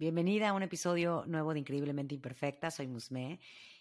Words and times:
Bienvenida 0.00 0.48
a 0.48 0.54
un 0.54 0.62
episodio 0.62 1.24
nuevo 1.26 1.52
de 1.52 1.58
Increíblemente 1.58 2.14
Imperfecta. 2.14 2.70
Soy 2.70 2.88
Musme 2.88 3.38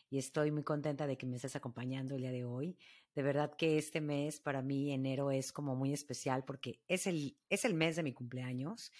y 0.09 0.17
estoy 0.17 0.51
muy 0.51 0.63
contenta 0.63 1.07
de 1.07 1.17
que 1.17 1.25
me 1.25 1.37
estés 1.37 1.55
acompañando 1.55 2.15
el 2.15 2.19
día 2.23 2.33
de 2.33 2.43
hoy. 2.43 2.77
De 3.15 3.21
verdad 3.21 3.55
que 3.55 3.77
este 3.77 4.01
mes 4.01 4.41
para 4.41 4.61
mí, 4.61 4.91
enero, 4.91 5.31
es 5.31 5.53
como 5.53 5.77
muy 5.77 5.93
especial 5.93 6.43
porque 6.43 6.81
es 6.89 7.07
el, 7.07 7.37
es 7.49 7.63
el 7.63 7.73
mes 7.73 7.95
de 7.95 8.03
mi 8.03 8.11
cumpleaños 8.11 8.91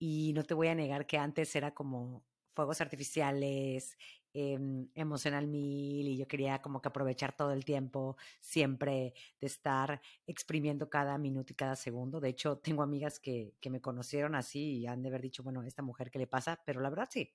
y 0.00 0.32
no 0.34 0.42
te 0.42 0.54
voy 0.54 0.66
a 0.66 0.74
negar 0.74 1.06
que 1.06 1.18
antes 1.18 1.54
era 1.54 1.72
como 1.72 2.24
fuegos 2.52 2.80
artificiales, 2.80 3.96
eh, 4.38 4.58
emocional 4.94 5.46
mil 5.46 6.06
y 6.06 6.18
yo 6.18 6.28
quería 6.28 6.60
como 6.60 6.82
que 6.82 6.88
aprovechar 6.88 7.34
todo 7.34 7.52
el 7.52 7.64
tiempo 7.64 8.18
siempre 8.38 9.14
de 9.40 9.46
estar 9.46 10.02
exprimiendo 10.26 10.90
cada 10.90 11.16
minuto 11.16 11.54
y 11.54 11.56
cada 11.56 11.74
segundo. 11.74 12.20
De 12.20 12.28
hecho, 12.28 12.58
tengo 12.58 12.82
amigas 12.82 13.18
que, 13.18 13.54
que 13.60 13.70
me 13.70 13.80
conocieron 13.80 14.34
así 14.34 14.80
y 14.80 14.86
han 14.86 15.02
de 15.02 15.08
haber 15.08 15.22
dicho, 15.22 15.42
bueno, 15.42 15.62
esta 15.62 15.80
mujer, 15.80 16.10
¿qué 16.10 16.18
le 16.18 16.26
pasa? 16.26 16.60
Pero 16.66 16.82
la 16.82 16.90
verdad 16.90 17.08
sí, 17.10 17.32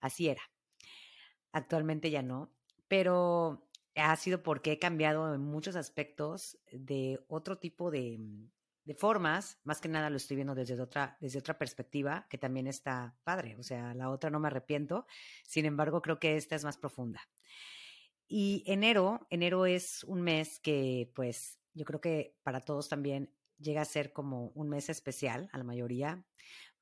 así 0.00 0.28
era. 0.28 0.42
Actualmente 1.52 2.10
ya 2.10 2.22
no, 2.22 2.52
pero 2.86 3.66
ha 3.94 4.14
sido 4.16 4.42
porque 4.42 4.72
he 4.72 4.78
cambiado 4.78 5.34
en 5.34 5.40
muchos 5.40 5.74
aspectos 5.74 6.58
de 6.70 7.24
otro 7.28 7.56
tipo 7.56 7.90
de, 7.90 8.20
de 8.84 8.94
formas, 8.94 9.60
más 9.64 9.80
que 9.80 9.88
nada 9.88 10.10
lo 10.10 10.16
estoy 10.16 10.36
viendo 10.36 10.54
desde 10.54 10.80
otra, 10.80 11.16
desde 11.20 11.38
otra 11.38 11.58
perspectiva, 11.58 12.26
que 12.28 12.38
también 12.38 12.66
está 12.66 13.16
padre. 13.24 13.56
O 13.58 13.62
sea, 13.62 13.94
la 13.94 14.10
otra 14.10 14.30
no 14.30 14.40
me 14.40 14.48
arrepiento, 14.48 15.06
sin 15.44 15.66
embargo, 15.66 16.02
creo 16.02 16.18
que 16.18 16.36
esta 16.36 16.56
es 16.56 16.64
más 16.64 16.76
profunda. 16.76 17.20
Y 18.26 18.64
enero, 18.66 19.26
enero 19.30 19.66
es 19.66 20.04
un 20.04 20.22
mes 20.22 20.58
que, 20.58 21.12
pues, 21.14 21.60
yo 21.74 21.84
creo 21.84 22.00
que 22.00 22.36
para 22.42 22.60
todos 22.60 22.88
también 22.88 23.32
llega 23.58 23.82
a 23.82 23.84
ser 23.84 24.12
como 24.12 24.48
un 24.54 24.68
mes 24.68 24.88
especial, 24.88 25.48
a 25.52 25.58
la 25.58 25.64
mayoría, 25.64 26.24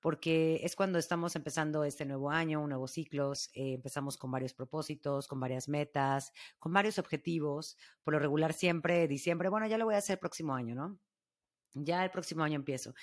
porque 0.01 0.61
es 0.63 0.77
cuando 0.77 0.99
estamos 0.99 1.37
empezando 1.37 1.85
este 1.85 2.07
nuevo 2.07 2.31
año, 2.31 2.63
un 2.63 2.71
nuevo 2.71 2.89
ciclo, 2.89 3.33
eh, 3.53 3.75
empezamos 3.75 4.17
con 4.17 4.31
varios 4.31 4.55
propósitos, 4.55 5.29
con 5.29 5.41
varias 5.41 5.69
metas, 5.69 6.33
con 6.59 6.73
varios 6.73 6.99
objetivos. 6.99 7.77
Por 8.03 8.15
lo 8.15 8.21
regular 8.21 8.55
siempre 8.55 9.07
diciembre, 9.09 9.51
bueno, 9.51 9.67
ya 9.67 9.77
lo 9.77 9.85
voy 9.85 9.95
a 9.95 9.99
hacer 9.99 10.15
el 10.15 10.21
próximo 10.21 10.55
año, 10.55 10.75
¿no? 10.75 10.99
Ya 11.75 12.05
el 12.05 12.11
próximo 12.11 12.43
año 12.43 12.57
empiezo. 12.57 12.95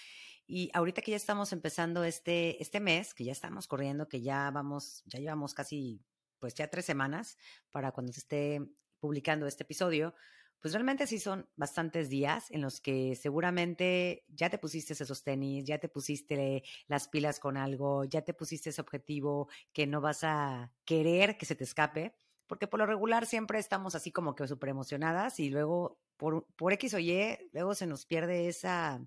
Y 0.45 0.69
ahorita 0.73 1.01
que 1.01 1.11
ya 1.11 1.17
estamos 1.17 1.51
empezando 1.51 2.03
este, 2.03 2.61
este 2.61 2.79
mes, 2.79 3.13
que 3.13 3.25
ya 3.25 3.31
estamos 3.31 3.67
corriendo, 3.67 4.07
que 4.07 4.21
ya 4.21 4.49
vamos, 4.51 5.03
ya 5.05 5.19
llevamos 5.19 5.53
casi, 5.53 6.01
pues 6.39 6.53
ya 6.53 6.69
tres 6.69 6.85
semanas 6.85 7.37
para 7.71 7.91
cuando 7.91 8.13
se 8.13 8.21
esté 8.21 8.61
publicando 8.99 9.45
este 9.45 9.63
episodio, 9.63 10.13
pues 10.59 10.73
realmente 10.73 11.05
sí 11.05 11.19
son 11.19 11.47
bastantes 11.55 12.09
días 12.09 12.49
en 12.49 12.61
los 12.61 12.81
que 12.81 13.15
seguramente 13.15 14.25
ya 14.27 14.49
te 14.49 14.57
pusiste 14.57 14.93
esos 14.93 15.23
tenis, 15.23 15.65
ya 15.65 15.77
te 15.77 15.89
pusiste 15.89 16.63
las 16.87 17.07
pilas 17.07 17.39
con 17.39 17.57
algo, 17.57 18.05
ya 18.05 18.21
te 18.23 18.33
pusiste 18.33 18.71
ese 18.71 18.81
objetivo 18.81 19.49
que 19.71 19.85
no 19.85 20.01
vas 20.01 20.23
a 20.23 20.71
querer 20.83 21.37
que 21.37 21.45
se 21.45 21.55
te 21.55 21.63
escape, 21.63 22.15
porque 22.47 22.67
por 22.67 22.79
lo 22.79 22.85
regular 22.85 23.25
siempre 23.25 23.59
estamos 23.59 23.95
así 23.95 24.11
como 24.11 24.35
que 24.35 24.47
súper 24.47 24.69
emocionadas 24.69 25.39
y 25.39 25.49
luego 25.49 25.99
por, 26.17 26.45
por 26.55 26.73
X 26.73 26.93
o 26.93 26.99
Y, 26.99 27.37
luego 27.53 27.75
se 27.75 27.87
nos 27.87 28.05
pierde 28.05 28.47
esa, 28.47 29.01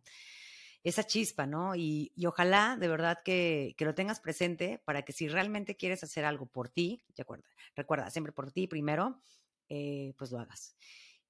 esa 0.85 1.05
chispa, 1.05 1.47
¿no? 1.47 1.75
Y, 1.75 2.13
y 2.15 2.27
ojalá 2.27 2.77
de 2.79 2.89
verdad 2.89 3.19
que, 3.25 3.75
que, 3.77 3.85
lo 3.85 3.95
tengas 3.95 4.21
presente 4.21 4.81
para 4.85 5.03
que 5.03 5.13
si 5.13 5.29
realmente 5.29 5.77
quieres 5.77 6.03
hacer 6.05 6.25
algo 6.25 6.47
por 6.47 6.69
ti, 6.69 7.03
recuerda, 7.17 7.49
recuerda 7.75 8.11
siempre 8.11 8.33
por 8.33 8.53
ti 8.53 8.67
primero, 8.67 9.21
eh, 9.69 10.15
pues 10.17 10.31
lo 10.31 10.39
hagas. 10.39 10.77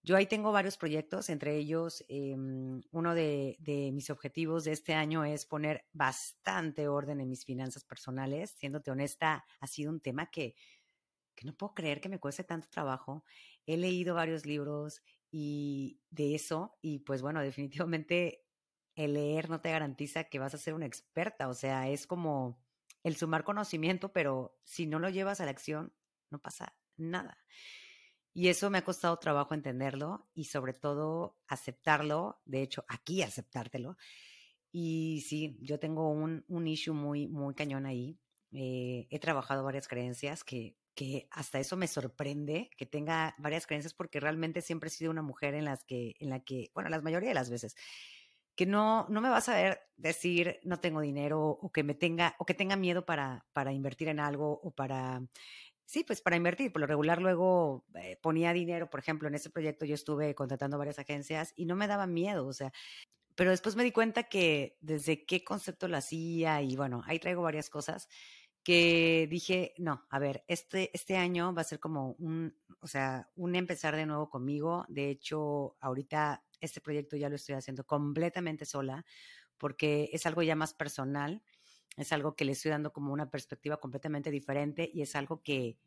Yo 0.03 0.17
ahí 0.17 0.25
tengo 0.25 0.51
varios 0.51 0.79
proyectos, 0.79 1.29
entre 1.29 1.57
ellos 1.57 2.03
eh, 2.09 2.35
uno 2.91 3.15
de, 3.15 3.57
de, 3.59 3.93
mis 3.93 4.09
objetivos 4.09 4.65
de 4.65 4.73
este 4.73 4.95
año 4.95 5.27
es 5.27 5.45
poner 5.45 5.85
bastante 5.93 6.89
orden 6.89 7.21
en 7.21 7.29
mis 7.29 7.45
finanzas 7.45 7.85
personales. 7.85 8.55
Siéndote 8.59 8.91
honesta, 8.91 9.45
ha 9.61 9.67
sido 9.67 9.91
un 9.91 10.01
tema 10.01 10.31
que, 10.31 10.55
no 11.47 11.55
puedo 11.57 11.75
creer 11.75 12.01
que 12.01 12.09
me 12.09 12.21
cueste 12.21 12.45
tanto 12.45 12.69
trabajo. 12.71 13.25
He 13.67 13.77
leído 13.77 14.15
varios 14.15 14.47
libros, 14.47 15.03
y 15.31 16.01
de 16.11 16.35
eso, 16.35 16.77
y 16.83 17.01
pues 17.01 17.23
bueno, 17.23 17.41
definitivamente 17.41 18.45
el 18.97 19.15
leer 19.15 19.49
no 19.49 19.61
te 19.61 19.71
garantiza 19.71 20.25
que 20.25 20.39
vas 20.39 20.55
a 20.55 20.59
ser 20.59 20.75
una 20.75 20.87
experta, 20.87 21.49
o 21.49 21.55
sea, 21.55 21.89
es 21.89 22.07
como 22.07 22.61
el 23.05 23.17
sumar 23.17 23.45
conocimiento, 23.45 24.13
pero 24.13 24.59
si 24.65 24.87
no 24.87 24.99
lo 24.99 25.09
llevas 25.09 25.41
a 25.41 25.45
la 25.45 25.53
acción, 25.53 25.95
no 26.31 26.41
pasa 26.41 26.77
nada. 26.97 27.39
Y 28.33 28.49
eso 28.49 28.71
me 28.71 28.79
ha 28.79 28.85
costado 28.85 29.17
trabajo 29.19 29.55
entenderlo 29.55 30.29
y 30.35 30.45
sobre 30.45 30.73
todo 30.73 31.39
aceptarlo, 31.49 32.41
de 32.45 32.63
hecho, 32.63 32.85
aquí 32.89 33.23
aceptártelo. 33.23 33.97
Y 34.73 35.25
sí, 35.27 35.59
yo 35.63 35.81
tengo 35.81 36.11
un, 36.11 36.45
un 36.49 36.67
issue 36.67 36.95
muy, 36.95 37.27
muy 37.27 37.55
cañón 37.55 37.87
ahí. 37.87 38.21
Eh, 38.53 39.09
he 39.11 39.19
trabajado 39.19 39.65
varias 39.65 39.89
creencias 39.89 40.45
que 40.45 40.77
que 40.95 41.29
hasta 41.31 41.59
eso 41.59 41.77
me 41.77 41.87
sorprende 41.87 42.71
que 42.77 42.87
tenga 42.87 43.35
varias 43.39 43.67
creencias 43.67 43.95
porque 43.95 44.21
realmente 44.21 44.63
siempre 44.63 44.89
he 44.89 44.91
sido 44.91 45.11
una 45.11 45.23
mujer 45.23 45.55
en 45.55 45.65
las 45.65 45.85
que, 45.85 46.17
en 46.21 46.31
la 46.31 46.41
que, 46.41 46.71
bueno, 46.75 46.91
la 46.91 47.01
mayoría 47.01 47.31
de 47.31 47.35
las 47.35 47.51
veces, 47.51 47.77
que 48.57 48.67
no, 48.67 49.07
no 49.09 49.21
me 49.21 49.31
vas 49.31 49.49
a 49.49 49.55
ver 49.55 49.81
decir 49.97 50.61
no 50.65 50.81
tengo 50.81 51.01
dinero 51.01 51.43
o 51.43 51.73
que 51.73 51.83
me 51.83 51.95
tenga, 51.95 52.35
o 52.39 52.45
que 52.45 52.55
tenga 52.55 52.77
miedo 52.77 53.07
para, 53.07 53.47
para 53.53 53.73
invertir 53.73 54.09
en 54.09 54.21
algo 54.21 54.61
o 54.63 54.71
para, 54.73 55.23
sí, 55.87 56.05
pues 56.05 56.21
para 56.21 56.37
invertir. 56.37 56.73
Por 56.73 56.81
lo 56.81 56.87
regular 56.87 57.23
luego 57.23 57.87
eh, 57.95 58.19
ponía 58.21 58.53
dinero, 58.53 58.91
por 58.91 59.01
ejemplo, 59.01 59.29
en 59.29 59.35
ese 59.35 59.51
proyecto 59.51 59.87
yo 59.87 59.95
estuve 59.95 60.35
contratando 60.35 60.79
varias 60.79 60.99
agencias 60.99 61.55
y 61.57 61.67
no 61.67 61.77
me 61.77 61.87
daba 61.87 62.07
miedo, 62.07 62.47
o 62.47 62.53
sea, 62.53 62.73
pero 63.35 63.51
después 63.51 63.77
me 63.77 63.85
di 63.85 63.93
cuenta 63.93 64.25
que 64.25 64.77
desde 64.83 65.25
qué 65.25 65.45
concepto 65.45 65.89
lo 65.89 65.97
hacía 65.97 66.61
y 66.63 66.77
bueno, 66.77 67.03
ahí 67.07 67.19
traigo 67.19 67.43
varias 67.43 67.71
cosas 67.71 68.09
que 68.63 69.27
dije, 69.31 69.75
no, 69.79 70.07
a 70.11 70.19
ver, 70.19 70.45
este, 70.47 70.91
este 70.93 71.17
año 71.17 71.55
va 71.55 71.63
a 71.63 71.65
ser 71.65 71.81
como 71.81 72.13
un, 72.19 72.55
o 72.81 72.87
sea, 72.87 73.31
un 73.37 73.55
empezar 73.57 73.97
de 73.97 74.07
nuevo 74.07 74.29
conmigo. 74.29 74.85
De 74.89 75.09
hecho, 75.11 75.77
ahorita 75.81 76.45
este 76.61 76.81
proyecto 76.81 77.17
ya 77.17 77.29
lo 77.29 77.37
estoy 77.37 77.55
haciendo 77.55 77.85
completamente 77.85 78.67
sola 78.67 79.05
porque 79.57 80.11
es 80.13 80.27
algo 80.27 80.43
ya 80.43 80.57
más 80.57 80.75
personal, 80.75 81.43
es 81.97 82.13
algo 82.13 82.35
que 82.35 82.45
le 82.45 82.53
estoy 82.53 82.71
dando 82.71 82.93
como 82.93 83.13
una 83.13 83.31
perspectiva 83.31 83.79
completamente 83.79 84.31
diferente 84.31 84.91
y 84.93 85.03
es 85.03 85.17
algo 85.17 85.43
que, 85.43 85.79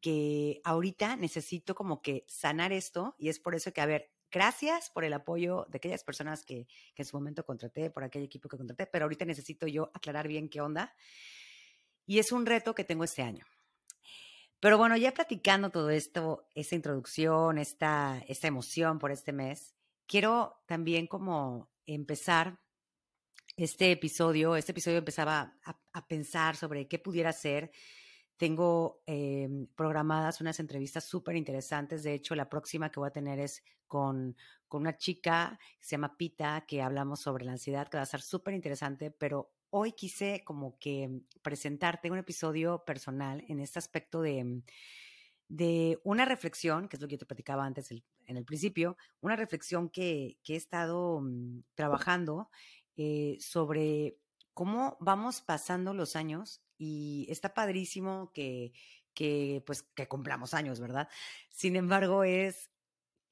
que 0.00 0.60
ahorita 0.64 1.16
necesito 1.16 1.74
como 1.74 2.02
que 2.02 2.24
sanar 2.28 2.72
esto 2.72 3.14
y 3.18 3.28
es 3.28 3.38
por 3.40 3.54
eso 3.54 3.72
que, 3.72 3.80
a 3.80 3.86
ver, 3.86 4.12
gracias 4.30 4.90
por 4.90 5.04
el 5.04 5.12
apoyo 5.12 5.66
de 5.68 5.76
aquellas 5.76 6.04
personas 6.04 6.44
que, 6.44 6.66
que 6.94 7.02
en 7.02 7.06
su 7.06 7.16
momento 7.16 7.44
contraté, 7.44 7.90
por 7.90 8.04
aquel 8.04 8.22
equipo 8.22 8.48
que 8.48 8.56
contraté, 8.56 8.86
pero 8.86 9.04
ahorita 9.04 9.24
necesito 9.24 9.66
yo 9.66 9.90
aclarar 9.94 10.28
bien 10.28 10.48
qué 10.48 10.60
onda 10.60 10.94
y 12.06 12.18
es 12.18 12.32
un 12.32 12.46
reto 12.46 12.74
que 12.74 12.84
tengo 12.84 13.04
este 13.04 13.22
año. 13.22 13.44
Pero 14.60 14.78
bueno, 14.78 14.96
ya 14.96 15.12
platicando 15.12 15.70
todo 15.70 15.90
esto, 15.90 16.46
esta 16.54 16.76
introducción, 16.76 17.58
esta, 17.58 18.22
esta 18.28 18.46
emoción 18.46 19.00
por 19.00 19.10
este 19.10 19.32
mes, 19.32 19.74
quiero 20.06 20.62
también 20.66 21.08
como 21.08 21.68
empezar 21.84 22.60
este 23.56 23.90
episodio. 23.90 24.54
Este 24.56 24.72
episodio 24.72 24.98
empezaba 24.98 25.58
a, 25.64 26.06
pensar 26.06 26.56
sobre 26.56 26.86
qué 26.86 26.98
pudiera 26.98 27.32
ser. 27.32 27.70
Tengo 28.36 29.02
eh, 29.06 29.48
programadas 29.74 30.40
unas 30.40 30.58
entrevistas 30.60 31.04
súper 31.04 31.36
interesantes. 31.36 32.02
De 32.02 32.14
hecho, 32.14 32.34
la 32.34 32.48
próxima 32.48 32.90
que 32.90 33.00
voy 33.00 33.08
a 33.08 33.12
tener 33.12 33.40
es 33.40 33.62
con, 33.86 34.36
con 34.68 34.82
una 34.82 34.96
chica 34.96 35.58
que 35.78 35.84
se 35.84 35.92
llama 35.92 36.16
Pita, 36.16 36.64
que 36.66 36.82
hablamos 36.82 37.20
sobre 37.20 37.44
la 37.44 37.52
ansiedad, 37.52 37.88
que 37.88 37.98
va 37.98 38.04
a 38.04 38.06
ser 38.06 38.22
súper 38.22 38.54
interesante, 38.54 39.10
pero 39.10 39.52
hoy 39.74 39.92
quise 39.92 40.44
como 40.44 40.78
que 40.78 41.22
presentarte 41.42 42.10
un 42.10 42.18
episodio 42.18 42.84
personal 42.84 43.42
en 43.48 43.58
este 43.58 43.78
aspecto 43.78 44.20
de, 44.20 44.62
de 45.48 45.98
una 46.04 46.26
reflexión, 46.26 46.88
que 46.88 46.96
es 46.96 47.02
lo 47.02 47.08
que 47.08 47.14
yo 47.14 47.18
te 47.18 47.26
platicaba 47.26 47.64
antes 47.64 47.90
en 47.90 48.36
el 48.36 48.44
principio, 48.44 48.98
una 49.20 49.34
reflexión 49.34 49.88
que, 49.88 50.38
que 50.44 50.54
he 50.54 50.56
estado 50.56 51.20
mm, 51.22 51.64
trabajando 51.74 52.50
eh, 52.96 53.38
sobre 53.40 54.18
cómo 54.52 54.98
vamos 55.00 55.40
pasando 55.40 55.94
los 55.94 56.16
años 56.16 56.62
y 56.76 57.26
está 57.30 57.54
padrísimo 57.54 58.30
que, 58.34 58.72
que, 59.14 59.62
pues, 59.66 59.82
que 59.82 60.06
cumplamos 60.06 60.52
años, 60.52 60.80
¿verdad? 60.80 61.08
Sin 61.48 61.76
embargo, 61.76 62.24
es 62.24 62.71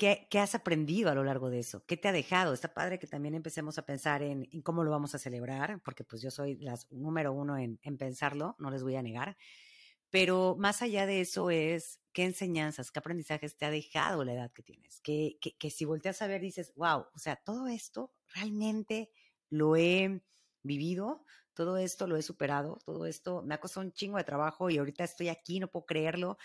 ¿Qué, 0.01 0.27
¿Qué, 0.31 0.39
has 0.39 0.55
aprendido 0.55 1.11
a 1.11 1.15
lo 1.15 1.25
largo 1.25 1.51
de 1.51 1.59
eso? 1.59 1.85
¿Qué 1.85 1.99
te 1.99 2.09
ha 2.09 2.13
dejado? 2.13 2.55
Está 2.55 2.73
padre 2.73 2.99
que 2.99 3.07
también 3.07 3.35
empecemos 3.35 3.77
a 3.77 3.85
pensar 3.85 4.23
en, 4.23 4.47
cómo 4.63 4.83
lo 4.83 4.91
vamos 4.91 5.15
a 5.15 5.19
celebrar, 5.19 5.83
porque 5.85 6.05
pues 6.05 6.23
yo 6.23 6.31
soy 6.31 6.57
la 6.57 6.79
número 6.89 7.35
uno 7.35 7.59
en, 7.59 7.79
en, 7.83 7.99
pensarlo, 7.99 8.57
no 8.59 8.71
les 8.71 8.83
voy 8.83 8.97
a 8.97 9.03
negar. 9.03 9.37
Pero 10.09 10.57
más 10.59 10.81
allá 10.81 11.05
de 11.05 11.21
eso 11.21 11.51
es 11.51 12.01
qué 12.15 12.25
enseñanzas, 12.25 12.91
qué 12.91 12.99
aprendizajes 12.99 13.59
te 13.59 13.67
ha 13.67 13.71
dejado 13.71 14.25
la 14.25 14.33
edad 14.33 14.51
que 14.53 14.63
tienes. 14.63 15.03
Que, 15.03 15.37
que 15.39 15.71
si 15.71 15.85
volteas 15.85 16.23
a 16.23 16.27
ver 16.29 16.41
dices, 16.41 16.73
wow, 16.77 17.05
o 17.15 17.19
sea, 17.19 17.37
todo 17.37 17.69
esto 17.69 18.15
realmente 18.35 19.11
lo 19.51 19.77
he 19.77 20.23
vivido, 20.63 21.27
todo 21.53 21.77
esto 21.77 22.07
lo 22.07 22.17
he 22.17 22.23
superado, 22.23 22.79
todo 22.87 23.05
esto 23.05 23.43
me 23.43 23.55
ha 23.55 23.61
costado 23.61 23.85
un 23.85 23.93
chingo 23.93 24.17
de 24.17 24.25
trabajo 24.25 24.71
y 24.71 24.79
ahorita 24.79 25.05
estoy 25.05 25.29
aquí, 25.29 25.61
no 25.61 25.69
puedo 25.69 25.85
creerlo. 25.85 26.39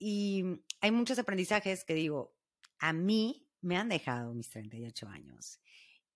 Y 0.00 0.64
hay 0.80 0.90
muchos 0.90 1.20
aprendizajes 1.20 1.84
que 1.84 1.94
digo, 1.94 2.34
a 2.82 2.92
mí 2.92 3.48
me 3.60 3.76
han 3.76 3.88
dejado 3.88 4.34
mis 4.34 4.50
38 4.50 5.08
años 5.08 5.60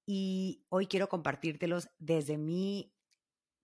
y 0.05 0.67
hoy 0.69 0.89
quiero 0.89 1.09
compartírtelos 1.09 1.89
desde 1.99 2.39
mi 2.39 2.93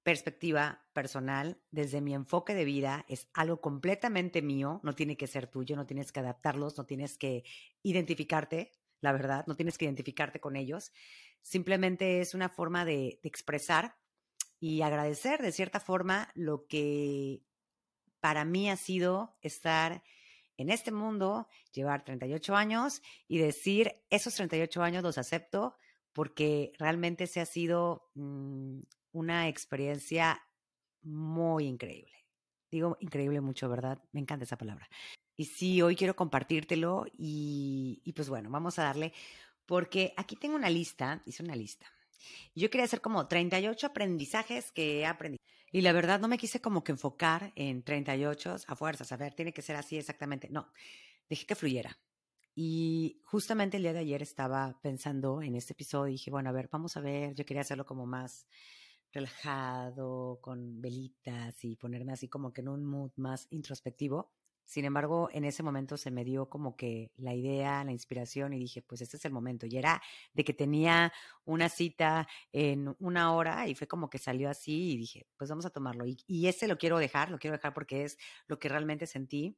perspectiva 0.05 0.87
personal, 0.93 1.61
desde 1.73 2.01
mi 2.01 2.15
enfoque 2.15 2.55
de 2.55 2.65
vida, 2.65 3.05
es 3.09 3.29
algo 3.35 3.61
completamente 3.61 4.41
mío, 4.41 4.81
no 4.85 4.95
tiene 4.95 5.17
que 5.17 5.27
ser 5.27 5.49
tuyo, 5.49 5.75
no 5.75 5.85
tienes 5.85 6.13
que 6.13 6.21
adaptarlos, 6.21 6.79
no 6.79 6.87
tienes 6.87 7.19
que 7.19 7.45
identificarte, 7.83 8.71
la 9.01 9.13
verdad, 9.13 9.45
no 9.49 9.57
tienes 9.57 9.79
que 9.79 9.85
identificarte 9.85 10.41
con 10.41 10.55
ellos, 10.55 10.93
simplemente 11.41 12.21
es 12.21 12.35
una 12.35 12.49
forma 12.49 12.85
de, 12.85 13.19
de 13.21 13.29
expresar 13.29 13.97
y 14.61 14.83
agradecer 14.83 15.43
de 15.43 15.51
cierta 15.51 15.81
forma 15.81 16.31
lo 16.35 16.67
que 16.69 17.43
para 18.21 18.45
mí 18.45 18.71
ha 18.71 18.77
sido 18.77 19.37
estar 19.41 20.05
en 20.57 20.71
este 20.71 20.93
mundo, 20.93 21.49
llevar 21.73 22.05
38 22.05 22.55
años 22.55 23.03
y 23.29 23.39
decir, 23.39 24.03
esos 24.11 24.35
38 24.35 24.83
años 24.83 25.03
los 25.03 25.19
acepto 25.19 25.77
porque 26.13 26.73
realmente 26.79 27.27
se 27.27 27.41
ha 27.41 27.47
sido 27.47 28.11
mm, 28.15 28.81
una 29.13 29.49
experiencia 29.49 30.43
muy 31.03 31.67
increíble. 31.67 32.13
Digo 32.71 32.97
increíble 33.01 33.41
mucho, 33.41 33.69
¿verdad? 33.69 34.03
Me 34.13 34.21
encanta 34.21 34.45
esa 34.45 34.57
palabra. 34.57 34.89
Y 35.37 35.47
sí, 35.47 35.83
hoy 35.83 35.97
quiero 35.97 36.15
compartírtelo 36.17 37.07
y, 37.17 38.01
y 38.05 38.13
pues 38.13 38.29
bueno, 38.29 38.51
vamos 38.51 38.79
a 38.79 38.85
darle, 38.85 39.13
porque 39.67 40.13
aquí 40.17 40.37
tengo 40.37 40.57
una 40.57 40.71
lista, 40.71 41.23
hice 41.27 41.43
una 41.43 41.57
lista. 41.57 41.87
Yo 42.55 42.71
quería 42.71 42.85
hacer 42.85 43.01
como 43.01 43.27
38 43.27 43.87
aprendizajes 43.87 44.71
que 44.71 45.01
he 45.01 45.07
aprendido. 45.07 45.43
Y 45.73 45.81
la 45.81 45.93
verdad 45.93 46.21
no 46.21 46.29
me 46.29 46.37
quise 46.39 46.61
como 46.61 46.85
que 46.85 46.93
enfocar 46.93 47.53
en 47.57 47.83
38 47.83 48.57
a 48.67 48.77
fuerzas, 48.77 49.11
a 49.11 49.17
ver, 49.17 49.35
tiene 49.35 49.55
que 49.55 49.63
ser 49.63 49.75
así 49.77 49.97
exactamente. 49.97 50.49
No, 50.51 50.71
dejé 51.31 51.47
que 51.47 51.55
fluyera. 51.55 51.99
Y 52.55 53.23
justamente 53.25 53.79
el 53.79 53.83
día 53.83 53.95
de 53.95 54.01
ayer 54.01 54.21
estaba 54.21 54.79
pensando 54.83 55.41
en 55.41 55.57
este 55.57 55.73
episodio 55.73 56.09
y 56.09 56.13
dije, 56.13 56.31
bueno, 56.31 56.51
a 56.51 56.53
ver, 56.53 56.69
vamos 56.71 56.97
a 56.99 57.01
ver, 57.01 57.35
yo 57.35 57.47
quería 57.47 57.63
hacerlo 57.63 57.87
como 57.87 58.05
más 58.05 58.47
relajado, 59.13 60.39
con 60.43 60.83
velitas 60.83 61.65
y 61.65 61.77
ponerme 61.77 62.13
así 62.13 62.29
como 62.29 62.53
que 62.53 62.61
en 62.61 62.69
un 62.69 62.85
mood 62.85 63.13
más 63.17 63.47
introspectivo. 63.51 64.31
Sin 64.65 64.85
embargo, 64.85 65.29
en 65.33 65.45
ese 65.45 65.63
momento 65.63 65.97
se 65.97 66.11
me 66.11 66.25
dio 66.25 66.49
como 66.49 66.77
que 66.77 67.11
la 67.17 67.35
idea, 67.35 67.85
la 67.85 67.93
inspiración 67.93 68.53
y 68.53 68.59
dije, 68.59 68.83
pues 68.83 69.01
este 69.01 69.17
es 69.17 69.25
el 69.25 69.33
momento. 69.33 69.67
Y 69.67 69.77
era 69.77 70.01
de 70.33 70.45
que 70.45 70.55
tenía 70.55 71.13
una 71.45 71.69
cita 71.69 72.29
en 72.53 72.95
una 72.99 73.33
hora 73.35 73.69
y 73.69 73.75
fue 73.75 73.87
como 73.87 74.09
que 74.09 74.19
salió 74.19 74.49
así 74.49 74.93
y 74.93 74.97
dije, 74.97 75.27
pues 75.37 75.51
vamos 75.51 75.67
a 75.67 75.71
tomarlo. 75.71 76.07
Y, 76.07 76.19
y 76.27 76.47
ese 76.47 76.69
lo 76.69 76.79
quiero 76.79 76.99
dejar, 76.99 77.31
lo 77.31 77.39
quiero 77.39 77.57
dejar 77.57 77.75
porque 77.75 78.05
es 78.05 78.19
lo 78.47 78.59
que 78.59 78.69
realmente 78.69 79.07
sentí. 79.07 79.57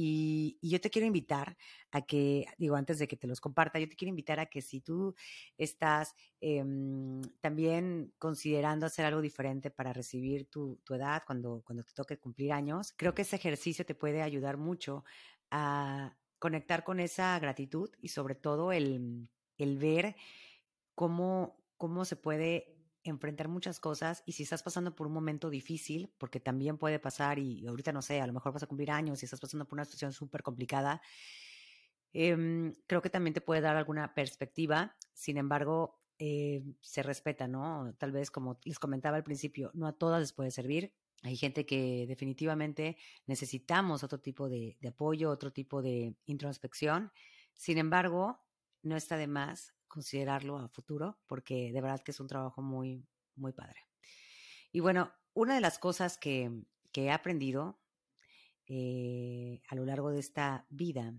Y, 0.00 0.58
yo 0.62 0.80
te 0.80 0.90
quiero 0.90 1.06
invitar 1.06 1.56
a 1.90 2.02
que, 2.02 2.46
digo, 2.56 2.76
antes 2.76 3.00
de 3.00 3.08
que 3.08 3.16
te 3.16 3.26
los 3.26 3.40
comparta, 3.40 3.80
yo 3.80 3.88
te 3.88 3.96
quiero 3.96 4.10
invitar 4.10 4.38
a 4.38 4.46
que 4.46 4.62
si 4.62 4.80
tú 4.80 5.16
estás 5.56 6.14
em, 6.40 7.20
también 7.40 8.12
considerando 8.16 8.86
hacer 8.86 9.04
algo 9.04 9.20
diferente 9.20 9.72
para 9.72 9.92
recibir 9.92 10.46
tu, 10.48 10.80
edad 10.90 11.24
cuando, 11.26 11.62
cuando 11.64 11.82
te 11.82 11.94
toque 11.94 12.16
cumplir 12.16 12.52
años, 12.52 12.94
creo 12.96 13.12
que 13.12 13.22
ese 13.22 13.34
ejercicio 13.34 13.84
te 13.84 13.96
puede 13.96 14.22
ayudar 14.22 14.56
mucho 14.56 15.04
a 15.50 16.16
conectar 16.38 16.84
con 16.84 17.00
esa 17.00 17.36
gratitud 17.40 17.90
y 18.00 18.08
sobre 18.10 18.36
todo 18.36 18.70
el, 18.70 19.28
el 19.56 19.78
ver 19.78 20.14
cómo, 20.94 21.60
cómo 21.76 22.04
se 22.04 22.14
puede 22.14 22.77
enfrentar 23.08 23.48
muchas 23.48 23.80
cosas 23.80 24.22
y 24.26 24.32
si 24.32 24.42
estás 24.42 24.62
pasando 24.62 24.94
por 24.94 25.06
un 25.06 25.12
momento 25.12 25.50
difícil, 25.50 26.12
porque 26.18 26.40
también 26.40 26.78
puede 26.78 26.98
pasar 26.98 27.38
y 27.38 27.66
ahorita 27.66 27.92
no 27.92 28.02
sé, 28.02 28.20
a 28.20 28.26
lo 28.26 28.32
mejor 28.32 28.52
vas 28.52 28.62
a 28.62 28.66
cumplir 28.66 28.90
años 28.90 29.22
y 29.22 29.26
estás 29.26 29.40
pasando 29.40 29.66
por 29.66 29.76
una 29.76 29.84
situación 29.84 30.12
súper 30.12 30.42
complicada, 30.42 31.02
em, 32.12 32.74
creo 32.86 33.02
que 33.02 33.10
también 33.10 33.34
te 33.34 33.40
puede 33.40 33.60
dar 33.60 33.76
alguna 33.76 34.14
perspectiva. 34.14 34.96
Sin 35.12 35.36
embargo, 35.36 36.00
eh, 36.18 36.62
se 36.80 37.02
respeta, 37.02 37.46
¿no? 37.48 37.94
Tal 37.98 38.12
vez 38.12 38.30
como 38.30 38.58
les 38.64 38.78
comentaba 38.78 39.16
al 39.16 39.24
principio, 39.24 39.70
no 39.74 39.86
a 39.86 39.92
todas 39.92 40.20
les 40.20 40.32
puede 40.32 40.50
servir. 40.50 40.94
Hay 41.22 41.36
gente 41.36 41.66
que 41.66 42.06
definitivamente 42.06 42.96
necesitamos 43.26 44.04
otro 44.04 44.20
tipo 44.20 44.48
de, 44.48 44.76
de 44.80 44.88
apoyo, 44.88 45.30
otro 45.30 45.52
tipo 45.52 45.82
de 45.82 46.14
introspección. 46.26 47.12
Sin 47.54 47.78
embargo, 47.78 48.40
no 48.82 48.96
está 48.96 49.16
de 49.16 49.26
más 49.26 49.74
considerarlo 49.88 50.58
a 50.58 50.68
futuro, 50.68 51.18
porque 51.26 51.72
de 51.72 51.80
verdad 51.80 52.00
que 52.00 52.12
es 52.12 52.20
un 52.20 52.28
trabajo 52.28 52.62
muy, 52.62 53.06
muy 53.34 53.52
padre. 53.52 53.86
Y 54.70 54.80
bueno, 54.80 55.12
una 55.34 55.54
de 55.54 55.60
las 55.60 55.78
cosas 55.78 56.18
que, 56.18 56.50
que 56.92 57.04
he 57.04 57.10
aprendido 57.10 57.80
eh, 58.66 59.62
a 59.68 59.74
lo 59.74 59.84
largo 59.86 60.10
de 60.10 60.20
esta 60.20 60.66
vida 60.68 61.14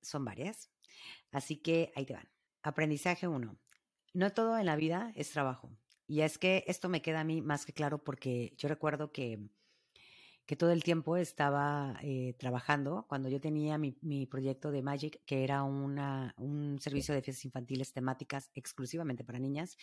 son 0.00 0.24
varias, 0.24 0.70
así 1.32 1.56
que 1.56 1.92
ahí 1.96 2.06
te 2.06 2.14
van. 2.14 2.30
Aprendizaje 2.62 3.26
uno. 3.26 3.58
No 4.14 4.32
todo 4.32 4.58
en 4.58 4.66
la 4.66 4.76
vida 4.76 5.12
es 5.16 5.30
trabajo. 5.30 5.70
Y 6.06 6.22
es 6.22 6.38
que 6.38 6.64
esto 6.66 6.88
me 6.88 7.02
queda 7.02 7.20
a 7.20 7.24
mí 7.24 7.42
más 7.42 7.66
que 7.66 7.72
claro 7.72 8.02
porque 8.02 8.54
yo 8.56 8.68
recuerdo 8.68 9.12
que 9.12 9.50
que 10.48 10.56
todo 10.56 10.72
el 10.72 10.82
tiempo 10.82 11.18
estaba 11.18 11.98
eh, 12.02 12.34
trabajando 12.38 13.04
cuando 13.06 13.28
yo 13.28 13.38
tenía 13.38 13.76
mi, 13.76 13.98
mi, 14.00 14.24
proyecto 14.24 14.70
de 14.70 14.80
Magic, 14.80 15.20
que 15.26 15.44
era 15.44 15.62
una, 15.62 16.34
un 16.38 16.78
servicio 16.80 17.14
de 17.14 17.20
fiestas 17.20 17.44
infantiles 17.44 17.92
temáticas 17.92 18.50
exclusivamente 18.54 19.24
para 19.24 19.38
niñas. 19.38 19.76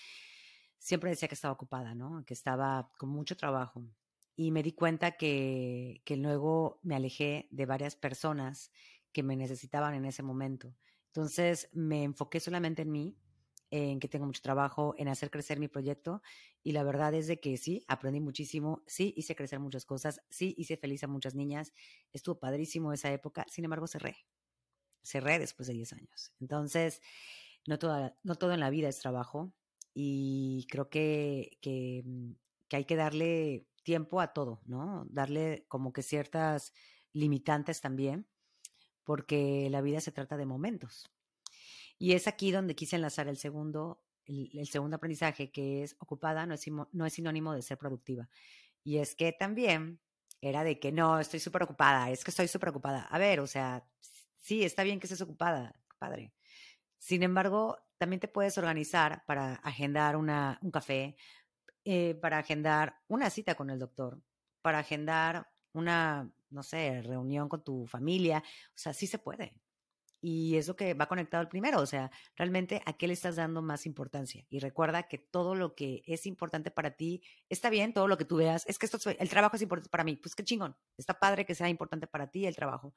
Siempre 0.79 1.11
decía 1.11 1.27
que 1.27 1.35
estaba 1.35 1.53
ocupada, 1.53 1.93
¿no? 1.93 2.25
Que 2.25 2.33
estaba 2.33 2.91
con 2.97 3.09
mucho 3.09 3.37
trabajo. 3.37 3.83
Y 4.35 4.49
me 4.49 4.63
di 4.63 4.71
cuenta 4.71 5.11
que, 5.11 6.01
que 6.03 6.17
luego 6.17 6.79
me 6.81 6.95
alejé 6.95 7.47
de 7.51 7.67
varias 7.67 7.95
personas 7.95 8.71
que 9.11 9.21
me 9.21 9.35
necesitaban 9.35 9.93
en 9.93 10.05
ese 10.05 10.23
momento. 10.23 10.73
Entonces 11.09 11.69
me 11.73 12.01
enfoqué 12.03 12.39
solamente 12.39 12.81
en 12.81 12.91
mí 12.91 13.15
en 13.71 13.99
que 13.99 14.07
tengo 14.07 14.25
mucho 14.25 14.41
trabajo, 14.41 14.95
en 14.97 15.07
hacer 15.07 15.31
crecer 15.31 15.59
mi 15.59 15.67
proyecto. 15.67 16.21
Y 16.63 16.71
la 16.73 16.83
verdad 16.83 17.13
es 17.13 17.27
de 17.27 17.39
que 17.39 17.57
sí, 17.57 17.83
aprendí 17.87 18.19
muchísimo, 18.21 18.83
sí, 18.87 19.13
hice 19.17 19.35
crecer 19.35 19.59
muchas 19.59 19.85
cosas, 19.85 20.21
sí, 20.29 20.53
hice 20.57 20.77
feliz 20.77 21.03
a 21.03 21.07
muchas 21.07 21.35
niñas. 21.35 21.73
Estuvo 22.13 22.39
padrísimo 22.39 22.93
esa 22.93 23.11
época, 23.11 23.45
sin 23.49 23.65
embargo, 23.65 23.87
cerré. 23.87 24.17
Cerré 25.03 25.39
después 25.39 25.67
de 25.67 25.73
10 25.73 25.93
años. 25.93 26.33
Entonces, 26.39 27.01
no, 27.67 27.79
toda, 27.79 28.17
no 28.23 28.35
todo 28.35 28.53
en 28.53 28.59
la 28.59 28.69
vida 28.69 28.89
es 28.89 28.99
trabajo 28.99 29.53
y 29.93 30.67
creo 30.69 30.89
que, 30.89 31.57
que, 31.61 32.03
mm, 32.05 32.31
que 32.67 32.77
hay 32.77 32.85
que 32.85 32.95
darle 32.95 33.67
tiempo 33.83 34.21
a 34.21 34.33
todo, 34.33 34.61
¿no? 34.65 35.05
Darle 35.09 35.65
como 35.67 35.93
que 35.93 36.01
ciertas 36.03 36.73
limitantes 37.13 37.81
también, 37.81 38.27
porque 39.03 39.69
la 39.71 39.81
vida 39.81 40.01
se 40.01 40.11
trata 40.11 40.37
de 40.37 40.45
momentos. 40.47 41.11
Y 41.97 42.13
es 42.13 42.27
aquí 42.27 42.51
donde 42.51 42.75
quise 42.75 42.95
enlazar 42.95 43.27
el 43.27 43.37
segundo, 43.37 44.03
el, 44.25 44.67
segundo 44.67 44.97
aprendizaje, 44.97 45.51
que 45.51 45.83
es 45.83 45.95
ocupada 45.99 46.45
no 46.45 46.53
es, 46.53 46.65
no 46.91 47.05
es 47.05 47.13
sinónimo 47.13 47.53
de 47.53 47.61
ser 47.61 47.77
productiva. 47.77 48.29
Y 48.83 48.97
es 48.97 49.15
que 49.15 49.31
también 49.31 49.99
era 50.41 50.63
de 50.63 50.79
que 50.79 50.91
no, 50.91 51.19
estoy 51.19 51.39
súper 51.39 51.63
ocupada, 51.63 52.09
es 52.11 52.23
que 52.23 52.31
estoy 52.31 52.47
súper 52.47 52.69
ocupada. 52.69 53.03
A 53.03 53.17
ver, 53.17 53.39
o 53.39 53.47
sea, 53.47 53.87
sí, 54.37 54.63
está 54.63 54.83
bien 54.83 54.99
que 54.99 55.07
estés 55.07 55.21
ocupada, 55.21 55.75
padre. 55.97 56.33
Sin 56.99 57.23
embargo, 57.23 57.77
también 57.97 58.19
te 58.19 58.27
puedes 58.27 58.57
organizar 58.57 59.23
para 59.25 59.55
agendar 59.55 60.17
una, 60.17 60.59
un 60.61 60.71
café, 60.71 61.15
eh, 61.83 62.15
para 62.15 62.39
agendar 62.39 62.99
una 63.07 63.29
cita 63.29 63.55
con 63.55 63.69
el 63.69 63.79
doctor, 63.79 64.21
para 64.61 64.79
agendar 64.79 65.49
una, 65.73 66.31
no 66.49 66.63
sé, 66.63 67.01
reunión 67.01 67.49
con 67.49 67.63
tu 67.63 67.87
familia. 67.87 68.43
O 68.69 68.77
sea, 68.77 68.93
sí 68.93 69.07
se 69.07 69.19
puede 69.19 69.61
y 70.27 70.57
es 70.57 70.67
lo 70.67 70.75
que 70.75 70.95
va 70.95 71.07
conectado 71.07 71.41
al 71.41 71.49
primero, 71.49 71.79
o 71.79 71.85
sea, 71.85 72.09
realmente 72.35 72.81
a 72.87 72.93
qué 72.93 73.05
le 73.07 73.13
estás 73.13 73.35
dando 73.35 73.61
más 73.61 73.85
importancia. 73.85 74.43
Y 74.49 74.57
recuerda 74.57 75.03
que 75.03 75.19
todo 75.19 75.53
lo 75.53 75.75
que 75.75 76.01
es 76.07 76.25
importante 76.25 76.71
para 76.71 76.95
ti 76.97 77.21
está 77.47 77.69
bien, 77.69 77.93
todo 77.93 78.07
lo 78.07 78.17
que 78.17 78.25
tú 78.25 78.37
veas, 78.37 78.65
es 78.65 78.79
que 78.79 78.87
esto, 78.87 78.97
el 79.07 79.29
trabajo 79.29 79.55
es 79.55 79.61
importante 79.61 79.91
para 79.91 80.03
mí, 80.03 80.15
pues 80.15 80.33
qué 80.33 80.43
chingón, 80.43 80.75
está 80.97 81.19
padre 81.19 81.45
que 81.45 81.53
sea 81.53 81.69
importante 81.69 82.07
para 82.07 82.31
ti 82.31 82.47
el 82.47 82.55
trabajo. 82.55 82.95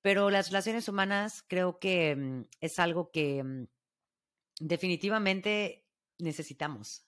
Pero 0.00 0.30
las 0.30 0.48
relaciones 0.48 0.88
humanas 0.88 1.44
creo 1.46 1.78
que 1.78 2.16
mm, 2.16 2.42
es 2.60 2.80
algo 2.80 3.12
que 3.12 3.44
mm, 3.44 3.68
definitivamente 4.58 5.86
necesitamos. 6.18 7.06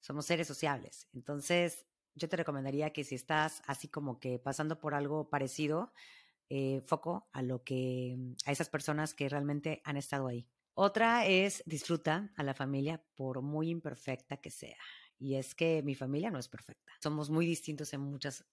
Somos 0.00 0.24
seres 0.24 0.46
sociables. 0.46 1.06
Entonces, 1.12 1.84
yo 2.14 2.30
te 2.30 2.36
recomendaría 2.38 2.94
que 2.94 3.04
si 3.04 3.14
estás 3.14 3.60
así 3.66 3.88
como 3.88 4.18
que 4.20 4.38
pasando 4.38 4.78
por 4.78 4.94
algo 4.94 5.28
parecido, 5.28 5.92
eh, 6.50 6.82
foco 6.84 7.28
a 7.32 7.42
lo 7.42 7.62
que, 7.62 8.16
mm, 8.18 8.32
a 8.46 8.52
esas 8.52 8.68
personas 8.68 9.14
que 9.14 9.28
realmente 9.28 9.80
han 9.84 9.96
estado 9.96 10.26
ahí. 10.26 10.48
Otra 10.74 11.26
es 11.26 11.62
disfruta 11.64 12.32
a 12.36 12.42
la 12.42 12.54
familia 12.54 13.04
por 13.14 13.40
muy 13.40 13.70
imperfecta 13.70 14.38
que 14.38 14.50
sea. 14.50 14.78
Y 15.16 15.36
es 15.36 15.54
que 15.54 15.82
mi 15.84 15.94
familia 15.94 16.30
no 16.30 16.38
es 16.40 16.48
perfecta. 16.48 16.92
Somos 17.00 17.30
muy 17.30 17.46
distintos 17.46 17.92
en 17.92 18.00
muchas 18.00 18.44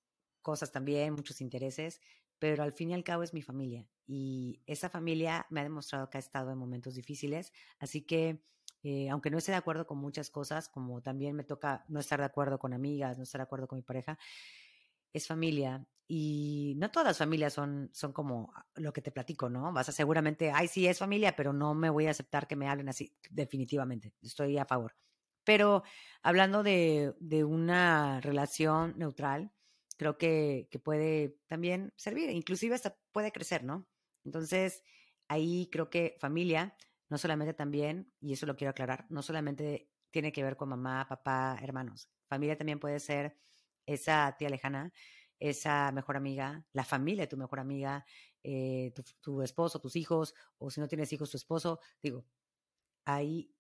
cosas 0.44 0.72
también, 0.72 1.14
muchos 1.14 1.42
intereses, 1.42 2.00
pero 2.38 2.62
al 2.62 2.72
fin 2.72 2.92
y 2.92 2.94
al 2.94 3.04
cabo 3.04 3.24
es 3.24 3.34
mi 3.34 3.42
familia. 3.42 3.90
Y 4.06 4.62
esa 4.68 4.90
familia 4.90 5.48
me 5.50 5.62
ha 5.62 5.64
demostrado 5.64 6.10
que 6.10 6.18
ha 6.18 6.20
estado 6.20 6.52
en 6.52 6.58
momentos 6.60 6.94
difíciles. 6.94 7.52
Así 7.80 8.04
que, 8.04 8.44
eh, 8.84 9.10
aunque 9.10 9.32
no 9.32 9.40
esté 9.40 9.54
de 9.54 9.58
acuerdo 9.58 9.88
con 9.88 9.98
muchas 9.98 10.30
cosas, 10.30 10.70
como 10.70 11.02
también 11.02 11.36
me 11.36 11.44
toca 11.44 11.84
no 11.88 12.00
estar 12.00 12.20
de 12.20 12.26
acuerdo 12.26 12.60
con 12.60 12.74
amigas, 12.74 13.18
no 13.18 13.24
estar 13.24 13.40
de 13.40 13.44
acuerdo 13.44 13.68
con 13.68 13.78
mi 13.78 13.84
pareja, 13.84 14.20
es 15.14 15.26
familia 15.28 15.88
y 16.08 16.76
no 16.78 16.90
todas 16.90 17.08
las 17.08 17.18
familias 17.18 17.54
son, 17.54 17.90
son 17.94 18.14
como 18.14 18.54
lo 18.76 18.94
que 18.94 19.02
te 19.02 19.12
platico, 19.12 19.50
¿no? 19.50 19.74
Vas 19.74 19.90
a 19.90 19.92
seguramente, 19.92 20.52
ay, 20.52 20.70
sí, 20.70 20.88
es 20.88 21.00
familia, 21.00 21.36
pero 21.36 21.52
no 21.52 21.74
me 21.74 21.90
voy 21.90 22.08
a 22.08 22.12
aceptar 22.12 22.48
que 22.48 22.56
me 22.56 22.70
hablen 22.70 22.88
así, 22.88 23.14
definitivamente, 23.30 24.14
estoy 24.22 24.58
a 24.58 24.66
favor. 24.66 24.96
Pero 25.44 25.84
hablando 26.22 26.64
de, 26.64 27.14
una 27.46 28.22
relación 28.22 28.94
neutral, 28.98 29.52
creo 29.98 30.18
que, 30.18 30.68
que, 30.72 30.80
puede 30.80 31.38
también 31.48 31.94
servir, 31.98 32.30
inclusive 32.30 32.76
hasta 32.76 32.98
puede 33.12 33.32
crecer, 33.32 33.64
¿no? 33.64 33.88
Entonces, 34.24 34.84
ahí 35.28 35.70
creo 35.72 35.90
que 35.90 36.16
familia, 36.20 36.76
no 37.10 37.18
solamente 37.18 37.54
también, 37.54 38.14
y 38.22 38.34
eso 38.34 38.46
lo 38.46 38.56
quiero 38.56 38.72
aclarar, 38.72 39.06
no 39.10 39.22
solamente 39.22 39.90
tiene 40.12 40.32
que 40.32 40.44
ver 40.44 40.56
con 40.56 40.70
mamá, 40.70 41.06
papá, 41.08 41.58
hermanos. 41.62 42.10
Familia 42.28 42.58
también 42.58 42.80
puede 42.80 43.00
ser 43.00 43.38
esa 43.86 44.36
tía 44.38 44.50
lejana, 44.50 44.92
esa 45.40 45.92
mejor 45.92 46.18
amiga, 46.18 46.66
la 46.74 46.84
familia 46.84 47.24
de 47.24 47.28
tu 47.28 47.38
mejor 47.38 47.60
amiga, 47.60 48.06
eh, 48.44 48.94
tu, 49.22 49.42
esposo, 49.42 49.80
tus 49.80 49.96
hijos, 49.96 50.34
o 50.58 50.72
si 50.72 50.80
no 50.80 50.88
tienes 50.88 51.12
hijos, 51.14 51.32
tu 51.32 51.38
esposo. 51.38 51.80
Digo, 52.02 52.26
hay 53.06 53.54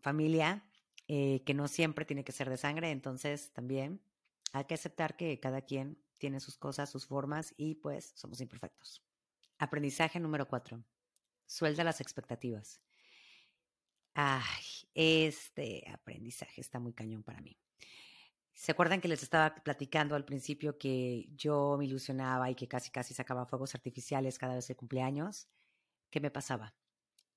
familia 0.00 0.68
eh, 1.08 1.42
que 1.44 1.54
no 1.54 1.68
siempre 1.68 2.04
tiene 2.04 2.24
que 2.24 2.32
ser 2.32 2.50
de 2.50 2.56
sangre, 2.56 2.90
entonces 2.90 3.52
también 3.52 4.02
hay 4.52 4.64
que 4.64 4.74
aceptar 4.74 5.16
que 5.16 5.40
cada 5.40 5.62
quien 5.62 5.98
tiene 6.18 6.40
sus 6.40 6.56
cosas, 6.56 6.90
sus 6.90 7.06
formas 7.06 7.54
y 7.56 7.76
pues 7.76 8.12
somos 8.14 8.40
imperfectos. 8.40 9.02
Aprendizaje 9.58 10.20
número 10.20 10.46
cuatro. 10.48 10.84
Suelta 11.46 11.84
las 11.84 12.00
expectativas. 12.00 12.80
Ay, 14.14 14.64
este 14.94 15.84
aprendizaje 15.90 16.60
está 16.60 16.78
muy 16.78 16.92
cañón 16.92 17.22
para 17.22 17.40
mí. 17.40 17.58
¿Se 18.56 18.72
acuerdan 18.72 19.02
que 19.02 19.08
les 19.08 19.22
estaba 19.22 19.54
platicando 19.54 20.16
al 20.16 20.24
principio 20.24 20.78
que 20.78 21.28
yo 21.36 21.76
me 21.78 21.84
ilusionaba 21.84 22.50
y 22.50 22.54
que 22.54 22.66
casi 22.66 22.90
casi 22.90 23.12
sacaba 23.12 23.44
fuegos 23.44 23.74
artificiales 23.74 24.38
cada 24.38 24.54
vez 24.54 24.66
de 24.66 24.74
cumpleaños? 24.74 25.50
¿Qué 26.10 26.20
me 26.20 26.30
pasaba? 26.30 26.74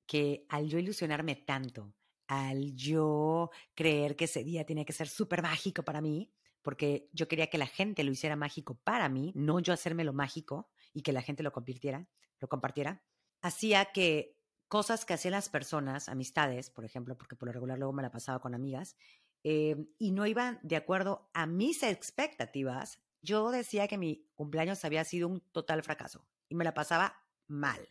Que 0.07 0.45
al 0.47 0.69
yo 0.69 0.79
ilusionarme 0.79 1.35
tanto, 1.35 1.93
al 2.27 2.73
yo 2.73 3.51
creer 3.75 4.15
que 4.15 4.25
ese 4.25 4.45
día 4.45 4.65
tenía 4.65 4.85
que 4.85 4.93
ser 4.93 5.09
súper 5.09 5.41
mágico 5.41 5.83
para 5.83 5.99
mí, 5.99 6.31
porque 6.61 7.09
yo 7.11 7.27
quería 7.27 7.49
que 7.49 7.57
la 7.57 7.67
gente 7.67 8.05
lo 8.05 8.13
hiciera 8.13 8.37
mágico 8.37 8.79
para 8.85 9.09
mí, 9.09 9.33
no 9.35 9.59
yo 9.59 9.73
hacérmelo 9.73 10.13
mágico 10.13 10.69
y 10.93 11.01
que 11.01 11.11
la 11.11 11.21
gente 11.21 11.43
lo 11.43 11.51
convirtiera, 11.51 12.07
lo 12.39 12.47
compartiera, 12.47 13.03
hacía 13.41 13.91
que 13.91 14.39
cosas 14.69 15.03
que 15.03 15.15
hacían 15.15 15.33
las 15.33 15.49
personas, 15.49 16.07
amistades, 16.07 16.69
por 16.69 16.85
ejemplo, 16.85 17.17
porque 17.17 17.35
por 17.35 17.47
lo 17.47 17.53
regular 17.53 17.77
luego 17.77 17.91
me 17.91 18.03
la 18.03 18.11
pasaba 18.11 18.39
con 18.39 18.53
amigas, 18.53 18.95
eh, 19.43 19.75
y 19.97 20.11
no 20.11 20.25
iban 20.25 20.59
de 20.63 20.75
acuerdo 20.75 21.29
a 21.33 21.45
mis 21.45 21.83
expectativas, 21.83 22.99
yo 23.21 23.51
decía 23.51 23.87
que 23.87 23.97
mi 23.97 24.25
cumpleaños 24.35 24.83
había 24.85 25.03
sido 25.03 25.27
un 25.27 25.41
total 25.51 25.83
fracaso 25.83 26.25
y 26.47 26.55
me 26.55 26.63
la 26.63 26.73
pasaba 26.73 27.21
mal. 27.47 27.87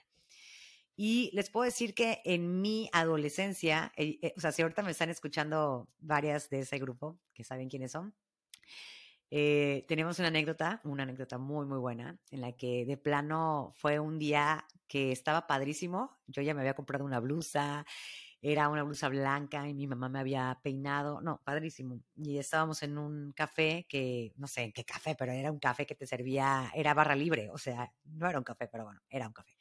Y 0.96 1.30
les 1.32 1.48
puedo 1.50 1.64
decir 1.64 1.94
que 1.94 2.20
en 2.24 2.60
mi 2.60 2.90
adolescencia, 2.92 3.92
eh, 3.96 4.18
eh, 4.20 4.34
o 4.36 4.40
sea, 4.40 4.52
si 4.52 4.62
ahorita 4.62 4.82
me 4.82 4.90
están 4.90 5.10
escuchando 5.10 5.88
varias 6.00 6.50
de 6.50 6.60
ese 6.60 6.78
grupo, 6.78 7.20
que 7.34 7.44
saben 7.44 7.68
quiénes 7.68 7.92
son, 7.92 8.14
tenemos 9.30 10.18
una 10.18 10.28
anécdota, 10.28 10.80
una 10.84 11.02
anécdota 11.02 11.36
muy, 11.36 11.66
muy 11.66 11.78
buena, 11.78 12.18
en 12.30 12.40
la 12.40 12.52
que 12.52 12.86
de 12.86 12.96
plano 12.96 13.72
fue 13.76 14.00
un 14.00 14.18
día 14.18 14.66
que 14.88 15.12
estaba 15.12 15.46
padrísimo. 15.46 16.18
Yo 16.26 16.42
ya 16.42 16.54
me 16.54 16.60
había 16.60 16.74
comprado 16.74 17.04
una 17.04 17.20
blusa, 17.20 17.86
era 18.40 18.68
una 18.68 18.84
blusa 18.84 19.08
blanca 19.08 19.68
y 19.68 19.74
mi 19.74 19.86
mamá 19.86 20.08
me 20.08 20.20
había 20.20 20.58
peinado, 20.62 21.20
no, 21.20 21.40
padrísimo. 21.44 22.00
Y 22.16 22.38
estábamos 22.38 22.82
en 22.82 22.98
un 22.98 23.32
café 23.32 23.86
que, 23.88 24.32
no 24.36 24.46
sé 24.46 24.62
en 24.62 24.72
qué 24.72 24.84
café, 24.84 25.16
pero 25.18 25.32
era 25.32 25.50
un 25.50 25.58
café 25.58 25.86
que 25.86 25.94
te 25.96 26.06
servía, 26.06 26.70
era 26.74 26.94
barra 26.94 27.16
libre, 27.16 27.50
o 27.50 27.58
sea, 27.58 27.92
no 28.04 28.28
era 28.28 28.38
un 28.38 28.44
café, 28.44 28.68
pero 28.70 28.84
bueno, 28.84 29.00
era 29.10 29.26
un 29.26 29.32
café. 29.32 29.56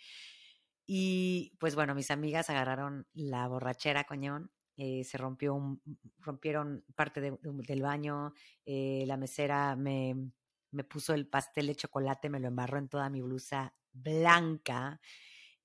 Y 0.85 1.55
pues 1.59 1.75
bueno, 1.75 1.95
mis 1.95 2.11
amigas 2.11 2.49
agarraron 2.49 3.07
la 3.13 3.47
borrachera, 3.47 4.05
coñón, 4.05 4.51
eh, 4.77 5.03
se 5.03 5.17
rompió 5.17 5.79
rompieron 6.19 6.85
parte 6.95 7.19
del 7.19 7.81
baño, 7.81 8.33
eh, 8.65 9.03
la 9.07 9.17
mesera 9.17 9.75
me, 9.75 10.31
me 10.71 10.83
puso 10.83 11.13
el 11.13 11.27
pastel 11.27 11.67
de 11.67 11.75
chocolate, 11.75 12.29
me 12.29 12.39
lo 12.39 12.47
embarró 12.47 12.77
en 12.77 12.89
toda 12.89 13.09
mi 13.09 13.21
blusa 13.21 13.73
blanca. 13.91 15.01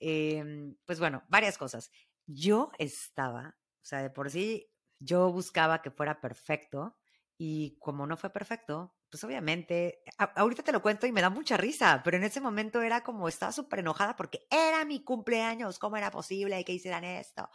Em, 0.00 0.74
pues 0.84 0.98
bueno, 0.98 1.22
varias 1.28 1.58
cosas 1.58 1.92
yo 2.26 2.70
estaba, 2.78 3.56
o 3.58 3.84
sea, 3.84 4.02
de 4.02 4.10
por 4.10 4.30
sí, 4.30 4.70
yo 4.98 5.30
buscaba 5.32 5.82
que 5.82 5.90
fuera 5.90 6.20
perfecto 6.20 6.96
y 7.36 7.76
como 7.80 8.06
no 8.06 8.16
fue 8.16 8.30
perfecto, 8.30 8.94
pues 9.10 9.24
obviamente, 9.24 10.02
ahorita 10.36 10.62
te 10.62 10.72
lo 10.72 10.80
cuento 10.80 11.06
y 11.06 11.12
me 11.12 11.20
da 11.20 11.28
mucha 11.28 11.56
risa, 11.56 12.00
pero 12.04 12.16
en 12.16 12.24
ese 12.24 12.40
momento 12.40 12.80
era 12.80 13.02
como, 13.02 13.28
estaba 13.28 13.52
súper 13.52 13.80
enojada 13.80 14.16
porque 14.16 14.46
era 14.50 14.84
mi 14.84 15.02
cumpleaños, 15.04 15.78
¿cómo 15.78 15.96
era 15.96 16.10
posible 16.10 16.64
que 16.64 16.72
hicieran 16.72 17.04
esto? 17.04 17.50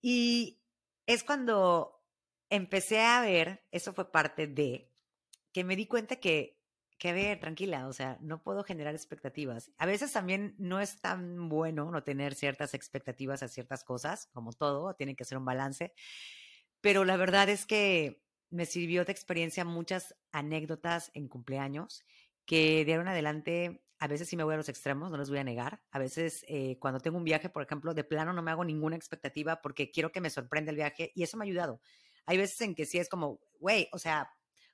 Y 0.00 0.60
es 1.06 1.24
cuando 1.24 2.04
empecé 2.50 3.00
a 3.00 3.22
ver, 3.22 3.64
eso 3.70 3.94
fue 3.94 4.10
parte 4.10 4.46
de, 4.46 4.92
que 5.52 5.64
me 5.64 5.76
di 5.76 5.86
cuenta 5.86 6.16
que 6.16 6.61
que 7.02 7.12
ver, 7.12 7.40
tranquila, 7.40 7.88
o 7.88 7.92
sea, 7.92 8.16
no 8.20 8.44
puedo 8.44 8.62
generar 8.62 8.94
expectativas. 8.94 9.72
A 9.76 9.86
veces 9.86 10.12
también 10.12 10.54
no 10.58 10.78
es 10.78 11.00
tan 11.00 11.48
bueno 11.48 11.90
no 11.90 12.04
tener 12.04 12.36
ciertas 12.36 12.74
expectativas 12.74 13.42
a 13.42 13.48
ciertas 13.48 13.82
cosas, 13.82 14.28
como 14.32 14.52
todo, 14.52 14.94
tiene 14.94 15.16
que 15.16 15.24
ser 15.24 15.36
un 15.36 15.44
balance. 15.44 15.94
Pero 16.80 17.04
la 17.04 17.16
verdad 17.16 17.48
es 17.48 17.66
que 17.66 18.22
me 18.50 18.66
sirvió 18.66 19.04
de 19.04 19.10
experiencia 19.10 19.64
muchas 19.64 20.14
anécdotas 20.30 21.10
en 21.14 21.26
cumpleaños 21.26 22.04
que 22.44 22.84
dieron 22.84 23.08
adelante. 23.08 23.82
A 23.98 24.06
veces 24.06 24.28
sí 24.28 24.36
me 24.36 24.44
voy 24.44 24.54
a 24.54 24.58
los 24.58 24.68
extremos, 24.68 25.10
no 25.10 25.18
les 25.18 25.28
voy 25.28 25.40
a 25.40 25.44
negar. 25.44 25.82
A 25.90 25.98
veces 25.98 26.44
eh, 26.46 26.78
cuando 26.78 27.00
tengo 27.00 27.18
un 27.18 27.24
viaje, 27.24 27.48
por 27.48 27.64
ejemplo, 27.64 27.94
de 27.94 28.04
plano 28.04 28.32
no 28.32 28.42
me 28.42 28.52
hago 28.52 28.64
ninguna 28.64 28.94
expectativa 28.94 29.60
porque 29.60 29.90
quiero 29.90 30.12
que 30.12 30.20
me 30.20 30.30
sorprenda 30.30 30.70
el 30.70 30.76
viaje 30.76 31.10
y 31.16 31.24
eso 31.24 31.36
me 31.36 31.42
ha 31.44 31.48
ayudado. 31.48 31.80
Hay 32.26 32.36
veces 32.36 32.60
en 32.60 32.76
que 32.76 32.86
sí 32.86 32.98
es 32.98 33.08
como, 33.08 33.40
güey, 33.58 33.88
o 33.90 33.98
sea, 33.98 34.30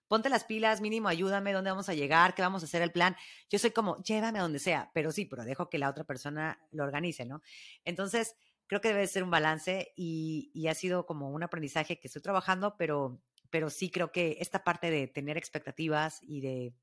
ponte 0.09 0.31
las 0.31 0.45
pilas, 0.45 0.81
mínimo 0.81 1.09
ayúdame, 1.09 1.53
dónde 1.53 1.71
vamos 1.71 1.89
a 1.89 1.95
llegar, 1.95 2.35
qué 2.35 2.43
vamos 2.43 2.63
a 2.63 2.67
hacer 2.67 2.83
el 2.83 2.91
plan. 2.91 3.17
Yo 3.51 3.59
soy 3.59 3.71
como, 3.71 4.03
llévame 4.03 4.39
a 4.39 4.43
donde 4.43 4.59
sea, 4.59 4.91
pero 4.95 5.13
sí, 5.13 5.27
pero 5.27 5.45
dejo 5.45 5.69
que 5.69 5.79
la 5.79 5.91
otra 5.91 6.05
persona 6.05 6.59
lo 6.73 6.85
organice, 6.85 7.27
¿no? 7.27 7.43
Entonces, 7.85 8.35
creo 8.67 8.81
que 8.81 8.89
debe 8.89 9.07
ser 9.07 9.23
un 9.23 9.31
balance 9.31 9.93
y, 9.97 10.67
ha 10.69 10.75
sido 10.75 11.07
como 11.07 11.31
un 11.31 11.43
aprendizaje 11.43 12.01
que 12.01 12.09
estoy 12.09 12.23
trabajando, 12.23 12.77
pero, 12.77 13.21
pero 13.51 13.71
sí 13.71 13.91
creo 13.91 14.11
que 14.11 14.39
esta 14.41 14.65
parte 14.65 14.91
de 14.91 15.07
tener 15.07 15.37
expectativas 15.37 16.21
y 16.23 16.41
de 16.41 16.75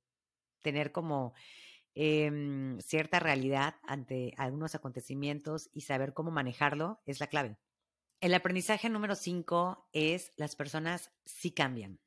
tener 0.62 0.92
como 0.92 1.34
em, 1.96 2.80
cierta 2.80 3.20
realidad 3.20 3.76
ante 3.84 4.34
algunos 4.38 4.76
acontecimientos 4.76 5.70
y 5.74 5.82
saber 5.82 6.14
cómo 6.14 6.32
manejarlo 6.32 7.02
es 7.06 7.20
la 7.20 7.28
clave. 7.28 7.58
El 8.22 8.34
aprendizaje 8.34 8.90
número 8.90 9.16
cinco 9.16 9.88
es 9.94 10.32
las 10.38 10.56
personas 10.56 11.12
sí 11.26 11.52
cambian 11.52 12.00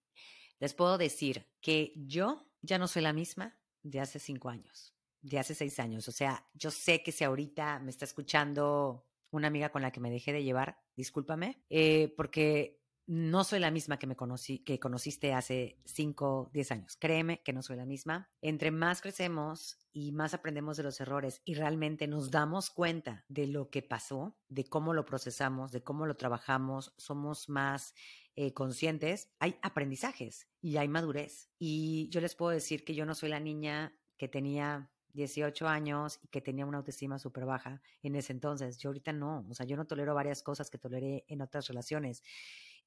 les 0.60 0.74
puedo 0.74 0.98
decir 0.98 1.46
que 1.60 1.92
yo 1.96 2.48
ya 2.62 2.78
no 2.78 2.88
soy 2.88 3.02
la 3.02 3.12
misma 3.12 3.58
de 3.82 4.00
hace 4.00 4.18
cinco 4.18 4.48
años, 4.48 4.94
de 5.20 5.38
hace 5.38 5.54
seis 5.54 5.78
años. 5.78 6.08
O 6.08 6.12
sea, 6.12 6.48
yo 6.54 6.70
sé 6.70 7.02
que 7.02 7.12
si 7.12 7.24
ahorita 7.24 7.78
me 7.80 7.90
está 7.90 8.04
escuchando 8.04 9.06
una 9.30 9.48
amiga 9.48 9.70
con 9.70 9.82
la 9.82 9.90
que 9.90 10.00
me 10.00 10.10
dejé 10.10 10.32
de 10.32 10.42
llevar, 10.42 10.78
discúlpame, 10.96 11.62
eh, 11.68 12.12
porque 12.16 12.77
no 13.08 13.42
soy 13.42 13.58
la 13.58 13.70
misma 13.70 13.98
que 13.98 14.06
me 14.06 14.16
conocí, 14.16 14.58
que 14.58 14.78
conociste 14.78 15.32
hace 15.32 15.78
5, 15.86 16.50
10 16.52 16.72
años. 16.72 16.96
Créeme 16.96 17.40
que 17.42 17.54
no 17.54 17.62
soy 17.62 17.78
la 17.78 17.86
misma. 17.86 18.28
Entre 18.42 18.70
más 18.70 19.00
crecemos 19.00 19.78
y 19.94 20.12
más 20.12 20.34
aprendemos 20.34 20.76
de 20.76 20.82
los 20.82 21.00
errores 21.00 21.40
y 21.46 21.54
realmente 21.54 22.06
nos 22.06 22.30
damos 22.30 22.68
cuenta 22.68 23.24
de 23.28 23.46
lo 23.46 23.70
que 23.70 23.80
pasó, 23.80 24.36
de 24.50 24.64
cómo 24.64 24.92
lo 24.92 25.06
procesamos, 25.06 25.72
de 25.72 25.82
cómo 25.82 26.04
lo 26.04 26.18
trabajamos, 26.18 26.92
somos 26.98 27.48
más 27.48 27.94
eh, 28.36 28.52
conscientes, 28.52 29.30
hay 29.38 29.56
aprendizajes 29.62 30.46
y 30.60 30.76
hay 30.76 30.88
madurez. 30.88 31.48
Y 31.58 32.10
yo 32.10 32.20
les 32.20 32.34
puedo 32.34 32.50
decir 32.50 32.84
que 32.84 32.94
yo 32.94 33.06
no 33.06 33.14
soy 33.14 33.30
la 33.30 33.40
niña 33.40 33.98
que 34.18 34.28
tenía 34.28 34.90
18 35.14 35.66
años 35.66 36.20
y 36.22 36.28
que 36.28 36.42
tenía 36.42 36.66
una 36.66 36.78
autoestima 36.78 37.18
súper 37.18 37.46
baja 37.46 37.80
en 38.02 38.16
ese 38.16 38.34
entonces. 38.34 38.76
Yo 38.76 38.90
ahorita 38.90 39.14
no, 39.14 39.46
o 39.48 39.54
sea, 39.54 39.64
yo 39.64 39.78
no 39.78 39.86
tolero 39.86 40.14
varias 40.14 40.42
cosas 40.42 40.68
que 40.68 40.76
toleré 40.76 41.24
en 41.26 41.40
otras 41.40 41.68
relaciones 41.68 42.22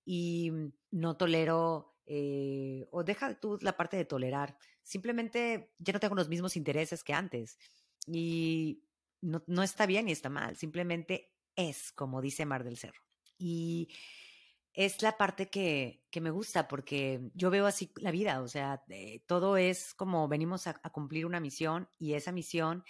y 0.06 0.52
no 0.92 1.18
tolero, 1.18 1.96
eh, 2.06 2.88
o 2.92 3.04
deja 3.04 3.40
tú 3.40 3.58
la 3.62 3.78
parte 3.78 3.98
de 3.98 4.06
tolerar, 4.06 4.58
simplemente 4.84 5.74
ya 5.78 5.94
no 5.94 6.00
tengo 6.00 6.16
los 6.16 6.30
mismos 6.30 6.56
intereses 6.56 7.04
que 7.04 7.14
antes 7.14 7.58
y 8.08 8.84
no, 9.22 9.44
no 9.48 9.64
está 9.64 9.86
bien 9.86 10.06
ni 10.06 10.12
está 10.12 10.30
mal, 10.30 10.56
simplemente 10.58 11.32
es 11.56 11.92
como 11.92 12.22
dice 12.22 12.46
Mar 12.46 12.64
del 12.64 12.78
Cerro. 12.78 13.02
Y 13.38 13.90
es 14.74 15.02
la 15.02 15.18
parte 15.18 15.50
que, 15.50 16.04
que, 16.12 16.22
me 16.22 16.32
gusta 16.32 16.68
porque 16.68 17.30
yo 17.34 17.50
veo 17.50 17.66
así 17.66 17.92
la 17.98 18.12
vida, 18.12 18.42
o 18.42 18.48
sea, 18.48 18.84
eh, 18.90 19.22
todo 19.28 19.58
es 19.58 19.94
como 19.94 20.28
venimos 20.28 20.68
a, 20.68 20.80
a, 20.84 20.90
cumplir 20.92 21.26
una 21.26 21.40
misión 21.40 21.90
y 22.00 22.14
esa 22.14 22.32
misión 22.32 22.84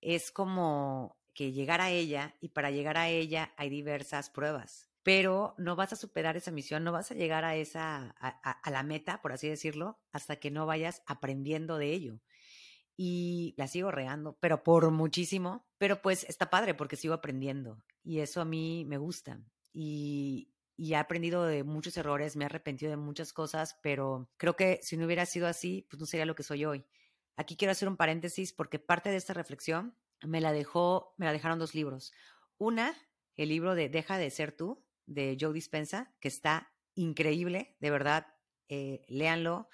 es 0.00 0.32
como 0.32 1.18
que 1.34 1.52
llegar 1.52 1.80
a 1.80 1.90
ella 1.90 2.36
y 2.40 2.48
para 2.50 2.70
llegar 2.70 2.96
a 2.96 3.08
ella 3.08 3.54
hay 3.56 3.70
diversas 3.70 4.30
pruebas 4.30 4.93
pero 5.04 5.54
no 5.58 5.76
vas 5.76 5.92
a 5.92 5.96
superar 5.96 6.36
esa 6.36 6.50
misión, 6.50 6.82
no 6.82 6.90
vas 6.90 7.10
a 7.10 7.14
llegar 7.14 7.44
a 7.44 7.54
esa, 7.54 8.16
a, 8.18 8.70
la 8.70 8.82
meta, 8.82 9.20
por 9.20 9.32
así 9.32 9.46
decirlo, 9.46 10.00
hasta 10.12 10.36
que 10.36 10.50
no 10.50 10.64
vayas 10.64 11.02
aprendiendo 11.06 11.76
de 11.76 11.92
ello. 11.92 12.20
Y 12.96 13.54
la 13.58 13.68
sigo 13.68 13.90
reando, 13.90 14.38
pero 14.40 14.64
por 14.64 14.90
muchísimo, 14.90 15.66
pero 15.78 16.00
pues 16.00 16.24
está 16.24 16.48
padre 16.48 16.74
porque 16.74 16.96
sigo 16.96 17.12
aprendiendo 17.12 17.84
y 18.02 18.20
eso 18.20 18.40
a 18.40 18.46
mí 18.46 18.84
me 18.86 18.96
gusta. 18.96 19.40
Y, 19.74 20.54
y 20.74 20.94
he 20.94 20.96
aprendido 20.96 21.44
de 21.44 21.64
muchos 21.64 21.96
errores, 21.98 22.34
me 22.34 22.44
he 22.44 22.46
arrepentido 22.46 22.90
de 22.90 22.96
muchas 22.96 23.34
cosas, 23.34 23.78
pero 23.82 24.30
creo 24.38 24.56
que 24.56 24.80
si 24.82 24.96
no 24.96 25.04
hubiera 25.04 25.26
sido 25.26 25.46
así, 25.48 25.86
pues 25.90 26.00
no 26.00 26.06
sería 26.06 26.24
lo 26.24 26.34
que 26.34 26.44
soy 26.44 26.64
hoy. 26.64 26.86
Aquí 27.36 27.56
quiero 27.56 27.72
hacer 27.72 27.88
un 27.88 27.98
paréntesis 27.98 28.54
porque 28.54 28.78
parte 28.78 29.10
de 29.10 29.16
esta 29.16 29.34
reflexión 29.34 29.98
me 30.22 30.40
la 30.40 30.52
dejó, 30.52 31.14
me 31.18 31.26
la 31.26 31.32
dejaron 31.32 31.58
dos 31.58 31.74
libros. 31.74 32.12
Una, 32.56 32.94
el 33.36 33.50
libro 33.50 33.74
de 33.74 33.88
Deja 33.88 34.16
de 34.16 34.30
ser 34.30 34.52
tú, 34.52 34.83
de 35.06 35.36
Joe 35.40 35.52
Dispensa, 35.52 36.12
que 36.20 36.28
está 36.28 36.72
increíble, 36.94 37.76
de 37.80 37.90
verdad, 37.90 38.26
eh, 38.68 39.04
léanlo. 39.08 39.68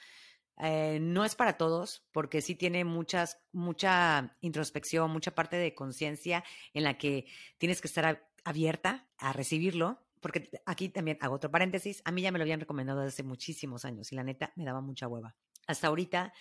Eh, 0.62 0.98
no 1.00 1.24
es 1.24 1.34
para 1.34 1.56
todos, 1.56 2.06
porque 2.12 2.42
sí 2.42 2.54
tiene 2.54 2.84
muchas, 2.84 3.38
mucha 3.52 4.36
introspección, 4.40 5.10
mucha 5.10 5.34
parte 5.34 5.56
de 5.56 5.74
conciencia 5.74 6.44
en 6.74 6.84
la 6.84 6.98
que 6.98 7.26
tienes 7.58 7.80
que 7.80 7.88
estar 7.88 8.28
abierta 8.44 9.08
a 9.16 9.32
recibirlo, 9.32 10.04
porque 10.20 10.50
aquí 10.66 10.90
también 10.90 11.16
hago 11.20 11.36
otro 11.36 11.50
paréntesis, 11.50 12.02
a 12.04 12.12
mí 12.12 12.20
ya 12.22 12.30
me 12.30 12.38
lo 12.38 12.42
habían 12.42 12.60
recomendado 12.60 13.00
hace 13.00 13.22
muchísimos 13.22 13.86
años 13.86 14.12
y 14.12 14.16
la 14.16 14.22
neta 14.22 14.52
me 14.54 14.64
daba 14.64 14.82
mucha 14.82 15.08
hueva. 15.08 15.34
Hasta 15.66 15.86
ahorita 15.86 16.34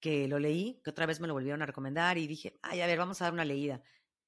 que 0.00 0.28
lo 0.28 0.38
leí, 0.38 0.80
que 0.84 0.90
otra 0.90 1.06
vez 1.06 1.20
me 1.20 1.28
lo 1.28 1.34
volvieron 1.34 1.62
a 1.62 1.66
recomendar 1.66 2.18
y 2.18 2.26
dije, 2.26 2.58
ay, 2.60 2.80
a 2.80 2.86
ver, 2.86 2.98
vamos 2.98 3.22
a 3.22 3.26
dar 3.26 3.32
una 3.32 3.44
leída. 3.44 3.80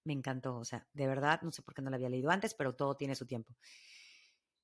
Me 0.04 0.12
encantó, 0.12 0.56
o 0.56 0.64
sea, 0.64 0.87
de 0.92 1.06
verdad, 1.06 1.42
no 1.42 1.50
sé 1.50 1.62
por 1.62 1.75
qué 1.75 1.83
no 1.83 1.90
lo 1.90 1.97
había 1.97 2.09
leído 2.09 2.30
antes, 2.30 2.54
pero 2.54 2.75
todo 2.75 2.94
tiene 2.94 3.14
su 3.14 3.26
tiempo. 3.26 3.56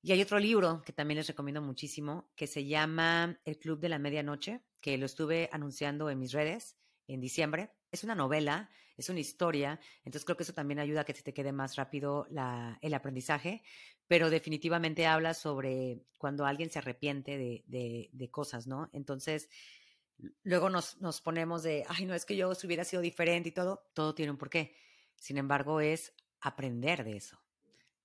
Y 0.03 0.13
hay 0.13 0.23
otro 0.23 0.39
libro 0.39 0.83
que 0.83 0.93
también 0.93 1.19
les 1.19 1.27
recomiendo 1.27 1.61
muchísimo, 1.61 2.31
que 2.35 2.47
se 2.47 2.65
llama 2.65 3.39
El 3.45 3.59
Club 3.59 3.81
de 3.81 3.91
la 3.91 3.99
Medianoche, 3.99 4.63
que 4.81 4.97
lo 4.97 5.05
estuve 5.05 5.51
anunciando 5.53 6.09
en 6.09 6.19
mis 6.19 6.33
redes 6.33 6.77
en 7.07 7.21
diciembre. 7.21 7.73
Es 7.93 8.03
una 8.03 8.15
novela, 8.15 8.71
es 8.97 9.11
una 9.11 9.21
historia, 9.21 9.79
entonces 10.05 10.25
creo 10.25 10.37
que 10.37 10.45
eso 10.45 10.55
también 10.55 10.79
ayuda 10.79 11.03
a 11.03 11.05
que 11.05 11.13
se 11.13 11.23
te 11.23 11.35
quede 11.35 11.53
más 11.53 11.77
rápido 11.77 12.27
el 12.81 12.95
aprendizaje, 12.95 13.63
pero 14.07 14.31
definitivamente 14.31 15.07
habla 15.07 15.35
sobre 15.35 16.03
cuando 16.19 16.47
alguien 16.47 16.71
se 16.71 16.79
arrepiente 16.79 17.37
de, 17.37 17.65
de, 17.67 18.09
de 18.13 18.31
cosas, 18.31 18.67
¿no? 18.67 18.89
Entonces, 18.93 19.49
luego 20.43 20.71
nos, 20.71 20.99
nos 21.01 21.21
ponemos 21.21 21.63
de, 21.63 21.85
ay, 21.89 22.07
no 22.07 22.15
es 22.15 22.25
que 22.25 22.37
yo 22.37 22.51
hubiera 22.65 22.85
sido 22.85 23.03
diferente 23.03 23.51
y 23.51 23.53
todo, 23.53 23.91
todo 23.95 24.15
tiene 24.15 24.33
un 24.33 24.39
porqué. 24.39 24.75
Sin 25.17 25.37
embargo, 25.37 25.81
es 25.81 26.15
aprender 26.41 27.05
de 27.05 27.17
eso 27.17 27.39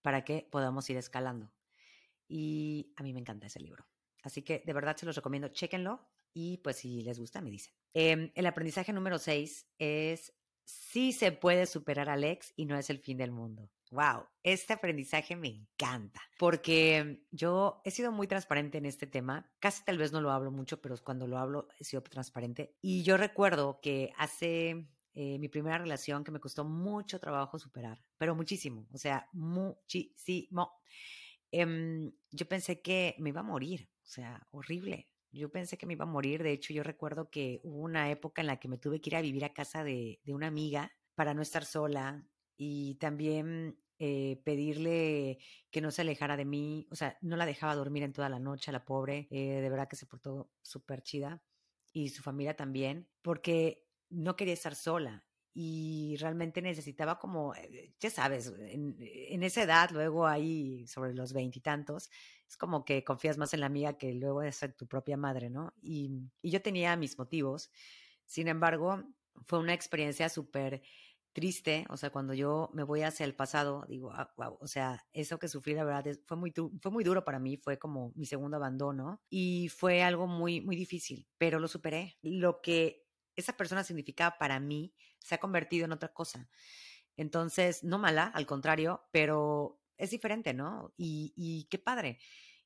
para 0.01 0.23
que 0.23 0.47
podamos 0.51 0.89
ir 0.89 0.97
escalando. 0.97 1.54
Y 2.27 2.93
a 2.95 3.03
mí 3.03 3.13
me 3.13 3.19
encanta 3.19 3.47
ese 3.47 3.59
libro. 3.59 3.87
Así 4.23 4.41
que 4.41 4.63
de 4.65 4.73
verdad 4.73 4.97
se 4.97 5.05
los 5.05 5.15
recomiendo, 5.15 5.49
chéquenlo 5.49 6.09
y 6.33 6.57
pues 6.57 6.77
si 6.77 7.01
les 7.03 7.19
gusta 7.19 7.41
me 7.41 7.51
dicen. 7.51 7.73
Em, 7.93 8.31
el 8.35 8.45
aprendizaje 8.45 8.91
número 8.91 9.17
seis 9.19 9.67
es 9.77 10.33
si 10.65 11.13
se 11.13 11.31
puede 11.31 11.67
superar 11.67 12.09
al 12.09 12.23
ex 12.23 12.51
y 12.55 12.65
no 12.65 12.77
es 12.77 12.89
el 12.89 12.99
fin 12.99 13.17
del 13.17 13.31
mundo. 13.31 13.71
Wow, 13.91 14.25
este 14.41 14.73
aprendizaje 14.73 15.35
me 15.35 15.47
encanta 15.47 16.19
porque 16.39 17.23
yo 17.31 17.81
he 17.85 17.91
sido 17.91 18.11
muy 18.11 18.27
transparente 18.27 18.79
en 18.79 18.87
este 18.87 19.05
tema. 19.05 19.49
Casi 19.59 19.83
tal 19.85 19.97
vez 19.97 20.11
no 20.11 20.21
lo 20.21 20.31
hablo 20.31 20.51
mucho, 20.51 20.81
pero 20.81 20.95
cuando 21.03 21.27
lo 21.27 21.37
hablo 21.37 21.67
he 21.79 21.83
sido 21.83 22.01
transparente. 22.01 22.75
Y 22.81 23.03
yo 23.03 23.15
recuerdo 23.15 23.79
que 23.79 24.11
hace 24.17 24.89
eh, 25.13 25.39
mi 25.39 25.47
primera 25.47 25.77
relación 25.77 26.23
que 26.23 26.31
me 26.31 26.39
costó 26.41 26.65
mucho 26.65 27.19
trabajo 27.19 27.59
superar, 27.59 28.03
pero 28.17 28.35
muchísimo, 28.35 28.87
o 28.91 28.97
sea, 28.97 29.29
muchísimo. 29.31 30.81
Em, 31.61 32.11
yo 32.31 32.45
pensé 32.49 32.81
que 32.81 33.15
me 33.17 33.29
iba 33.29 33.39
a 33.39 33.43
morir, 33.43 33.89
o 34.03 34.07
sea, 34.07 34.45
horrible. 34.51 35.09
Yo 35.31 35.49
pensé 35.51 35.77
que 35.77 35.85
me 35.85 35.93
iba 35.93 36.03
a 36.03 36.07
morir. 36.07 36.43
De 36.43 36.51
hecho, 36.51 36.73
yo 36.73 36.83
recuerdo 36.83 37.29
que 37.29 37.61
hubo 37.63 37.79
una 37.79 38.11
época 38.11 38.41
en 38.41 38.47
la 38.47 38.59
que 38.59 38.67
me 38.67 38.77
tuve 38.77 38.99
que 38.99 39.09
ir 39.11 39.15
a 39.15 39.21
vivir 39.21 39.45
a 39.45 39.53
casa 39.53 39.83
de, 39.85 40.19
de 40.25 40.33
una 40.33 40.47
amiga 40.47 40.91
para 41.15 41.33
no 41.33 41.41
estar 41.41 41.63
sola 41.63 42.27
y 42.57 42.95
también 42.95 43.79
eh, 43.99 44.41
pedirle 44.43 45.39
que 45.71 45.79
no 45.79 45.91
se 45.91 46.01
alejara 46.01 46.35
de 46.35 46.43
mí, 46.43 46.87
o 46.91 46.95
sea, 46.95 47.17
no 47.21 47.37
la 47.37 47.45
dejaba 47.45 47.75
dormir 47.75 48.03
en 48.03 48.11
toda 48.11 48.27
la 48.27 48.39
noche, 48.39 48.73
la 48.73 48.83
pobre, 48.83 49.29
eh, 49.31 49.61
de 49.61 49.69
verdad 49.69 49.87
que 49.87 49.95
se 49.95 50.05
portó 50.05 50.51
súper 50.61 51.01
chida 51.03 51.41
y 51.93 52.09
su 52.09 52.21
familia 52.21 52.57
también, 52.57 53.09
porque 53.21 53.87
no 54.09 54.35
quería 54.35 54.53
estar 54.53 54.75
sola 54.75 55.25
y 55.57 56.17
realmente 56.19 56.61
necesitaba 56.61 57.17
como, 57.17 57.55
eh, 57.55 57.93
ya 57.97 58.09
sabes, 58.09 58.53
en, 58.59 59.41
esa 59.41 59.63
edad, 59.63 59.89
luego 59.91 60.27
ahí 60.27 60.85
sobre 60.85 61.13
los 61.13 61.31
veintitantos, 61.31 62.09
es 62.45 62.57
como 62.57 62.83
que 62.83 63.05
confías 63.05 63.37
más 63.37 63.53
en 63.53 63.61
la 63.61 63.67
amiga 63.67 63.97
que 63.97 64.13
luego 64.13 64.43
es 64.43 64.61
en 64.63 64.75
tu 64.75 64.85
propia 64.85 65.15
madre, 65.15 65.49
¿no? 65.49 65.73
Y, 65.81 66.11
y 66.41 66.51
yo 66.51 66.61
tenía 66.61 66.97
mis 66.97 67.17
motivos, 67.17 67.71
sin 68.25 68.49
embargo, 68.49 69.01
fue 69.45 69.59
una 69.59 69.73
experiencia 69.73 70.27
súper 70.27 70.81
triste, 71.31 71.85
o 71.89 71.95
sea, 71.95 72.09
cuando 72.09 72.33
yo 72.33 72.69
me 72.73 72.83
voy 72.83 73.03
hacia 73.03 73.25
el 73.25 73.33
pasado, 73.33 73.85
digo, 73.87 74.09
wow, 74.09 74.27
ah, 74.39 74.57
o 74.59 74.67
sea, 74.67 75.05
eso 75.13 75.39
que 75.39 75.47
sufrí, 75.47 75.73
la 75.73 75.85
verdad, 75.85 76.17
fue 76.25 76.35
muy, 76.35 76.53
fue 76.81 76.91
muy 76.91 77.03
duro 77.05 77.23
para 77.23 77.39
mí, 77.39 77.55
fue 77.57 77.77
como 77.77 78.11
mi 78.15 78.25
segundo 78.25 78.57
abandono 78.57 79.21
y 79.29 79.69
fue 79.69 80.03
algo 80.03 80.27
muy, 80.27 80.59
muy 80.59 80.75
difícil, 80.75 81.27
pero 81.37 81.59
lo 81.59 81.67
superé. 81.69 82.17
Lo 82.21 82.61
que 82.61 83.04
esa 83.35 83.57
persona 83.57 83.83
significaba 83.83 84.37
para 84.37 84.59
mí 84.59 84.93
se 85.19 85.35
ha 85.35 85.39
convertido 85.39 85.85
en 85.85 85.91
otra 85.91 86.13
cosa. 86.13 86.49
Entonces, 87.17 87.83
no 87.83 87.97
mala, 87.97 88.25
al 88.25 88.45
contrario, 88.45 89.07
pero 89.11 89.81
es 89.97 90.11
diferente, 90.11 90.53
¿no? 90.53 90.93
Y, 90.97 91.33
y 91.35 91.65
qué 91.69 91.79
padre. 91.79 92.19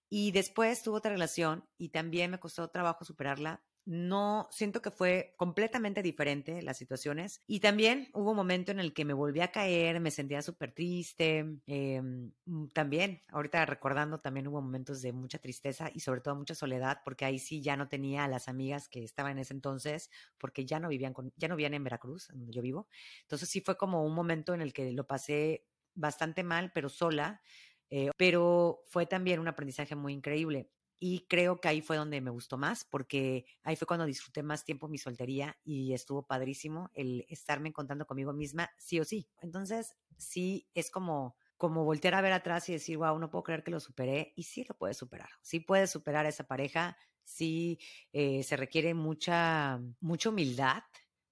Y 0.10 0.32
después 0.32 0.82
tuvo 0.82 0.97
otra 0.97 1.12
relación 1.12 1.67
y 1.77 1.89
también 1.89 2.32
me 2.32 2.39
costó 2.39 2.69
trabajo 2.69 3.05
superarla, 3.05 3.63
no 3.89 4.47
siento 4.52 4.84
que 4.84 4.91
fue 4.91 5.34
completamente 5.36 6.04
diferente 6.04 6.62
las 6.62 6.78
situaciones. 6.78 7.41
Y 7.47 7.60
también 7.60 8.10
hubo 8.13 8.30
un 8.32 8.38
momento 8.38 8.71
en 8.71 8.80
el 8.80 8.93
que 8.93 9.04
me 9.04 9.13
volví 9.13 9.41
a 9.41 9.52
caer, 9.52 9.99
me 9.99 10.12
sentía 10.12 10.43
súper 10.43 10.73
triste. 10.73 11.43
Mm, 11.65 12.67
también, 12.71 13.21
ahorita 13.30 13.65
recordando, 13.65 14.19
también 14.19 14.47
hubo 14.47 14.62
momentos 14.62 15.02
de 15.02 15.12
mucha 15.12 15.39
tristeza 15.39 15.89
y 15.91 16.02
sobre 16.02 16.21
todo 16.21 16.36
mucha 16.36 16.54
soledad, 16.54 17.02
porque 17.04 17.25
ahí 17.25 17.39
sí 17.39 17.62
ya 17.62 17.75
no 17.78 17.88
tenía 17.89 18.25
a 18.25 18.28
las 18.28 18.47
amigas 18.47 18.88
que 18.89 19.04
estaban 19.04 19.32
en 19.34 19.39
ese 19.39 19.56
entonces, 19.56 20.12
porque 20.38 20.67
ya 20.67 20.80
no 20.80 20.88
vivían 20.89 21.13
con, 21.13 21.34
ya 21.36 21.47
no 21.47 21.56
vivían 21.56 21.73
en 21.73 21.84
Veracruz, 21.84 22.28
donde 22.32 22.52
yo 22.54 22.62
vivo. 22.62 22.88
Entonces 23.21 23.49
sí 23.49 23.62
fue 23.62 23.75
como 23.75 24.06
un 24.06 24.13
momento 24.13 24.54
en 24.54 24.62
el 24.62 24.71
que 24.71 24.91
lo 24.93 25.08
pasé 25.08 25.65
bastante 25.95 26.43
mal, 26.43 26.71
pero 26.73 26.89
sola. 26.89 27.41
Eh, 27.89 28.12
pero 28.17 28.84
fue 28.86 29.08
también 29.08 29.39
un 29.39 29.47
aprendizaje 29.47 29.95
muy 29.95 30.13
increíble. 30.13 30.69
Y 30.99 31.25
creo 31.27 31.62
que 31.62 31.69
ahí 31.69 31.81
fue 31.81 31.95
donde 31.95 32.19
me 32.19 32.29
gustó 32.29 32.57
más, 32.57 32.83
porque 32.83 33.45
ahí 33.63 33.75
fue 33.77 33.88
cuando 33.88 34.05
disfruté 34.05 34.43
más 34.43 34.65
tiempo 34.65 34.89
mi 34.89 34.97
soltería 34.97 35.57
y 35.63 35.93
estuvo 35.93 36.27
padrísimo 36.27 36.91
el 36.93 37.25
estarme 37.29 37.69
encontrando 37.69 38.05
conmigo 38.05 38.33
misma, 38.33 38.69
sí 38.77 38.99
o 38.99 39.05
sí. 39.05 39.29
Entonces, 39.41 39.95
sí, 40.17 40.67
es 40.73 40.91
como, 40.91 41.38
como 41.55 41.85
voltear 41.85 42.15
a 42.15 42.21
ver 42.21 42.33
atrás 42.33 42.67
y 42.67 42.73
decir, 42.73 42.97
wow, 42.97 43.17
no 43.17 43.29
puedo 43.29 43.43
creer 43.43 43.63
que 43.63 43.71
lo 43.71 43.79
superé. 43.79 44.33
Y 44.35 44.43
sí 44.43 44.65
lo 44.67 44.75
puedes 44.75 44.97
superar. 44.97 45.29
Sí 45.41 45.62
puedes 45.62 45.89
superar 45.89 46.25
a 46.25 46.29
esa 46.29 46.45
pareja. 46.45 46.97
Sí 47.23 47.79
eh, 48.12 48.43
se 48.43 48.57
requiere 48.57 48.93
mucha, 48.93 49.79
mucha 50.01 50.29
humildad, 50.29 50.83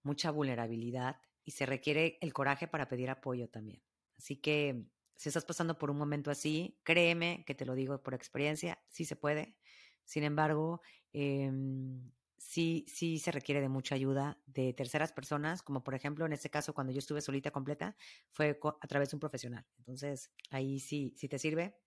mucha 0.04 0.32
vulnerabilidad 0.32 1.18
y 1.44 1.52
se 1.52 1.66
requiere 1.66 2.18
el 2.22 2.34
coraje 2.34 2.68
para 2.68 2.88
pedir 2.88 3.10
apoyo 3.10 3.50
también. 3.50 3.82
Así 4.18 4.38
que 4.38 4.86
si 5.18 5.30
estás 5.30 5.46
pasando 5.46 5.78
por 5.78 5.92
un 5.92 5.98
momento 5.98 6.32
así, 6.32 6.80
créeme 6.84 7.44
que 7.46 7.56
te 7.56 7.66
lo 7.66 7.76
digo 7.76 8.02
por 8.04 8.14
experiencia, 8.14 8.80
sí 8.88 9.06
se 9.06 9.16
puede. 9.16 9.58
Sin 10.06 10.24
embargo, 10.24 10.82
em, 11.14 12.12
sí, 12.38 12.86
sí 12.88 13.20
se 13.20 13.32
requiere 13.32 13.62
de 13.62 13.70
mucha 13.70 13.96
ayuda 13.96 14.42
de 14.46 14.74
terceras 14.74 15.12
personas, 15.12 15.64
como 15.64 15.84
por 15.84 15.96
ejemplo 15.96 16.26
en 16.26 16.34
este 16.34 16.50
caso 16.50 16.74
cuando 16.74 16.94
yo 16.94 17.00
estuve 17.00 17.22
solita 17.22 17.52
completa, 17.52 17.98
fue 18.32 18.60
a 18.82 18.88
través 18.88 19.10
de 19.10 19.16
un 19.18 19.20
profesional. 19.20 19.66
Entonces, 19.80 20.32
ahí 20.52 20.80
sí, 20.80 21.14
si 21.18 21.28
te 21.28 21.40
sirve, 21.40 21.80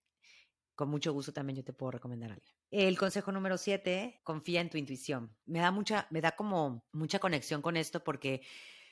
con 0.74 0.88
mucho 0.88 1.12
gusto 1.12 1.32
también 1.32 1.58
yo 1.58 1.64
te 1.64 1.72
puedo 1.74 1.92
recomendar 1.92 2.30
a 2.30 2.34
alguien. 2.34 2.54
El 2.70 2.98
consejo 2.98 3.32
número 3.32 3.58
siete, 3.58 4.20
confía 4.24 4.60
en 4.60 4.70
tu 4.70 4.78
intuición. 4.78 5.36
Me 5.44 5.58
da 5.60 5.70
mucha, 5.70 6.06
me 6.10 6.20
da 6.20 6.32
como 6.32 6.88
mucha 6.92 7.18
conexión 7.18 7.62
con 7.62 7.76
esto 7.76 8.02
porque 8.02 8.42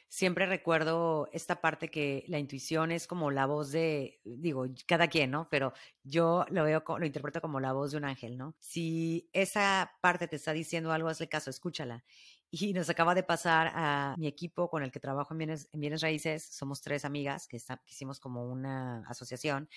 siempre 0.09 0.47
recuerdo 0.47 1.29
esta 1.33 1.61
parte 1.61 1.91
que 1.91 2.25
la 2.29 2.39
intuición 2.39 2.93
es 2.93 3.07
como 3.07 3.31
la 3.31 3.47
voz 3.47 3.71
de, 3.71 4.21
digo, 4.25 4.67
cada 4.87 5.09
quien, 5.09 5.31
¿no? 5.31 5.49
Pero 5.51 5.73
yo 6.03 6.47
lo 6.51 6.65
veo, 6.65 6.83
lo 6.99 7.07
interpreto 7.07 7.41
como 7.41 7.61
la 7.61 7.73
voz 7.73 7.93
de 7.93 7.99
un 7.99 8.05
ángel, 8.05 8.39
¿no? 8.39 8.57
Si 8.59 9.29
esa 9.33 9.93
parte 10.01 10.27
te 10.27 10.37
está 10.37 10.53
diciendo 10.53 10.93
algo, 10.93 11.09
hazle 11.09 11.29
caso, 11.29 11.51
escúchala. 11.51 12.05
Y 12.51 12.73
nos 12.73 12.89
acaba 12.89 13.15
de 13.15 13.23
pasar 13.23 13.71
a 13.75 14.15
mi 14.17 14.27
equipo 14.27 14.71
con 14.71 14.83
el 14.83 14.91
que 14.91 15.01
trabajo 15.01 15.35
en 15.35 15.39
bienes, 15.39 15.69
en 15.73 15.81
bienes 15.81 16.01
raíces. 16.01 16.45
Somos 16.45 16.81
tres 16.81 17.05
amigas 17.05 17.47
que, 17.47 17.59
hicimos 17.87 18.21
como 18.21 18.47
una 18.47 19.07
asociación. 19.07 19.69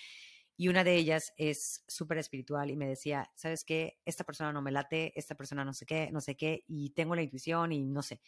Y 0.56 0.70
una 0.70 0.84
de 0.84 0.96
ellas 0.96 1.34
es 1.38 1.84
súper 1.88 2.20
espiritual 2.20 2.70
y 2.70 2.78
me 2.78 2.88
decía, 2.88 3.30
¿sabes 3.36 3.66
qué? 3.66 4.00
Esta 4.06 4.24
persona 4.24 4.54
no 4.54 4.62
me 4.62 4.72
late, 4.72 5.12
esta 5.20 5.36
persona 5.36 5.66
no 5.66 5.74
sé 5.74 5.86
qué, 5.86 6.12
no 6.12 6.22
sé 6.22 6.36
qué, 6.38 6.64
y 6.68 6.92
tengo 6.92 7.16
la 7.16 7.24
intuición 7.24 7.72
y 7.72 7.84
no 7.84 8.04
sé. 8.04 8.22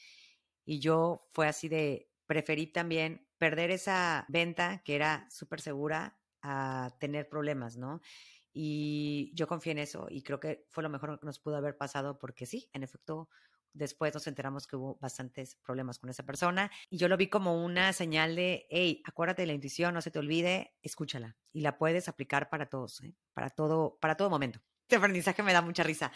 Y 0.66 0.80
yo 0.80 1.28
fue 1.32 1.48
así 1.48 1.68
de, 1.70 2.10
preferí 2.26 2.68
también 2.68 3.28
perder 3.38 3.72
esa 3.72 4.26
venta 4.30 4.82
que 4.84 4.96
era 4.96 5.28
súper 5.30 5.62
segura 5.62 6.18
a 6.42 6.96
tener 7.00 7.28
problemas, 7.30 7.78
¿no? 7.78 8.02
Y 8.54 9.32
yo 9.34 9.48
confié 9.48 9.72
en 9.72 9.80
eso 9.80 10.08
y 10.10 10.22
creo 10.22 10.40
que 10.40 10.66
fue 10.70 10.84
lo 10.84 10.90
mejor 10.90 11.20
que 11.20 11.26
nos 11.26 11.40
pudo 11.40 11.58
haber 11.58 11.76
pasado 11.76 12.20
porque 12.20 12.46
sí, 12.46 12.70
en 12.72 12.84
efecto, 12.84 13.30
después 13.74 14.14
nos 14.14 14.28
enteramos 14.28 14.68
que 14.68 14.76
hubo 14.76 14.98
bastantes 15.02 15.56
problemas 15.56 15.98
con 15.98 16.10
esa 16.10 16.24
persona 16.24 16.72
y 16.90 16.98
yo 16.98 17.08
lo 17.08 17.18
vi 17.18 17.28
como 17.28 17.64
una 17.64 17.92
señal 17.94 18.36
de, 18.36 18.68
hey, 18.70 19.02
acuérdate 19.06 19.42
de 19.42 19.48
la 19.48 19.54
intuición, 19.54 19.94
no 19.94 20.02
se 20.02 20.12
te 20.12 20.20
olvide, 20.20 20.76
escúchala 20.84 21.36
y 21.52 21.62
la 21.62 21.78
puedes 21.78 22.08
aplicar 22.08 22.50
para 22.50 22.70
todos, 22.70 23.02
¿eh? 23.02 23.16
para 23.34 23.50
todo, 23.50 23.98
para 24.00 24.16
todo 24.16 24.30
momento. 24.30 24.62
Este 24.84 24.98
aprendizaje 24.98 25.42
me 25.42 25.54
da 25.54 25.62
mucha 25.62 25.82
risa. 25.82 26.12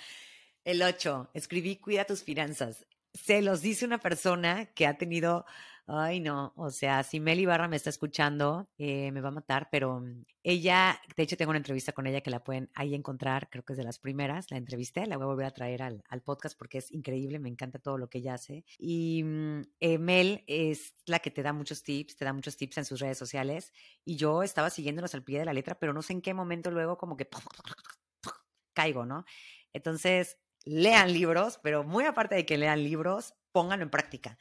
El 0.64 0.84
8, 0.84 1.32
escribí 1.34 1.78
cuida 1.78 2.06
tus 2.06 2.24
finanzas. 2.24 2.86
Se 3.24 3.42
los 3.42 3.62
dice 3.62 3.86
una 3.86 3.98
persona 3.98 4.68
que 4.68 4.88
ha 4.88 4.98
tenido 4.98 5.46
Ay, 5.90 6.20
no, 6.20 6.52
o 6.58 6.70
sea, 6.70 7.02
si 7.04 7.22
Meli 7.22 7.46
Barra 7.46 7.70
me 7.70 7.78
está 7.78 7.90
escuchando, 7.90 8.70
eh, 8.78 9.10
me 9.14 9.22
va 9.22 9.30
a 9.30 9.32
matar, 9.32 9.70
pero 9.72 10.04
ella, 10.44 11.00
de 11.16 11.24
hecho 11.24 11.38
tengo 11.38 11.52
una 11.52 11.60
entrevista 11.60 11.94
con 11.94 12.06
ella 12.08 12.20
que 12.20 12.30
la 12.30 12.44
pueden 12.44 12.70
ahí 12.76 12.94
encontrar, 12.94 13.50
creo 13.50 13.64
que 13.64 13.72
es 13.72 13.78
de 13.78 13.86
las 13.86 13.98
primeras, 13.98 14.52
la 14.52 14.58
entrevisté, 14.58 15.06
la 15.06 15.16
voy 15.16 15.24
a 15.24 15.28
volver 15.28 15.46
a 15.46 15.52
traer 15.52 15.82
al, 15.82 16.04
podcast 16.26 16.58
porque 16.58 16.80
es 16.80 16.92
increíble, 16.92 17.40
me 17.40 17.48
encanta 17.48 17.80
todo 17.80 17.98
lo 17.98 18.10
que 18.10 18.18
ella 18.18 18.34
hace. 18.34 18.66
Y 18.78 19.24
mm, 19.24 19.62
eh, 19.80 19.98
Mel 19.98 20.44
es 20.48 20.94
la 21.06 21.20
que 21.20 21.32
te 21.32 21.42
da 21.42 21.54
muchos 21.54 21.84
tips, 21.84 22.18
te 22.18 22.26
da 22.26 22.34
muchos 22.34 22.58
tips 22.58 22.80
en 22.80 22.86
sus 22.86 23.00
redes 23.00 23.18
sociales 23.18 23.72
y 24.04 24.18
yo 24.18 24.44
estaba 24.44 24.70
siguiéndolos 24.70 25.16
al 25.16 25.24
pie 25.24 25.40
de 25.40 25.46
la 25.46 25.54
letra, 25.54 25.80
pero 25.80 25.94
no 25.94 26.02
sé 26.02 26.12
en 26.12 26.22
qué 26.22 26.34
momento 26.34 26.70
luego 26.70 26.98
como 26.98 27.16
que 27.16 27.30
caigo, 28.74 29.06
¿no? 29.06 29.24
Entonces, 29.72 30.38
lean 30.68 31.14
libros, 31.14 31.60
pero 31.64 31.84
muy 31.84 32.06
aparte 32.06 32.36
de 32.36 32.46
que 32.46 32.58
lean 32.58 32.84
libros, 32.84 33.34
pónganlo 33.52 33.84
en 33.84 33.90
práctica 33.90 34.38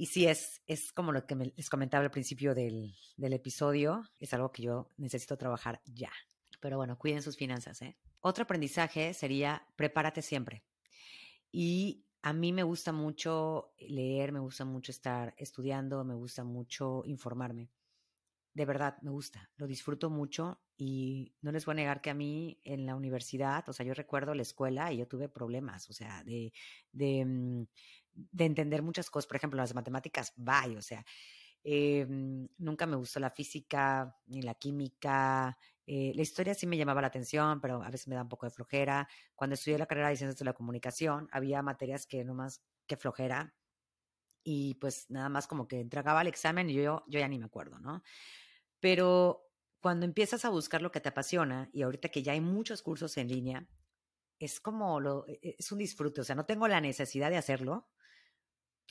y 0.00 0.06
sí, 0.06 0.26
es, 0.26 0.62
es 0.66 0.92
como 0.92 1.12
lo 1.12 1.26
que 1.26 1.34
les 1.34 1.68
comentaba 1.68 2.02
al 2.02 2.10
principio 2.10 2.54
del, 2.54 2.96
del 3.18 3.34
episodio, 3.34 4.02
es 4.18 4.32
algo 4.32 4.50
que 4.50 4.62
yo 4.62 4.88
necesito 4.96 5.36
trabajar 5.36 5.82
ya. 5.84 6.10
Pero 6.58 6.78
bueno, 6.78 6.96
cuiden 6.96 7.20
sus 7.20 7.36
finanzas. 7.36 7.82
¿eh? 7.82 7.98
Otro 8.20 8.44
aprendizaje 8.44 9.12
sería 9.12 9.62
prepárate 9.76 10.22
siempre. 10.22 10.64
Y 11.52 12.06
a 12.22 12.32
mí 12.32 12.50
me 12.50 12.62
gusta 12.62 12.92
mucho 12.92 13.74
leer, 13.78 14.32
me 14.32 14.40
gusta 14.40 14.64
mucho 14.64 14.90
estar 14.90 15.34
estudiando, 15.36 16.02
me 16.02 16.14
gusta 16.14 16.44
mucho 16.44 17.02
informarme. 17.04 17.68
De 18.52 18.64
verdad, 18.64 18.96
me 19.02 19.10
gusta, 19.10 19.48
lo 19.56 19.66
disfruto 19.68 20.10
mucho 20.10 20.60
y 20.76 21.34
no 21.40 21.52
les 21.52 21.64
voy 21.66 21.72
a 21.72 21.76
negar 21.76 22.00
que 22.00 22.10
a 22.10 22.14
mí 22.14 22.60
en 22.64 22.84
la 22.84 22.96
universidad, 22.96 23.68
o 23.68 23.72
sea, 23.72 23.86
yo 23.86 23.94
recuerdo 23.94 24.34
la 24.34 24.42
escuela 24.42 24.92
y 24.92 24.98
yo 24.98 25.06
tuve 25.06 25.28
problemas, 25.28 25.88
o 25.88 25.92
sea, 25.92 26.24
de, 26.24 26.52
de 26.92 27.24
mm, 27.24 27.66
de 28.12 28.44
entender 28.44 28.82
muchas 28.82 29.08
cosas. 29.10 29.26
Por 29.28 29.36
ejemplo, 29.36 29.56
las 29.58 29.74
matemáticas, 29.74 30.32
bye, 30.36 30.76
o 30.76 30.82
sea, 30.82 31.04
em, 31.64 32.48
nunca 32.58 32.86
me 32.86 32.96
gustó 32.96 33.20
la 33.20 33.30
física 33.30 34.16
ni 34.26 34.42
la 34.42 34.54
química. 34.54 35.56
Eh, 35.86 36.12
la 36.14 36.22
historia 36.22 36.54
sí 36.54 36.66
me 36.66 36.76
llamaba 36.76 37.00
la 37.02 37.08
atención, 37.08 37.60
pero 37.60 37.82
a 37.82 37.90
veces 37.90 38.08
me 38.08 38.14
da 38.16 38.22
un 38.22 38.28
poco 38.28 38.46
de 38.46 38.50
flojera. 38.52 39.08
Cuando 39.34 39.54
estudié 39.54 39.78
la 39.78 39.86
carrera 39.86 40.08
de 40.10 40.16
Ciencias 40.16 40.38
de 40.38 40.44
la 40.44 40.54
Comunicación, 40.54 41.28
había 41.32 41.62
materias 41.62 42.06
que 42.06 42.24
no 42.24 42.34
más 42.34 42.62
que 42.86 42.96
flojera. 42.96 43.54
Y 44.42 44.74
pues 44.74 45.10
nada 45.10 45.28
más 45.28 45.46
como 45.46 45.68
que 45.68 45.80
entregaba 45.80 46.22
el 46.22 46.28
examen 46.28 46.70
y 46.70 46.74
yo, 46.74 47.04
yo 47.08 47.20
ya 47.20 47.28
ni 47.28 47.38
me 47.38 47.46
acuerdo, 47.46 47.78
¿no? 47.78 48.02
Pero 48.80 49.50
cuando 49.80 50.06
empiezas 50.06 50.44
a 50.44 50.50
buscar 50.50 50.82
lo 50.82 50.90
que 50.90 51.00
te 51.00 51.08
apasiona, 51.08 51.70
y 51.72 51.82
ahorita 51.82 52.08
que 52.08 52.22
ya 52.22 52.32
hay 52.32 52.40
muchos 52.40 52.82
cursos 52.82 53.16
en 53.16 53.28
línea, 53.28 53.66
es 54.38 54.60
como 54.60 55.00
lo, 55.00 55.26
e, 55.28 55.38
e, 55.42 55.56
es 55.58 55.72
un 55.72 55.78
disfrute, 55.78 56.20
o 56.22 56.24
sea, 56.24 56.34
no 56.34 56.46
tengo 56.46 56.68
la 56.68 56.80
necesidad 56.80 57.30
de 57.30 57.36
hacerlo, 57.36 57.88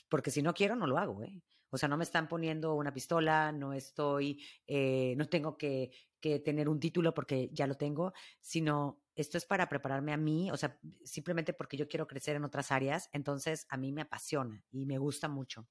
porque 0.09 0.31
si 0.31 0.41
no 0.41 0.53
quiero, 0.53 0.75
no 0.75 0.87
lo 0.87 0.97
hago, 0.97 1.23
¿eh? 1.23 1.41
O 1.71 1.77
sea, 1.77 1.87
no 1.87 1.97
me 1.97 2.03
están 2.03 2.27
poniendo 2.27 2.73
una 2.73 2.93
pistola, 2.93 3.51
no 3.51 3.73
estoy, 3.73 4.43
eh, 4.65 5.13
no 5.17 5.27
tengo 5.29 5.57
que, 5.57 5.91
que, 6.19 6.39
tener 6.39 6.67
un 6.67 6.79
título 6.79 7.13
porque 7.13 7.49
ya 7.53 7.67
lo 7.67 7.75
tengo, 7.75 8.13
sino 8.41 9.03
esto 9.19 9.37
es 9.37 9.45
para 9.45 9.67
prepararme 9.67 10.13
a 10.13 10.17
mí, 10.17 10.49
o 10.49 10.55
sea, 10.55 10.79
simplemente 11.03 11.51
porque 11.51 11.75
yo 11.75 11.89
quiero 11.89 12.07
crecer 12.07 12.37
en 12.37 12.45
otras 12.45 12.71
áreas, 12.71 13.09
entonces 13.11 13.65
a 13.69 13.75
mí 13.75 13.91
me 13.91 14.03
apasiona 14.03 14.63
y 14.71 14.85
me 14.85 14.97
gusta 14.97 15.27
mucho. 15.27 15.67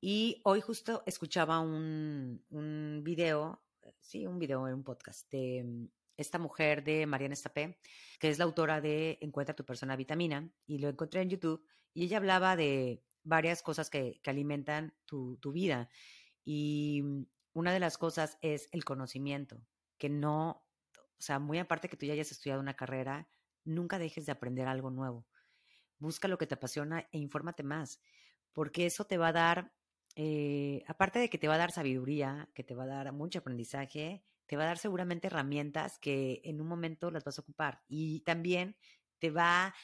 Y 0.00 0.40
hoy 0.44 0.62
justo 0.62 1.02
escuchaba 1.04 1.60
un, 1.60 2.42
un 2.48 3.02
video, 3.04 3.62
eh, 3.82 3.94
sí, 4.00 4.26
un 4.26 4.38
video 4.38 4.66
en 4.68 4.74
un 4.74 4.84
podcast 4.84 5.30
de 5.30 5.64
mm, 5.64 5.88
esta 6.16 6.38
mujer 6.38 6.82
de 6.82 7.04
Mariana 7.04 7.34
Estapé, 7.34 7.78
que 8.18 8.30
es 8.30 8.38
la 8.38 8.44
autora 8.44 8.80
de 8.80 9.18
Encuentra 9.20 9.54
tu 9.54 9.66
persona 9.66 9.94
vitamina, 9.94 10.50
y 10.66 10.78
lo 10.78 10.88
encontré 10.88 11.20
en 11.20 11.28
YouTube, 11.28 11.62
y 11.92 12.04
ella 12.04 12.16
hablaba 12.16 12.56
de 12.56 13.04
varias 13.22 13.62
cosas 13.62 13.90
que, 13.90 14.18
alimentan 14.24 14.94
tu, 15.04 15.38
vida. 15.52 15.90
Y 16.42 17.02
mm, 17.04 17.26
una 17.52 17.74
de 17.74 17.80
las 17.80 17.98
cosas 17.98 18.38
es 18.40 18.70
el 18.72 18.86
conocimiento, 18.86 19.60
que 19.98 20.08
no, 20.08 20.67
o 21.18 21.22
sea, 21.22 21.38
muy 21.38 21.58
aparte 21.58 21.88
que 21.88 21.96
tú 21.96 22.06
ya 22.06 22.12
hayas 22.14 22.30
estudiado 22.32 22.60
una 22.60 22.74
carrera, 22.76 23.28
nunca 23.64 23.98
dejes 23.98 24.26
de 24.26 24.32
aprender 24.32 24.68
algo 24.68 24.90
nuevo. 24.90 25.26
Busca 25.98 26.28
lo 26.28 26.38
que 26.38 26.46
te 26.46 26.54
apasiona 26.54 27.08
e 27.12 27.18
infórmate 27.18 27.62
más, 27.62 28.00
porque 28.52 28.86
eso 28.86 29.04
te 29.06 29.18
va 29.18 29.28
a 29.28 29.32
dar, 29.32 29.74
eh, 30.16 30.84
aparte 30.86 31.18
de 31.18 31.28
que 31.30 31.38
te 31.38 31.48
va 31.48 31.54
a 31.54 31.58
dar 31.58 31.72
sabiduría, 31.72 32.50
que 32.54 32.64
te 32.64 32.74
va 32.74 32.84
a 32.84 32.86
dar 32.86 33.12
mucho 33.12 33.40
aprendizaje, 33.40 34.24
te 34.46 34.56
va 34.56 34.64
a 34.64 34.66
dar 34.66 34.78
seguramente 34.78 35.26
herramientas 35.26 35.98
que 35.98 36.40
en 36.44 36.60
un 36.60 36.68
momento 36.68 37.10
las 37.10 37.24
vas 37.24 37.38
a 37.38 37.42
ocupar 37.42 37.82
y 37.88 38.20
también 38.20 38.76
te 39.18 39.30
va 39.30 39.74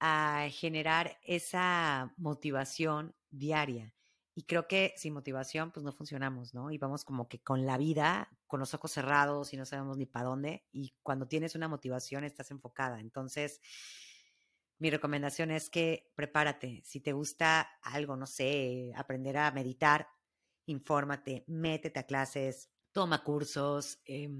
a 0.00 0.48
generar 0.50 1.18
esa 1.22 2.12
motivación 2.16 3.14
diaria. 3.30 3.94
Y 4.34 4.44
creo 4.44 4.66
que 4.66 4.94
sin 4.96 5.12
motivación, 5.12 5.72
pues 5.72 5.84
no 5.84 5.92
funcionamos, 5.92 6.54
¿no? 6.54 6.70
Y 6.70 6.78
vamos 6.78 7.04
como 7.04 7.28
que 7.28 7.42
con 7.42 7.66
la 7.66 7.76
vida, 7.76 8.30
con 8.46 8.60
los 8.60 8.72
ojos 8.72 8.92
cerrados 8.92 9.52
y 9.52 9.58
no 9.58 9.66
sabemos 9.66 9.98
ni 9.98 10.06
para 10.06 10.26
dónde. 10.26 10.64
Y 10.72 10.94
cuando 11.02 11.28
tienes 11.28 11.54
una 11.54 11.68
motivación, 11.68 12.24
estás 12.24 12.50
enfocada. 12.50 13.00
Entonces, 13.00 13.60
mi 14.78 14.90
recomendación 14.90 15.50
es 15.50 15.68
que 15.68 16.10
prepárate. 16.14 16.80
Si 16.84 17.00
te 17.00 17.12
gusta 17.12 17.68
algo, 17.82 18.16
no 18.16 18.26
sé, 18.26 18.92
aprender 18.96 19.36
a 19.36 19.50
meditar, 19.52 20.08
infórmate, 20.66 21.44
métete 21.46 22.00
a 22.00 22.06
clases, 22.06 22.70
toma 22.90 23.22
cursos, 23.22 24.00
eh, 24.06 24.30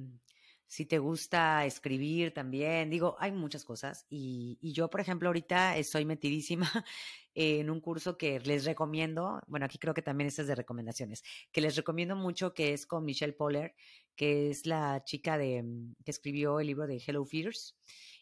si 0.72 0.86
te 0.86 0.98
gusta 0.98 1.66
escribir 1.66 2.32
también, 2.32 2.88
digo, 2.88 3.14
hay 3.18 3.30
muchas 3.30 3.62
cosas. 3.62 4.06
Y, 4.08 4.58
yo, 4.72 4.88
por 4.88 5.02
ejemplo, 5.02 5.28
ahorita 5.28 5.76
estoy 5.76 6.06
metidísima 6.06 6.66
en 7.34 7.68
un 7.68 7.78
curso 7.78 8.16
que 8.16 8.40
les 8.40 8.64
recomiendo, 8.64 9.42
bueno, 9.48 9.66
aquí 9.66 9.76
creo 9.76 9.92
que 9.92 10.00
también 10.00 10.28
este 10.28 10.40
es 10.40 10.48
de 10.48 10.54
recomendaciones, 10.54 11.24
que 11.52 11.60
les 11.60 11.76
recomiendo 11.76 12.16
mucho, 12.16 12.54
que 12.54 12.72
es 12.72 12.86
con 12.86 13.04
Michelle 13.04 13.34
Poller, 13.34 13.74
que 14.16 14.48
es 14.48 14.64
la 14.64 15.04
chica 15.04 15.36
de, 15.36 15.62
mm, 15.62 15.96
que 16.06 16.10
escribió 16.10 16.58
el 16.58 16.68
libro 16.68 16.86
de 16.86 17.02
Hello 17.06 17.22
Fears 17.26 17.76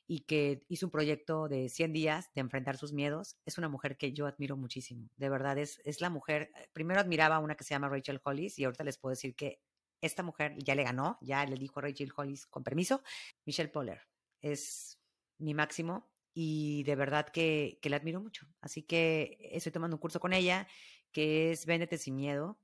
y 0.09 0.23
que 0.23 0.65
hizo 0.69 0.87
un 0.87 0.91
proyecto 0.91 1.47
de 1.47 1.69
100 1.69 1.93
días 1.93 2.33
de 2.35 2.41
enfrentar 2.41 2.77
sus 2.77 2.93
miedos. 2.93 3.37
Es 3.47 3.59
una 3.59 3.69
mujer 3.69 3.97
que 3.97 4.13
yo 4.13 4.27
admiro 4.27 4.57
muchísimo. 4.57 5.09
De 5.17 5.29
verdad, 5.29 5.57
es, 5.57 5.81
es 5.85 6.01
la 6.01 6.11
mujer. 6.11 6.51
Eh, 6.57 6.69
primero 6.73 6.99
admiraba 6.99 7.37
a 7.37 7.39
una 7.39 7.55
que 7.55 7.63
se 7.63 7.75
llama 7.75 7.89
Rachel 7.89 8.21
Hollis 8.25 8.59
y 8.59 8.65
ahorita 8.65 8.83
les 8.83 8.99
puedo 8.99 9.11
decir 9.11 9.37
que 9.37 9.61
esta 10.01 10.23
mujer 10.23 10.57
ya 10.59 10.75
le 10.75 10.85
ganó, 10.85 11.19
ya 11.21 11.45
le 11.47 11.57
dijo 11.57 11.81
Rachel 11.81 12.13
Hollis 12.15 12.47
con 12.47 12.65
permiso, 12.65 13.03
Michelle 13.45 13.71
Poller. 13.71 14.03
Es 14.41 14.99
mi 15.39 15.55
máximo 15.55 16.11
y 16.33 16.83
de 16.85 16.97
verdad 16.97 17.29
que, 17.29 17.79
que 17.83 17.91
la 17.91 17.97
admiro 17.97 18.21
mucho. 18.21 18.47
Así 18.61 18.83
que 18.83 19.39
estoy 19.53 19.73
tomando 19.73 19.97
un 19.97 20.01
curso 20.01 20.21
con 20.21 20.33
ella 20.33 20.67
que 21.13 21.51
es 21.51 21.67
Véndete 21.67 21.99
sin 21.99 22.17
miedo 22.17 22.59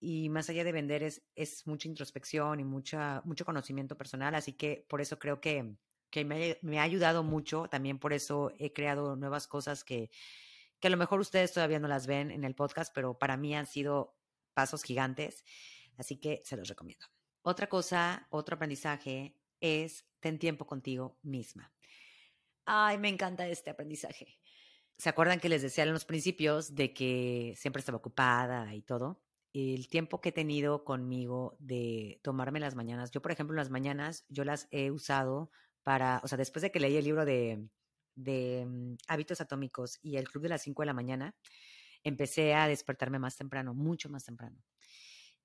y 0.00 0.28
más 0.28 0.50
allá 0.50 0.64
de 0.64 0.72
vender 0.72 1.02
es, 1.02 1.22
es 1.34 1.66
mucha 1.66 1.88
introspección 1.88 2.60
y 2.60 2.64
mucha, 2.64 3.22
mucho 3.24 3.44
conocimiento 3.44 3.96
personal, 3.96 4.34
así 4.34 4.52
que 4.52 4.84
por 4.88 5.00
eso 5.00 5.18
creo 5.18 5.40
que, 5.40 5.76
que 6.10 6.24
me, 6.24 6.58
me, 6.60 6.78
ha 6.78 6.82
ayudado 6.82 7.22
mucho, 7.22 7.68
también 7.70 7.98
por 7.98 8.12
eso 8.12 8.52
he 8.58 8.72
creado 8.72 9.16
nuevas 9.16 9.46
cosas 9.46 9.82
que, 9.82 10.10
que 10.78 10.88
a 10.88 10.90
lo 10.90 10.98
mejor 10.98 11.20
ustedes 11.20 11.52
todavía 11.54 11.78
no 11.78 11.88
las 11.88 12.06
ven 12.06 12.30
en 12.30 12.44
el 12.44 12.54
podcast, 12.54 12.92
pero 12.94 13.18
para 13.18 13.38
mí 13.38 13.56
han 13.56 13.66
sido 13.66 14.14
pasos 14.52 14.82
gigantes 14.82 15.44
Así 15.96 16.18
que 16.18 16.42
se 16.44 16.56
los 16.56 16.68
recomiendo. 16.68 17.06
Otra 17.42 17.68
cosa, 17.68 18.26
otro 18.30 18.56
aprendizaje 18.56 19.36
es 19.60 20.06
ten 20.20 20.38
tiempo 20.38 20.66
contigo 20.66 21.18
misma. 21.22 21.72
Ay, 22.64 22.98
me 22.98 23.08
encanta 23.08 23.46
este 23.46 23.70
aprendizaje. 23.70 24.38
¿Se 24.96 25.08
acuerdan 25.08 25.40
que 25.40 25.48
les 25.48 25.62
decía 25.62 25.84
en 25.84 25.92
los 25.92 26.04
principios 26.04 26.74
de 26.74 26.94
que 26.94 27.54
siempre 27.56 27.80
estaba 27.80 27.98
ocupada 27.98 28.74
y 28.74 28.82
todo? 28.82 29.22
El 29.52 29.88
tiempo 29.88 30.20
que 30.20 30.30
he 30.30 30.32
tenido 30.32 30.84
conmigo 30.84 31.56
de 31.58 32.20
tomarme 32.22 32.60
las 32.60 32.74
mañanas. 32.74 33.10
Yo, 33.10 33.20
por 33.20 33.32
ejemplo, 33.32 33.56
las 33.56 33.70
mañanas 33.70 34.24
yo 34.28 34.44
las 34.44 34.68
he 34.70 34.90
usado 34.90 35.50
para, 35.82 36.20
o 36.24 36.28
sea, 36.28 36.38
después 36.38 36.62
de 36.62 36.72
que 36.72 36.80
leí 36.80 36.96
el 36.96 37.04
libro 37.04 37.24
de, 37.24 37.68
mm, 38.16 38.94
hábitos 39.08 39.40
atómicos 39.40 39.98
y 40.02 40.16
el 40.16 40.28
club 40.28 40.44
de 40.44 40.48
las 40.50 40.62
5 40.62 40.82
de 40.82 40.86
la 40.86 40.94
mañana, 40.94 41.34
empecé 42.02 42.54
a 42.54 42.68
despertarme 42.68 43.18
más 43.18 43.36
temprano, 43.36 43.74
mucho 43.74 44.08
más 44.08 44.24
temprano. 44.24 44.56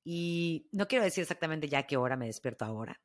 Y 0.04 0.70
no 0.72 0.88
quiero 0.88 1.04
decir 1.04 1.22
exactamente 1.22 1.68
ya 1.68 1.84
qué 1.84 1.98
hora 1.98 2.16
me 2.18 2.26
despierto 2.26 2.66
ahora, 2.66 3.02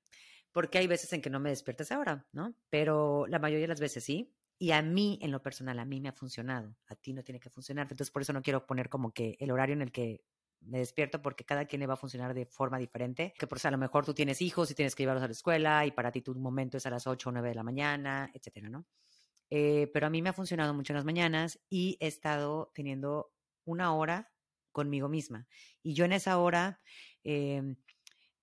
porque 0.52 0.78
hay 0.78 0.86
veces 0.86 1.12
en 1.12 1.20
que 1.20 1.30
no 1.30 1.40
me 1.40 1.50
despiertas 1.50 1.92
ahora, 1.92 2.26
¿no? 2.32 2.54
Pero 2.70 3.26
la 3.28 3.38
mayoría 3.38 3.64
de 3.64 3.68
las 3.68 3.80
veces 3.80 4.04
sí. 4.04 4.34
Y 4.56 4.70
a 4.70 4.82
mí, 4.82 5.18
en 5.20 5.32
lo 5.32 5.42
personal, 5.42 5.78
a 5.80 5.84
mí 5.84 6.00
me 6.00 6.08
ha 6.08 6.12
funcionado. 6.12 6.76
A 6.86 6.94
ti 6.94 7.12
no 7.12 7.24
tiene 7.24 7.40
que 7.40 7.50
funcionar. 7.50 7.84
Entonces, 7.90 8.12
por 8.12 8.22
eso 8.22 8.32
no 8.32 8.40
quiero 8.40 8.66
poner 8.66 8.88
como 8.88 9.12
que 9.12 9.36
el 9.40 9.50
horario 9.50 9.74
en 9.74 9.82
el 9.82 9.90
que 9.90 10.24
me 10.60 10.78
despierto 10.78 11.20
porque 11.20 11.44
cada 11.44 11.66
quien 11.66 11.80
le 11.80 11.86
va 11.86 11.94
a 11.94 11.96
funcionar 11.96 12.34
de 12.34 12.46
forma 12.46 12.78
diferente. 12.78 13.34
Que 13.36 13.48
por 13.48 13.58
eso 13.58 13.68
a 13.68 13.72
lo 13.72 13.78
mejor 13.78 14.06
tú 14.06 14.14
tienes 14.14 14.40
hijos 14.40 14.70
y 14.70 14.74
tienes 14.74 14.94
que 14.94 15.02
llevarlos 15.02 15.24
a 15.24 15.26
la 15.26 15.32
escuela 15.32 15.84
y 15.86 15.90
para 15.90 16.12
ti 16.12 16.22
tu 16.22 16.34
momento 16.36 16.76
es 16.78 16.86
a 16.86 16.90
las 16.90 17.06
8 17.06 17.28
o 17.28 17.32
9 17.32 17.48
de 17.48 17.54
la 17.56 17.64
mañana, 17.64 18.30
etcétera, 18.32 18.68
¿no? 18.68 18.86
eh, 19.50 19.90
pero 19.92 20.06
a 20.06 20.10
mí 20.10 20.22
me 20.22 20.30
ha 20.30 20.32
funcionado 20.32 20.74
mucho 20.74 20.92
en 20.92 20.96
las 20.96 21.04
mañanas 21.04 21.60
y 21.68 21.96
he 22.00 22.06
estado 22.06 22.72
teniendo 22.74 23.32
una 23.64 23.94
hora 23.94 24.32
conmigo 24.74 25.08
misma. 25.08 25.46
Y 25.82 25.94
yo 25.94 26.04
en 26.04 26.12
esa 26.12 26.36
hora 26.36 26.82
em, 27.22 27.76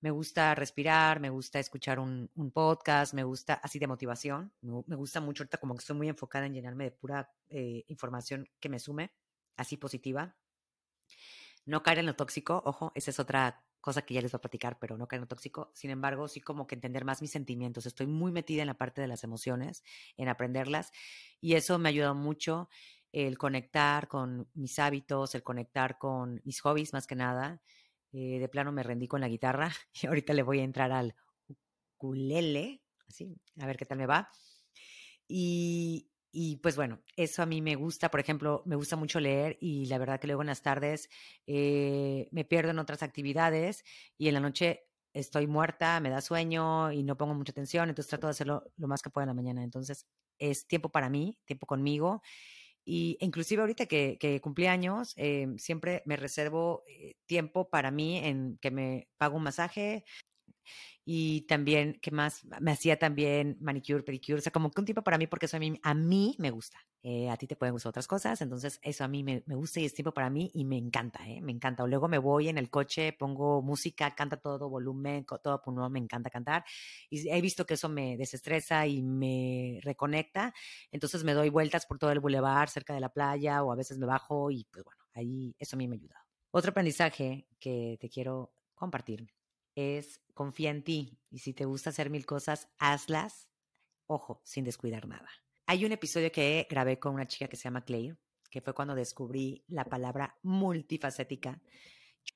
me 0.00 0.10
gusta 0.10 0.56
respirar, 0.56 1.20
me 1.20 1.30
gusta 1.30 1.60
escuchar 1.60 2.00
un, 2.00 2.28
podcast, 2.52 3.14
me 3.14 3.22
gusta 3.22 3.54
así 3.54 3.78
de 3.78 3.86
motivación, 3.86 4.52
me, 4.60 4.96
gusta 4.96 5.20
mucho 5.20 5.44
ahorita 5.44 5.58
como 5.58 5.74
que 5.74 5.80
estoy 5.80 5.96
muy 5.96 6.08
enfocada 6.08 6.46
en 6.46 6.54
llenarme 6.54 6.84
de 6.84 6.90
pura 6.90 7.30
eh, 7.48 7.84
información 7.86 8.48
que 8.58 8.68
me 8.68 8.80
sume, 8.80 9.12
así 9.56 9.76
positiva. 9.76 10.36
No 11.64 11.84
caer 11.84 12.00
en 12.00 12.06
lo 12.06 12.16
tóxico, 12.16 12.60
ojo, 12.66 12.90
esa 12.96 13.12
es 13.12 13.20
otra 13.20 13.64
cosa 13.80 14.02
que 14.02 14.14
ya 14.14 14.22
les 14.22 14.32
voy 14.32 14.38
a 14.38 14.40
platicar, 14.40 14.78
pero 14.80 14.96
no 14.96 15.06
caer 15.06 15.18
en 15.18 15.22
lo 15.22 15.28
tóxico. 15.28 15.70
Sin 15.74 15.90
embargo, 15.90 16.26
sí 16.26 16.40
como 16.40 16.66
que 16.66 16.74
entender 16.74 17.04
más 17.04 17.22
mis 17.22 17.30
sentimientos. 17.30 17.86
Estoy 17.86 18.06
muy 18.06 18.32
metida 18.32 18.62
en 18.62 18.68
la 18.68 18.78
parte 18.78 19.00
de 19.00 19.06
las 19.08 19.22
emociones, 19.22 19.84
en 20.16 20.28
aprenderlas, 20.28 20.90
y 21.40 21.54
eso 21.54 21.78
me 21.78 21.88
ha 21.88 21.90
ayudado 21.90 22.14
mucho 22.16 22.68
el 23.12 23.38
conectar 23.38 24.08
con 24.08 24.48
mis 24.54 24.78
hábitos, 24.78 25.34
el 25.34 25.42
conectar 25.42 25.98
con 25.98 26.40
mis 26.44 26.60
hobbies 26.62 26.92
más 26.92 27.06
que 27.06 27.14
nada. 27.14 27.62
Eh, 28.12 28.38
de 28.40 28.48
plano 28.48 28.72
me 28.72 28.82
rendí 28.82 29.08
con 29.08 29.20
la 29.20 29.28
guitarra 29.28 29.72
y 30.02 30.06
ahorita 30.06 30.34
le 30.34 30.42
voy 30.42 30.60
a 30.60 30.64
entrar 30.64 30.92
al 30.92 31.14
ukulele, 31.96 32.82
así, 33.08 33.36
a 33.60 33.66
ver 33.66 33.76
qué 33.76 33.86
tal 33.86 33.98
me 33.98 34.06
va. 34.06 34.28
Y, 35.28 36.10
y 36.30 36.56
pues 36.56 36.76
bueno, 36.76 37.02
eso 37.16 37.42
a 37.42 37.46
mí 37.46 37.60
me 37.62 37.74
gusta, 37.76 38.10
por 38.10 38.20
ejemplo, 38.20 38.62
me 38.66 38.76
gusta 38.76 38.96
mucho 38.96 39.20
leer 39.20 39.56
y 39.60 39.86
la 39.86 39.98
verdad 39.98 40.20
que 40.20 40.26
luego 40.26 40.42
en 40.42 40.48
las 40.48 40.62
tardes 40.62 41.08
eh, 41.46 42.28
me 42.32 42.44
pierdo 42.44 42.70
en 42.70 42.78
otras 42.78 43.02
actividades 43.02 43.84
y 44.18 44.28
en 44.28 44.34
la 44.34 44.40
noche 44.40 44.84
estoy 45.14 45.46
muerta, 45.46 46.00
me 46.00 46.10
da 46.10 46.20
sueño 46.20 46.90
y 46.92 47.02
no 47.02 47.16
pongo 47.16 47.34
mucha 47.34 47.52
atención, 47.52 47.88
entonces 47.88 48.08
trato 48.10 48.26
de 48.28 48.32
hacerlo 48.32 48.72
lo 48.76 48.88
más 48.88 49.02
que 49.02 49.10
pueda 49.10 49.24
en 49.24 49.28
la 49.28 49.34
mañana. 49.34 49.62
Entonces 49.62 50.06
es 50.38 50.66
tiempo 50.66 50.88
para 50.90 51.10
mí, 51.10 51.38
tiempo 51.44 51.66
conmigo. 51.66 52.22
Y 52.84 53.16
inclusive 53.20 53.60
ahorita 53.62 53.86
que, 53.86 54.16
que 54.18 54.40
cumplí 54.40 54.66
años, 54.66 55.14
eh, 55.16 55.48
siempre 55.56 56.02
me 56.04 56.16
reservo 56.16 56.84
eh, 56.88 57.14
tiempo 57.26 57.70
para 57.70 57.90
mí 57.90 58.18
en 58.18 58.58
que 58.60 58.70
me 58.70 59.08
pago 59.18 59.36
un 59.36 59.44
masaje, 59.44 60.04
y 61.04 61.42
también, 61.42 61.98
¿qué 62.00 62.10
más? 62.12 62.44
Me 62.60 62.70
hacía 62.70 62.98
también 62.98 63.56
manicure, 63.60 64.04
pedicure, 64.04 64.38
o 64.38 64.40
sea, 64.40 64.52
como 64.52 64.70
que 64.70 64.80
un 64.80 64.84
tiempo 64.84 65.02
para 65.02 65.18
mí, 65.18 65.26
porque 65.26 65.46
eso 65.46 65.56
a 65.56 65.60
mí, 65.60 65.78
a 65.82 65.94
mí 65.94 66.36
me 66.38 66.50
gusta. 66.50 66.78
Eh, 67.02 67.28
a 67.28 67.36
ti 67.36 67.48
te 67.48 67.56
pueden 67.56 67.72
gustar 67.72 67.90
otras 67.90 68.06
cosas, 68.06 68.40
entonces 68.42 68.78
eso 68.80 69.02
a 69.02 69.08
mí 69.08 69.24
me, 69.24 69.42
me, 69.46 69.56
gusta 69.56 69.80
y 69.80 69.86
es 69.86 69.94
tiempo 69.94 70.14
para 70.14 70.30
mí 70.30 70.52
y 70.54 70.64
me 70.64 70.76
encanta, 70.76 71.28
¿eh? 71.28 71.40
Me 71.40 71.50
encanta. 71.50 71.84
Luego 71.86 72.06
me 72.06 72.18
voy 72.18 72.48
en 72.48 72.58
el 72.58 72.70
coche, 72.70 73.12
pongo 73.12 73.60
música, 73.62 74.14
canta 74.14 74.36
todo 74.36 74.68
volumen, 74.68 75.26
todo 75.42 75.60
pulmón, 75.60 75.90
me 75.92 75.98
encanta 75.98 76.30
cantar. 76.30 76.64
Y 77.10 77.28
he 77.28 77.40
visto 77.40 77.66
que 77.66 77.74
eso 77.74 77.88
me 77.88 78.16
desestresa 78.16 78.86
y 78.86 79.02
me 79.02 79.80
reconecta, 79.82 80.54
entonces 80.92 81.24
me 81.24 81.34
doy 81.34 81.48
vueltas 81.48 81.86
por 81.86 81.98
todo 81.98 82.12
el 82.12 82.20
bulevar 82.20 82.68
cerca 82.68 82.94
de 82.94 83.00
la 83.00 83.08
playa 83.08 83.64
o 83.64 83.72
a 83.72 83.76
veces 83.76 83.98
me 83.98 84.06
bajo 84.06 84.50
y 84.52 84.64
pues 84.70 84.84
bueno, 84.84 85.02
ahí 85.14 85.56
eso 85.58 85.74
a 85.76 85.78
mí 85.78 85.88
me 85.88 85.96
ayuda. 85.96 86.24
Otro 86.52 86.70
aprendizaje 86.70 87.48
que 87.58 87.96
te 88.00 88.08
quiero 88.08 88.52
compartir 88.74 89.26
es 89.74 90.20
confía 90.34 90.70
en 90.70 90.82
ti 90.82 91.18
y 91.30 91.38
si 91.38 91.52
te 91.52 91.64
gusta 91.64 91.90
hacer 91.90 92.10
mil 92.10 92.26
cosas, 92.26 92.68
hazlas, 92.78 93.48
ojo, 94.06 94.40
sin 94.44 94.64
descuidar 94.64 95.06
nada. 95.06 95.28
Hay 95.66 95.84
un 95.84 95.92
episodio 95.92 96.32
que 96.32 96.66
grabé 96.68 96.98
con 96.98 97.14
una 97.14 97.26
chica 97.26 97.48
que 97.48 97.56
se 97.56 97.64
llama 97.64 97.84
Claire, 97.84 98.16
que 98.50 98.60
fue 98.60 98.74
cuando 98.74 98.94
descubrí 98.94 99.64
la 99.68 99.84
palabra 99.84 100.38
multifacética. 100.42 101.62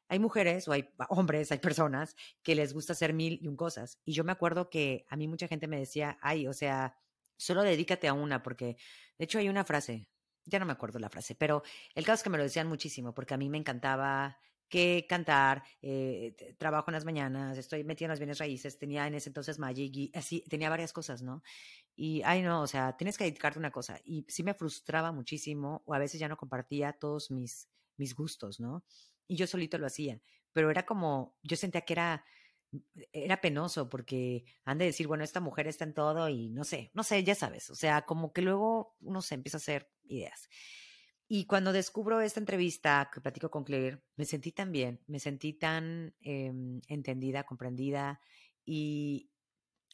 Hay 0.09 0.19
mujeres 0.19 0.67
o 0.69 0.73
hay 0.73 0.89
hombres, 1.11 1.53
hay 1.53 1.59
personas 1.59 2.17
que 2.43 2.55
les 2.55 2.73
gusta 2.73 2.95
hacer 2.95 3.13
mil 3.13 3.39
y 3.43 3.49
un 3.49 3.57
cosas. 3.57 4.01
Y 4.05 4.13
yo 4.13 4.25
me 4.25 4.33
acuerdo 4.33 4.71
que 4.71 5.05
a 5.09 5.17
mí 5.17 5.29
mucha 5.29 5.49
gente 5.49 5.69
me 5.69 5.79
decía, 5.79 6.19
ay, 6.23 6.47
o 6.47 6.53
sea, 6.53 6.97
solo 7.37 7.63
dedícate 7.63 8.09
a 8.09 8.15
una, 8.15 8.43
porque 8.43 8.77
de 9.19 9.25
hecho 9.25 9.39
hay 9.39 9.49
una 9.49 9.65
frase, 9.65 10.09
ya 10.45 10.59
no 10.59 10.67
me 10.67 10.73
acuerdo 10.73 10.99
la 10.99 11.11
frase, 11.11 11.35
pero 11.35 11.63
el 11.95 12.05
caso 12.05 12.21
es 12.21 12.23
que 12.23 12.31
me 12.31 12.39
lo 12.39 12.45
decían 12.45 12.69
muchísimo, 12.69 13.15
porque 13.15 13.35
a 13.35 13.37
mí 13.37 13.49
me 13.49 13.59
encantaba 13.59 14.39
que 14.69 15.07
cantar, 15.09 15.63
eh, 15.83 16.35
trabajo 16.59 16.91
en 16.91 16.95
las 16.95 17.05
mañanas, 17.05 17.57
estoy 17.59 17.85
metida 17.85 18.07
en 18.07 18.11
las 18.11 18.19
bienes 18.19 18.39
raíces, 18.39 18.79
tenía 18.79 19.07
en 19.07 19.15
ese 19.15 19.29
entonces 19.31 19.59
Magic 19.59 20.11
así, 20.15 20.43
tenía 20.49 20.71
varias 20.71 20.93
cosas, 20.93 21.23
¿no? 21.23 21.43
Y, 21.95 22.23
ay, 22.25 22.43
no, 22.43 22.63
o 22.63 22.67
sea, 22.67 22.97
tienes 22.97 23.17
que 23.17 23.25
dedicarte 23.25 23.59
a 23.59 23.61
una 23.61 23.71
cosa. 23.71 24.01
Y 24.05 24.27
sí 24.29 24.43
me 24.43 24.55
frustraba 24.55 25.13
muchísimo, 25.13 25.83
o 25.87 25.95
a 25.95 25.99
veces 25.99 26.21
ya 26.21 26.29
no 26.29 26.37
compartía 26.37 26.93
todos 26.93 27.31
mis, 27.31 27.69
mis 27.97 28.15
gustos, 28.15 28.61
¿no? 28.61 28.85
Y 29.29 29.37
yo 29.37 29.47
solito 29.47 29.79
lo 29.79 29.87
hacía, 29.87 30.21
pero 30.53 30.71
era 30.71 30.85
como, 30.85 31.37
yo 31.43 31.57
sentía 31.57 31.83
que 31.83 31.95
era, 31.95 32.25
era 33.13 33.41
penoso 33.41 33.89
porque 33.89 34.45
han 34.65 34.79
de 34.79 34.87
decir, 34.87 35.07
bueno, 35.07 35.25
esta 35.25 35.41
mujer 35.41 35.67
está 35.67 35.85
en 35.85 35.95
todo 35.95 36.29
y 36.29 36.51
no 36.51 36.65
sé, 36.65 36.91
no 36.95 37.03
sé, 37.03 37.25
ya 37.25 37.35
sabes, 37.35 37.71
o 37.71 37.75
sea, 37.75 38.03
como 38.03 38.33
que 38.33 38.43
luego 38.43 38.97
uno 39.01 39.23
se 39.23 39.35
empieza 39.35 39.57
a 39.57 39.61
hacer 39.61 39.91
ideas. 40.05 40.49
Y 41.29 41.47
cuando 41.47 41.73
descubro 41.73 42.21
esta 42.21 42.39
entrevista 42.39 43.11
que 43.13 43.21
platico 43.21 43.51
con 43.51 43.65
Claire, 43.65 44.01
me 44.17 44.25
sentí 44.25 44.53
tan 44.53 44.71
bien, 44.71 45.03
me 45.09 45.19
sentí 45.19 45.53
tan 45.55 46.15
em, 46.21 46.81
entendida, 46.87 47.45
comprendida 47.45 48.21
y 48.65 49.33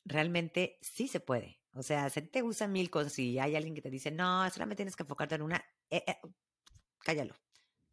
realmente 0.04 0.78
sí 0.82 1.08
se 1.08 1.20
puede. 1.20 1.60
O 1.74 1.82
sea, 1.82 2.10
si 2.10 2.20
te 2.20 2.42
gustan 2.42 2.72
mil 2.72 2.90
cosas 2.90 3.18
y 3.18 3.38
hay 3.38 3.56
alguien 3.56 3.74
que 3.74 3.80
te 3.80 3.88
dice, 3.90 4.10
no, 4.10 4.48
solamente 4.50 4.80
tienes 4.80 4.94
que 4.94 5.04
enfocarte 5.04 5.36
en 5.36 5.42
una, 5.42 5.64
eh, 5.88 6.04
eh, 6.06 6.18
cállalo. 6.98 7.34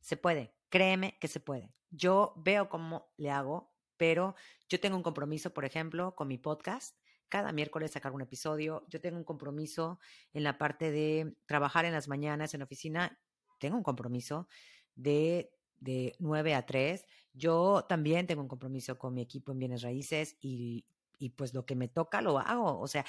Se 0.02 0.17
puede, 0.17 0.54
créeme 0.69 1.17
que 1.19 1.30
se 1.30 1.39
puede. 1.39 1.73
Yo 1.91 2.34
veo 2.38 2.67
cómo 2.67 3.13
le 3.15 3.32
hago, 3.32 3.73
pero 3.95 4.36
yo 4.67 4.82
tengo 4.82 4.97
un 4.97 5.04
compromiso, 5.04 5.54
por 5.54 5.63
ejemplo, 5.63 6.13
con 6.15 6.28
mi 6.28 6.38
podcast 6.38 6.97
cada 7.30 7.52
miércoles 7.52 7.91
sacar 7.91 8.12
un 8.12 8.21
episodio. 8.21 8.86
Yo 8.89 8.99
tengo 8.99 9.17
un 9.17 9.23
compromiso 9.23 9.99
en 10.34 10.43
la 10.43 10.58
parte 10.58 10.91
de 10.91 11.36
trabajar 11.45 11.86
en 11.86 11.93
las 11.93 12.08
mañanas 12.08 12.54
en 12.54 12.60
la 12.60 12.65
oficina 12.65 13.19
tengo 13.60 13.78
un 13.78 13.84
compromiso 13.84 14.48
de, 14.95 15.52
de 15.78 16.15
9 16.19 16.56
a 16.56 16.65
3. 16.65 17.06
Yo 17.34 17.86
también 17.88 18.28
tengo 18.28 18.41
un 18.41 18.48
compromiso 18.48 18.98
con 18.98 19.13
mi 19.13 19.22
equipo 19.22 19.52
en 19.52 19.60
bienes 19.60 19.82
raíces 19.82 20.38
y, 20.41 20.86
y 21.17 21.30
pues 21.30 21.54
lo 21.54 21.65
que 21.65 21.76
me 21.76 21.88
toca 21.88 22.22
lo 22.22 22.39
hago. 22.39 22.80
O 22.80 22.88
sea, 22.88 23.06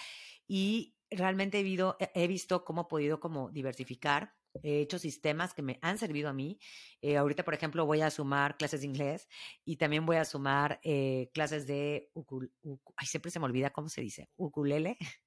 y 0.46 0.96
realmente 1.10 1.60
he, 1.60 2.10
he 2.14 2.26
visto 2.28 2.64
cómo 2.64 2.82
he 2.82 2.88
podido 2.88 3.20
como 3.20 3.50
diversificar. 3.50 4.34
He 4.62 4.80
hecho 4.80 4.98
sistemas 4.98 5.54
que 5.54 5.62
me 5.62 5.78
han 5.80 5.96
servido 5.96 6.28
a 6.28 6.32
mí. 6.32 6.58
Eh, 7.00 7.16
ahorita, 7.16 7.44
por 7.44 7.54
ejemplo, 7.54 7.86
voy 7.86 8.00
a 8.00 8.10
sumar 8.10 8.56
clases 8.56 8.80
de 8.80 8.86
inglés 8.88 9.28
y 9.64 9.76
también 9.76 10.04
voy 10.04 10.16
a 10.16 10.24
sumar 10.24 10.80
eh, 10.82 11.30
clases 11.32 11.66
de 11.68 12.10
siempre 13.06 13.30
se 13.30 13.38
me 13.38 13.46
olvida 13.46 13.70
cómo 13.70 13.88
se 13.88 14.00
dice, 14.00 14.28
ukulele. 14.36 14.96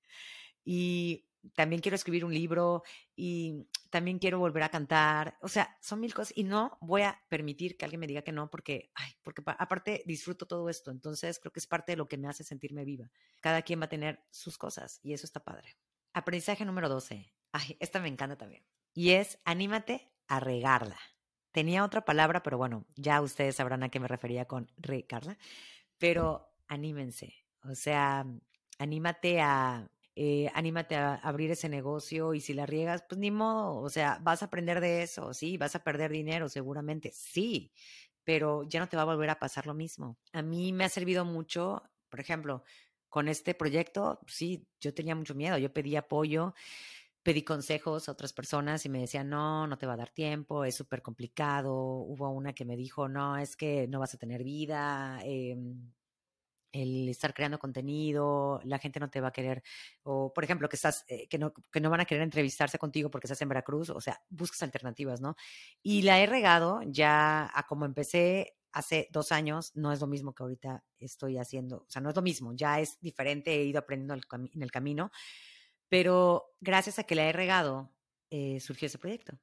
Y 0.66 1.28
también 1.56 1.82
quiero 1.82 1.96
escribir 1.96 2.26
un 2.26 2.34
libro 2.34 2.84
y 3.16 3.68
también 3.90 4.20
quiero 4.20 4.40
volver 4.40 4.64
a 4.64 4.70
cantar. 4.70 5.38
O 5.42 5.48
sea, 5.48 5.78
son 5.82 6.00
mil 6.00 6.14
cosas 6.14 6.34
y 6.36 6.44
no 6.44 6.78
voy 6.82 7.02
a 7.02 7.22
permitir 7.30 7.78
que 7.78 7.86
alguien 7.86 8.00
me 8.00 8.08
diga 8.08 8.22
que 8.22 8.32
no 8.32 8.50
porque, 8.50 8.92
ay, 8.96 9.12
porque 9.24 9.44
aparte 9.46 10.04
disfruto 10.06 10.46
todo 10.48 10.70
esto. 10.70 10.92
Entonces 10.92 11.40
creo 11.40 11.52
que 11.52 11.60
es 11.60 11.68
parte 11.68 11.92
de 11.92 11.98
lo 11.98 12.08
que 12.08 12.18
me 12.18 12.28
hace 12.28 12.44
sentirme 12.44 12.86
viva. 12.86 13.12
Cada 13.42 13.62
quien 13.62 13.80
va 13.82 13.86
a 13.86 13.90
tener 13.90 14.24
sus 14.32 14.58
cosas 14.58 15.00
y 15.04 15.14
eso 15.14 15.26
está 15.26 15.44
padre. 15.44 15.78
Aprendizaje 16.14 16.66
número 16.66 16.90
12. 16.90 17.34
Ay, 17.52 17.78
esta 17.80 18.00
me 18.00 18.08
encanta 18.08 18.38
también. 18.38 18.66
Y 18.94 19.12
es 19.12 19.40
anímate 19.46 20.12
a 20.28 20.40
regarla. 20.40 20.98
Tenía 21.52 21.84
otra 21.84 22.04
palabra, 22.04 22.42
pero 22.42 22.58
bueno, 22.58 22.88
ya 22.96 23.22
ustedes 23.22 23.56
sabrán 23.56 23.84
a 23.84 23.90
qué 23.90 24.00
me 24.00 24.08
refería 24.08 24.46
con 24.46 24.72
regarla. 24.78 25.38
Pero 26.00 26.50
anímense. 26.68 27.36
O 27.64 27.76
sea, 27.76 28.26
anímate 28.80 29.40
a 29.42 29.90
eh, 30.16 30.50
anímate 30.54 30.96
a 30.96 31.16
abrir 31.16 31.52
ese 31.52 31.70
negocio 31.70 32.34
y 32.34 32.42
si 32.42 32.54
la 32.54 32.66
riegas, 32.66 33.04
pues 33.08 33.20
ni 33.20 33.32
modo, 33.32 33.78
o 33.78 33.90
sea, 33.90 34.20
vas 34.22 34.42
a 34.42 34.46
aprender 34.46 34.80
de 34.82 35.04
eso, 35.04 35.34
sí, 35.34 35.58
vas 35.58 35.76
a 35.76 35.84
perder 35.84 36.12
dinero 36.12 36.50
seguramente, 36.50 37.12
sí, 37.14 37.72
pero 38.24 38.64
ya 38.64 38.80
no 38.80 38.88
te 38.90 38.98
va 38.98 39.04
a 39.04 39.06
volver 39.06 39.30
a 39.30 39.40
pasar 39.40 39.68
lo 39.68 39.74
mismo. 39.74 40.18
A 40.32 40.42
mí 40.42 40.72
me 40.74 40.86
ha 40.86 40.90
servido 40.90 41.26
mucho, 41.26 41.84
por 42.10 42.20
ejemplo, 42.20 42.64
con 43.10 43.28
este 43.28 43.54
proyecto, 43.54 44.20
sí, 44.28 44.68
yo 44.80 44.94
tenía 44.94 45.16
mucho 45.16 45.36
miedo, 45.36 45.58
yo 45.58 45.72
pedí 45.74 45.96
apoyo, 45.96 46.54
pedí 47.24 47.44
consejos 47.44 48.10
a 48.10 48.12
otras 48.12 48.34
personas 48.34 48.86
y 48.86 48.90
me 48.90 49.00
decían, 49.00 49.30
no, 49.30 49.66
no 49.68 49.78
te 49.78 49.86
va 49.88 49.94
a 49.94 49.98
dar 49.98 50.10
tiempo, 50.12 50.66
es 50.66 50.76
súper 50.76 51.02
complicado. 51.02 51.74
Hubo 51.76 52.30
una 52.30 52.54
que 52.54 52.66
me 52.66 52.76
dijo, 52.76 53.08
no, 53.08 53.38
es 53.38 53.56
que 53.56 53.88
no 53.88 54.00
vas 54.00 54.14
a 54.14 54.18
tener 54.18 54.44
vida, 54.44 55.20
eh, 55.24 55.56
el 56.74 57.08
estar 57.08 57.34
creando 57.34 57.60
contenido, 57.60 58.60
la 58.66 58.80
gente 58.80 59.00
no 59.00 59.10
te 59.10 59.22
va 59.22 59.30
a 59.30 59.32
querer, 59.32 59.64
o 60.02 60.34
por 60.34 60.44
ejemplo, 60.44 60.68
que 60.68 60.76
estás, 60.76 61.06
eh, 61.08 61.28
que, 61.30 61.38
no, 61.38 61.54
que 61.72 61.80
no 61.80 61.90
van 61.90 62.02
a 62.02 62.06
querer 62.06 62.24
entrevistarse 62.24 62.78
contigo 62.80 63.10
porque 63.10 63.28
estás 63.28 63.42
en 63.42 63.50
Veracruz, 63.50 63.90
o 63.92 64.02
sea, 64.02 64.22
buscas 64.30 64.64
alternativas, 64.64 65.22
¿no? 65.22 65.36
Y 65.82 66.02
la 66.02 66.20
he 66.20 66.26
regado 66.26 66.82
ya 66.86 67.50
a 67.54 67.64
como 67.68 67.86
empecé 67.86 68.58
hace 68.74 69.08
dos 69.12 69.32
años, 69.32 69.72
no 69.76 69.94
es 69.94 70.02
lo 70.02 70.08
mismo 70.08 70.34
que 70.34 70.44
ahorita 70.44 70.84
estoy 70.98 71.38
haciendo, 71.38 71.86
o 71.88 71.90
sea, 71.90 72.02
no 72.02 72.10
es 72.10 72.16
lo 72.16 72.24
mismo, 72.24 72.54
ya 72.54 72.80
es 72.80 73.00
diferente, 73.00 73.54
he 73.54 73.64
ido 73.66 73.80
aprendiendo 73.80 74.16
en 74.16 74.62
el 74.64 74.72
camino, 74.72 75.12
pero 75.88 76.56
gracias 76.60 76.98
a 76.98 77.04
que 77.04 77.14
la 77.16 77.26
he 77.26 77.32
regado, 77.32 77.94
eh, 78.32 78.60
surgió 78.60 78.88
ese 78.88 78.98
proyecto. 78.98 79.38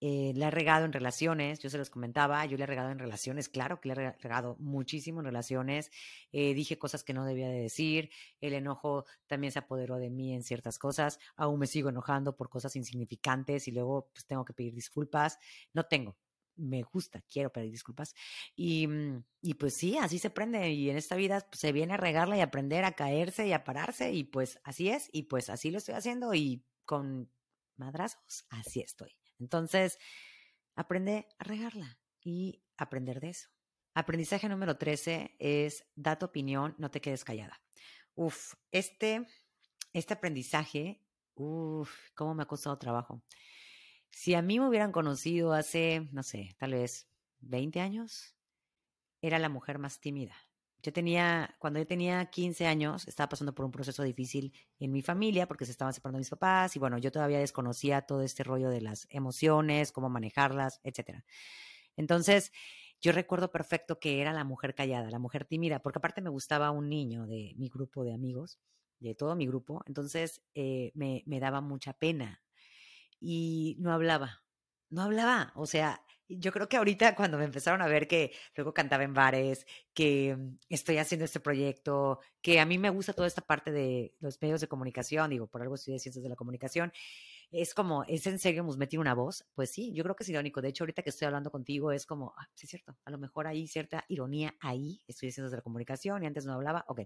Eh, 0.00 0.32
le 0.34 0.44
he 0.44 0.50
regado 0.50 0.84
en 0.84 0.92
relaciones, 0.92 1.58
yo 1.58 1.70
se 1.70 1.78
los 1.78 1.90
comentaba, 1.90 2.44
yo 2.46 2.56
le 2.56 2.64
he 2.64 2.66
regado 2.66 2.90
en 2.90 2.98
relaciones, 2.98 3.48
claro 3.48 3.80
que 3.80 3.88
le 3.88 3.94
he 3.94 4.12
regado 4.12 4.56
muchísimo 4.58 5.20
en 5.20 5.26
relaciones, 5.26 5.90
eh, 6.32 6.54
dije 6.54 6.78
cosas 6.78 7.02
que 7.02 7.14
no 7.14 7.24
debía 7.24 7.48
de 7.48 7.60
decir, 7.60 8.10
el 8.40 8.54
enojo 8.54 9.04
también 9.26 9.52
se 9.52 9.58
apoderó 9.58 9.96
de 9.96 10.10
mí 10.10 10.34
en 10.34 10.42
ciertas 10.42 10.78
cosas, 10.78 11.18
aún 11.36 11.58
me 11.58 11.66
sigo 11.66 11.88
enojando 11.88 12.36
por 12.36 12.48
cosas 12.48 12.76
insignificantes 12.76 13.66
y 13.68 13.72
luego 13.72 14.10
pues 14.12 14.26
tengo 14.26 14.44
que 14.44 14.52
pedir 14.52 14.74
disculpas, 14.74 15.38
no 15.72 15.84
tengo, 15.84 16.16
me 16.58 16.82
gusta, 16.82 17.22
quiero 17.22 17.50
pedir 17.50 17.70
disculpas. 17.70 18.14
Y, 18.56 18.86
mm, 18.86 19.24
y, 19.42 19.54
pues 19.54 19.74
sí, 19.74 19.96
así 19.96 20.18
se 20.18 20.28
aprende. 20.28 20.70
Y 20.70 20.90
en 20.90 20.96
esta 20.96 21.16
vida 21.16 21.40
pues, 21.48 21.60
se 21.60 21.72
viene 21.72 21.94
a 21.94 21.96
regarla 21.96 22.36
y 22.36 22.40
aprender 22.40 22.84
a 22.84 22.92
caerse 22.92 23.46
y 23.46 23.52
a 23.52 23.64
pararse. 23.64 24.12
Y 24.12 24.24
pues 24.24 24.58
así 24.64 24.88
es. 24.90 25.08
Y 25.12 25.24
pues 25.24 25.50
así 25.50 25.70
lo 25.70 25.78
estoy 25.78 25.94
haciendo. 25.94 26.34
Y 26.34 26.64
con 26.84 27.30
madrazos, 27.76 28.44
así 28.50 28.80
estoy. 28.80 29.12
Entonces, 29.38 29.98
aprende 30.74 31.26
a 31.38 31.44
regarla 31.44 31.98
y 32.20 32.62
aprender 32.76 33.20
de 33.20 33.30
eso. 33.30 33.48
Aprendizaje 33.94 34.48
número 34.48 34.76
13 34.78 35.36
es 35.38 35.84
da 35.94 36.18
tu 36.18 36.26
opinión, 36.26 36.74
no 36.78 36.90
te 36.90 37.00
quedes 37.00 37.24
callada. 37.24 37.60
Uf, 38.14 38.54
este, 38.70 39.26
este 39.92 40.14
aprendizaje, 40.14 41.02
uf, 41.34 41.90
cómo 42.14 42.34
me 42.34 42.44
ha 42.44 42.46
costado 42.46 42.78
trabajo. 42.78 43.22
Si 44.10 44.34
a 44.34 44.42
mí 44.42 44.58
me 44.58 44.68
hubieran 44.68 44.92
conocido 44.92 45.52
hace, 45.52 46.08
no 46.12 46.22
sé, 46.22 46.54
tal 46.58 46.72
vez 46.72 47.08
20 47.40 47.80
años, 47.80 48.36
era 49.20 49.38
la 49.38 49.48
mujer 49.48 49.78
más 49.78 50.00
tímida. 50.00 50.36
Yo 50.82 50.92
tenía, 50.92 51.56
cuando 51.58 51.80
yo 51.80 51.86
tenía 51.86 52.26
15 52.26 52.66
años, 52.66 53.08
estaba 53.08 53.28
pasando 53.28 53.54
por 53.54 53.64
un 53.64 53.72
proceso 53.72 54.02
difícil 54.04 54.52
en 54.78 54.92
mi 54.92 55.02
familia 55.02 55.48
porque 55.48 55.64
se 55.64 55.72
estaban 55.72 55.92
separando 55.92 56.18
mis 56.18 56.30
papás 56.30 56.76
y 56.76 56.78
bueno, 56.78 56.98
yo 56.98 57.10
todavía 57.10 57.40
desconocía 57.40 58.02
todo 58.02 58.22
este 58.22 58.44
rollo 58.44 58.70
de 58.70 58.80
las 58.80 59.06
emociones, 59.10 59.90
cómo 59.90 60.08
manejarlas, 60.08 60.80
etcétera. 60.84 61.24
Entonces, 61.96 62.52
yo 63.00 63.12
recuerdo 63.12 63.50
perfecto 63.50 63.98
que 64.00 64.20
era 64.20 64.32
la 64.32 64.44
mujer 64.44 64.74
callada, 64.74 65.10
la 65.10 65.18
mujer 65.18 65.44
tímida, 65.44 65.80
porque 65.80 65.98
aparte 65.98 66.20
me 66.20 66.30
gustaba 66.30 66.70
un 66.70 66.88
niño 66.88 67.26
de 67.26 67.54
mi 67.56 67.68
grupo 67.68 68.04
de 68.04 68.14
amigos, 68.14 68.60
de 69.00 69.14
todo 69.14 69.36
mi 69.36 69.46
grupo, 69.46 69.82
entonces 69.86 70.42
eh, 70.54 70.92
me, 70.94 71.22
me 71.26 71.40
daba 71.40 71.60
mucha 71.60 71.92
pena 71.92 72.42
y 73.20 73.76
no 73.80 73.92
hablaba, 73.92 74.44
no 74.90 75.02
hablaba, 75.02 75.52
o 75.56 75.66
sea, 75.66 76.02
yo 76.28 76.52
creo 76.52 76.68
que 76.68 76.76
ahorita 76.76 77.14
cuando 77.14 77.38
me 77.38 77.44
empezaron 77.44 77.82
a 77.82 77.86
ver 77.86 78.06
que 78.06 78.32
luego 78.54 78.74
cantaba 78.74 79.04
en 79.04 79.14
bares, 79.14 79.66
que 79.94 80.36
mm, 80.36 80.58
estoy 80.68 80.98
haciendo 80.98 81.24
este 81.24 81.40
proyecto, 81.40 82.20
que 82.42 82.60
a 82.60 82.66
mí 82.66 82.78
me 82.78 82.90
gusta 82.90 83.12
toda 83.12 83.26
esta 83.26 83.42
parte 83.42 83.72
de 83.72 84.14
los 84.20 84.40
medios 84.42 84.60
de 84.60 84.68
comunicación, 84.68 85.30
digo, 85.30 85.46
por 85.46 85.62
algo 85.62 85.74
estudié 85.74 85.98
ciencias 85.98 86.22
de 86.22 86.28
la 86.28 86.36
comunicación, 86.36 86.92
es 87.50 87.74
como, 87.74 88.04
¿es 88.04 88.26
en 88.26 88.38
serio 88.38 88.64
meter 88.64 88.98
una 89.00 89.14
voz? 89.14 89.46
Pues 89.54 89.70
sí, 89.70 89.92
yo 89.94 90.04
creo 90.04 90.14
que 90.14 90.22
es 90.24 90.28
irónico. 90.28 90.60
De 90.60 90.68
hecho, 90.68 90.84
ahorita 90.84 91.02
que 91.02 91.10
estoy 91.10 91.26
hablando 91.26 91.50
contigo 91.50 91.92
es 91.92 92.04
como, 92.04 92.34
ah, 92.36 92.48
sí 92.54 92.66
es 92.66 92.70
cierto, 92.70 92.96
a 93.04 93.10
lo 93.10 93.18
mejor 93.18 93.46
hay 93.46 93.66
cierta 93.66 94.04
ironía 94.08 94.54
ahí, 94.60 95.02
estudié 95.06 95.32
ciencias 95.32 95.50
de 95.50 95.56
la 95.58 95.62
comunicación 95.62 96.22
y 96.22 96.26
antes 96.26 96.44
no 96.44 96.52
hablaba, 96.52 96.84
ok. 96.88 97.02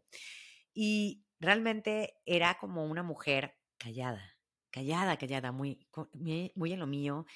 Y 0.74 1.24
realmente 1.38 2.14
era 2.24 2.58
como 2.58 2.87
una 2.87 3.02
mujer 3.02 3.56
callada, 3.78 4.37
callada, 4.70 5.16
callada, 5.16 5.52
muy, 5.52 5.87
muy 6.54 6.72
en 6.72 6.80
lo 6.80 6.87
mío 6.87 7.26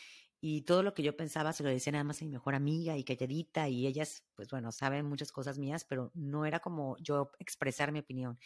y 0.40 0.62
todo 0.62 0.82
lo 0.82 0.94
que 0.94 1.02
yo 1.02 1.16
pensaba 1.16 1.52
se 1.52 1.62
lo 1.62 1.70
decía 1.70 1.92
nada 1.92 2.04
más 2.04 2.22
a 2.22 2.24
mi 2.24 2.30
mejor 2.32 2.54
amiga 2.54 2.96
y 2.96 3.04
calladita 3.04 3.68
y 3.68 3.86
ellas, 3.86 4.24
pues 4.34 4.50
bueno, 4.50 4.72
saben 4.72 5.06
muchas 5.06 5.32
cosas 5.32 5.58
mías, 5.58 5.84
pero 5.84 6.10
no 6.14 6.46
era 6.46 6.60
como 6.60 6.96
yo 7.00 7.30
expresar 7.38 7.92
mi 7.92 8.00
opinión. 8.00 8.38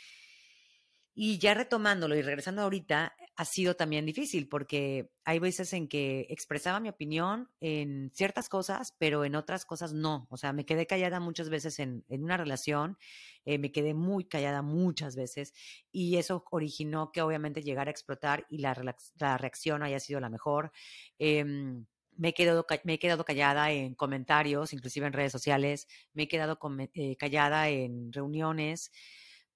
Y 1.14 1.38
ya 1.38 1.54
retomándolo 1.54 2.16
y 2.16 2.22
regresando 2.22 2.62
ahorita, 2.62 3.14
ha 3.40 3.44
sido 3.46 3.74
también 3.74 4.04
difícil 4.04 4.48
porque 4.48 5.10
hay 5.24 5.38
veces 5.38 5.72
en 5.72 5.88
que 5.88 6.26
expresaba 6.28 6.78
mi 6.78 6.90
opinión 6.90 7.48
en 7.60 8.10
ciertas 8.14 8.50
cosas, 8.50 8.94
pero 8.98 9.24
en 9.24 9.34
otras 9.34 9.64
cosas 9.64 9.94
no. 9.94 10.26
O 10.30 10.36
sea, 10.36 10.52
me 10.52 10.66
quedé 10.66 10.86
callada 10.86 11.20
muchas 11.20 11.48
veces 11.48 11.78
en, 11.78 12.04
en 12.08 12.22
una 12.22 12.36
relación, 12.36 12.98
eh, 13.46 13.58
me 13.58 13.72
quedé 13.72 13.94
muy 13.94 14.24
callada 14.24 14.60
muchas 14.60 15.16
veces 15.16 15.54
y 15.90 16.16
eso 16.16 16.44
originó 16.50 17.12
que 17.12 17.22
obviamente 17.22 17.62
llegara 17.62 17.88
a 17.88 17.92
explotar 17.92 18.46
y 18.50 18.58
la, 18.58 18.94
la 19.18 19.38
reacción 19.38 19.82
haya 19.82 20.00
sido 20.00 20.20
la 20.20 20.28
mejor. 20.28 20.70
Em, 21.18 21.86
me 22.18 22.28
he, 22.28 22.34
quedado, 22.34 22.66
me 22.84 22.94
he 22.94 22.98
quedado 22.98 23.24
callada 23.24 23.70
en 23.72 23.94
comentarios, 23.94 24.74
inclusive 24.74 25.06
en 25.06 25.14
redes 25.14 25.32
sociales, 25.32 25.88
me 26.12 26.24
he 26.24 26.28
quedado 26.28 26.58
eh, 26.92 27.16
callada 27.16 27.70
en 27.70 28.12
reuniones 28.12 28.92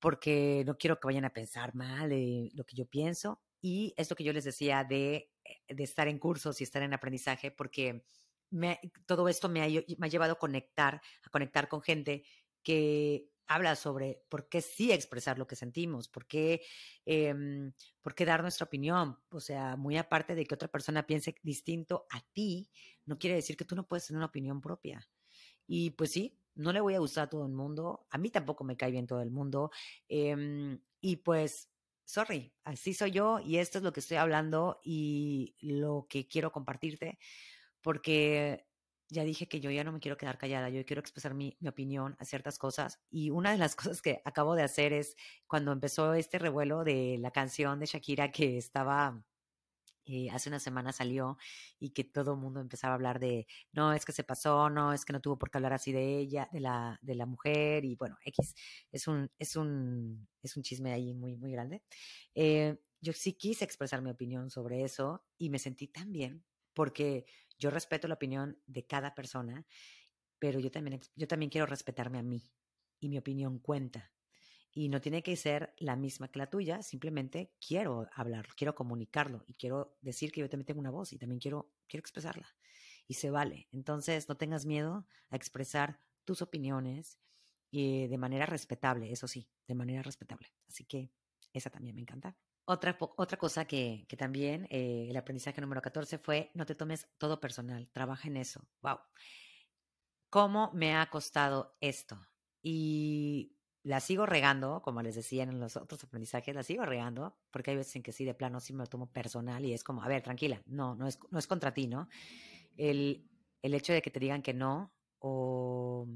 porque 0.05 0.65
no 0.67 0.77
quiero 0.77 1.01
que 1.01 1.07
vayan 1.07 1.25
a 1.25 1.33
pensar 1.33 1.75
mal 1.75 2.11
de 2.11 2.51
lo 2.53 2.67
que 2.67 2.77
yo 2.77 2.85
pienso. 2.85 3.41
Y 3.63 3.95
esto 3.97 4.15
que 4.15 4.23
yo 4.23 4.35
les 4.35 4.45
decía 4.45 4.85
de, 4.85 5.33
eh, 5.43 5.75
de 5.75 5.83
estar 5.83 6.09
en 6.09 6.19
cursos 6.19 6.61
y 6.61 6.65
estar 6.65 6.83
en 6.83 6.93
aprendizaje, 6.93 7.51
porque 7.51 8.05
todo 9.07 9.31
esto 9.31 9.49
me 9.49 9.63
ha, 9.63 10.09
llevado 10.09 10.35
a 10.35 10.39
conectar, 10.39 11.01
a 11.23 11.31
conectar 11.31 11.69
con 11.69 11.81
gente 11.81 12.23
que 12.63 13.31
habla 13.47 13.77
sobre 13.77 14.23
por 14.29 14.51
qué 14.51 14.61
sí 14.61 14.93
expresar 14.93 15.39
lo 15.39 15.47
que 15.47 15.57
sentimos, 15.57 16.09
por 16.09 16.27
qué, 16.27 16.61
eh, 17.07 17.35
por 18.03 18.15
qué 18.15 18.27
dar 18.27 18.43
nuestra 18.43 18.67
opinión. 18.67 19.19
O 19.31 19.41
sea, 19.41 19.75
muy 19.77 19.97
aparte 19.97 20.35
de 20.35 20.45
que 20.45 20.55
otra 20.55 20.69
persona 20.69 21.07
piense 21.07 21.35
distinto 21.43 22.05
a 22.11 22.21
ti, 22.35 22.69
no 23.07 23.19
quiere 23.19 23.37
decir 23.37 23.57
que 23.57 23.65
tú 23.65 23.75
no 23.75 23.89
puedes 23.89 24.07
tener 24.07 24.19
una 24.19 24.27
opinión 24.27 24.61
propia. 24.61 25.09
Y 25.67 25.93
pues 25.93 26.11
sí, 26.11 26.39
no 26.55 26.73
le 26.73 26.81
voy 26.81 26.95
a 26.95 26.99
gustar 27.01 27.25
a 27.25 27.31
todo 27.31 27.47
el 27.47 27.53
mundo, 27.53 28.07
a 28.11 28.19
mí 28.19 28.31
tampoco 28.31 28.65
me 28.65 28.77
cae 28.77 28.91
bien 28.91 29.07
todo 29.07 29.21
el 29.23 29.31
mundo, 29.31 29.71
em, 30.09 30.81
y 31.01 31.17
pues, 31.17 31.71
sorry, 32.05 32.53
así 32.65 32.95
soy 32.95 33.11
yo 33.13 33.41
y 33.41 33.59
esto 33.59 33.79
es 33.79 33.85
lo 33.85 33.93
que 33.93 34.01
estoy 34.01 34.17
hablando 34.19 34.81
y 34.85 35.57
lo 35.61 36.07
que 36.09 36.27
quiero 36.29 36.53
compartirte, 36.53 37.19
porque 37.83 38.67
ya 39.09 39.25
dije 39.25 39.49
que 39.49 39.61
yo 39.61 39.71
ya 39.71 39.85
no 39.85 39.93
me 39.93 40.01
quiero 40.01 40.17
quedar 40.17 40.39
callada, 40.39 40.69
yo 40.71 40.85
quiero 40.85 41.01
expresar 41.01 41.35
mi, 41.35 41.57
mi, 41.61 41.69
opinión 41.69 42.17
a 42.19 42.25
ciertas 42.25 42.59
cosas. 42.59 43.01
Y 43.11 43.31
una 43.31 43.53
de 43.53 43.59
las 43.59 43.77
cosas 43.77 44.03
que 44.03 44.21
acabo 44.25 44.55
de 44.55 44.63
hacer 44.63 44.93
es 44.93 45.17
cuando 45.47 45.73
empezó 45.73 46.15
este 46.15 46.39
revuelo 46.39 46.85
de 46.85 47.19
la 47.21 47.31
canción 47.31 47.79
de 47.81 47.87
Shakira 47.87 48.33
que 48.33 48.59
estaba 48.59 49.25
eh, 50.07 50.29
hace 50.31 50.49
una 50.49 50.61
semana 50.61 50.93
salió 50.93 51.39
y 51.79 51.91
que 51.91 52.05
todo 52.05 52.35
el 52.35 52.41
mundo 52.41 52.61
empezaba 52.61 52.93
a 52.93 52.97
hablar 52.97 53.21
de, 53.21 53.47
no, 53.73 53.93
es 53.93 54.05
que 54.05 54.13
se 54.13 54.25
pasó, 54.25 54.71
no, 54.71 54.93
es 54.93 55.05
que 55.05 55.13
no 55.13 55.21
tuvo 55.21 55.39
por 55.39 55.51
qué 55.51 55.59
hablar 55.59 55.73
así 55.73 55.93
de 55.93 56.19
ella, 56.19 56.49
de 56.53 56.61
la, 56.61 56.99
de 57.03 57.15
la 57.15 57.27
mujer, 57.27 57.85
y 57.85 57.97
bueno, 57.97 58.17
X, 58.25 58.55
es 58.93 59.09
un, 59.09 59.31
es 59.39 59.57
un, 59.57 60.29
es 60.43 60.57
un 60.57 60.63
chisme 60.63 60.93
ahí 60.93 61.15
muy, 61.15 61.37
muy 61.37 61.53
grande. 61.53 61.83
Eh, 62.35 62.79
yo 63.01 63.13
sí 63.13 63.35
quise 63.35 63.65
expresar 63.65 64.03
mi 64.03 64.11
opinión 64.11 64.51
sobre 64.51 64.83
eso 64.85 65.25
y 65.39 65.51
me 65.51 65.59
sentí 65.59 65.89
tan 65.89 66.13
bien 66.13 66.45
porque 66.75 67.27
yo 67.59 67.71
respeto 67.71 68.09
la 68.09 68.15
opinión 68.15 68.59
de 68.67 68.87
cada 68.87 69.15
persona, 69.15 69.67
pero 70.39 70.59
yo 70.59 70.71
también, 70.71 71.01
yo 71.15 71.29
también 71.29 71.51
quiero 71.51 71.67
respetarme 71.67 72.19
a 72.19 72.23
mí 72.23 72.51
y 73.01 73.09
mi 73.09 73.19
opinión 73.19 73.59
cuenta 73.59 74.13
y 74.75 74.89
no 74.89 75.01
tiene 75.01 75.23
que 75.23 75.37
ser 75.37 75.73
la 75.79 75.95
misma 75.95 76.29
que 76.29 76.41
la 76.41 76.51
tuya, 76.51 76.83
simplemente 76.83 77.55
quiero 77.65 78.09
hablar, 78.13 78.49
quiero 78.57 78.75
comunicarlo 78.75 79.45
y 79.47 79.55
quiero 79.55 79.97
decir 80.01 80.33
que 80.33 80.41
yo 80.41 80.51
también 80.51 80.67
tengo 80.67 80.81
una 80.81 80.91
voz 80.91 81.13
y 81.13 81.19
también 81.19 81.39
quiero, 81.39 81.73
quiero 81.87 82.01
expresarla 82.01 82.49
y 83.07 83.15
se 83.15 83.31
vale. 83.31 83.69
Entonces, 83.71 84.29
no 84.29 84.37
tengas 84.37 84.67
miedo 84.67 85.07
a 85.31 85.37
expresar 85.37 86.01
tus 86.25 86.43
opiniones 86.43 87.21
y 87.71 88.09
de 88.09 88.19
manera 88.19 88.47
respetable, 88.47 89.13
eso 89.13 89.29
sí, 89.29 89.49
de 89.69 89.75
manera 89.77 90.03
respetable. 90.03 90.49
Así 90.69 90.85
que 90.85 91.13
esa 91.53 91.71
también 91.71 91.95
me 91.95 92.03
encanta. 92.03 92.37
Otra, 92.65 92.97
otra 92.99 93.39
cosa 93.39 93.67
que, 93.67 94.07
que 94.09 94.17
también 94.17 94.67
eh, 94.71 95.07
el 95.09 95.17
aprendizaje 95.17 95.61
número 95.61 95.83
14 95.83 96.19
fue 96.19 96.51
no 96.55 96.67
te 96.67 96.75
tomes 96.75 97.07
todo 97.19 97.41
personal, 97.41 97.89
trabaja 97.93 98.27
en 98.27 98.39
eso. 98.39 98.67
Wow. 98.81 98.99
¿Cómo 100.31 100.73
me 100.73 100.97
ha 100.97 101.09
costado 101.11 101.77
esto? 101.81 102.19
Y 102.63 103.55
la 103.85 104.01
sigo 104.01 104.27
regando, 104.27 104.81
como 104.83 105.03
les 105.03 105.15
decía 105.15 105.43
en 105.45 105.61
los 105.61 105.77
otros 105.77 106.03
aprendizajes, 106.05 106.55
la 106.55 106.63
sigo 106.63 106.87
regando, 106.87 107.37
porque 107.51 107.71
hay 107.71 107.77
veces 107.77 107.97
en 107.97 108.03
que 108.03 108.13
sí, 108.13 108.25
de 108.25 108.35
plano, 108.35 108.59
sí 108.59 108.73
me 108.73 108.81
lo 108.81 108.87
tomo 108.87 109.13
personal 109.13 109.65
y 109.65 109.75
es 109.75 109.85
como, 109.85 110.03
a 110.03 110.09
ver, 110.09 110.23
tranquila, 110.23 110.63
no, 110.67 110.95
no 110.97 111.07
es, 111.07 111.19
no 111.31 111.39
es 111.39 111.47
contra 111.47 111.75
ti, 111.75 111.87
¿no? 111.87 112.09
El, 112.77 113.29
el 113.63 113.75
hecho 113.75 113.93
de 113.93 114.03
que 114.03 114.11
te 114.11 114.21
digan 114.21 114.43
que 114.43 114.55
no, 114.55 114.95
o 115.19 116.09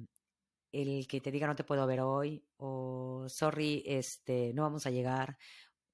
el 0.72 1.06
que 1.06 1.20
te 1.20 1.30
diga 1.30 1.46
no 1.46 1.56
te 1.56 1.64
puedo 1.64 1.86
ver 1.86 2.00
hoy, 2.00 2.44
o 2.56 3.26
sorry, 3.28 3.82
este, 3.86 4.52
no 4.54 4.62
vamos 4.62 4.86
a 4.86 4.90
llegar, 4.90 5.36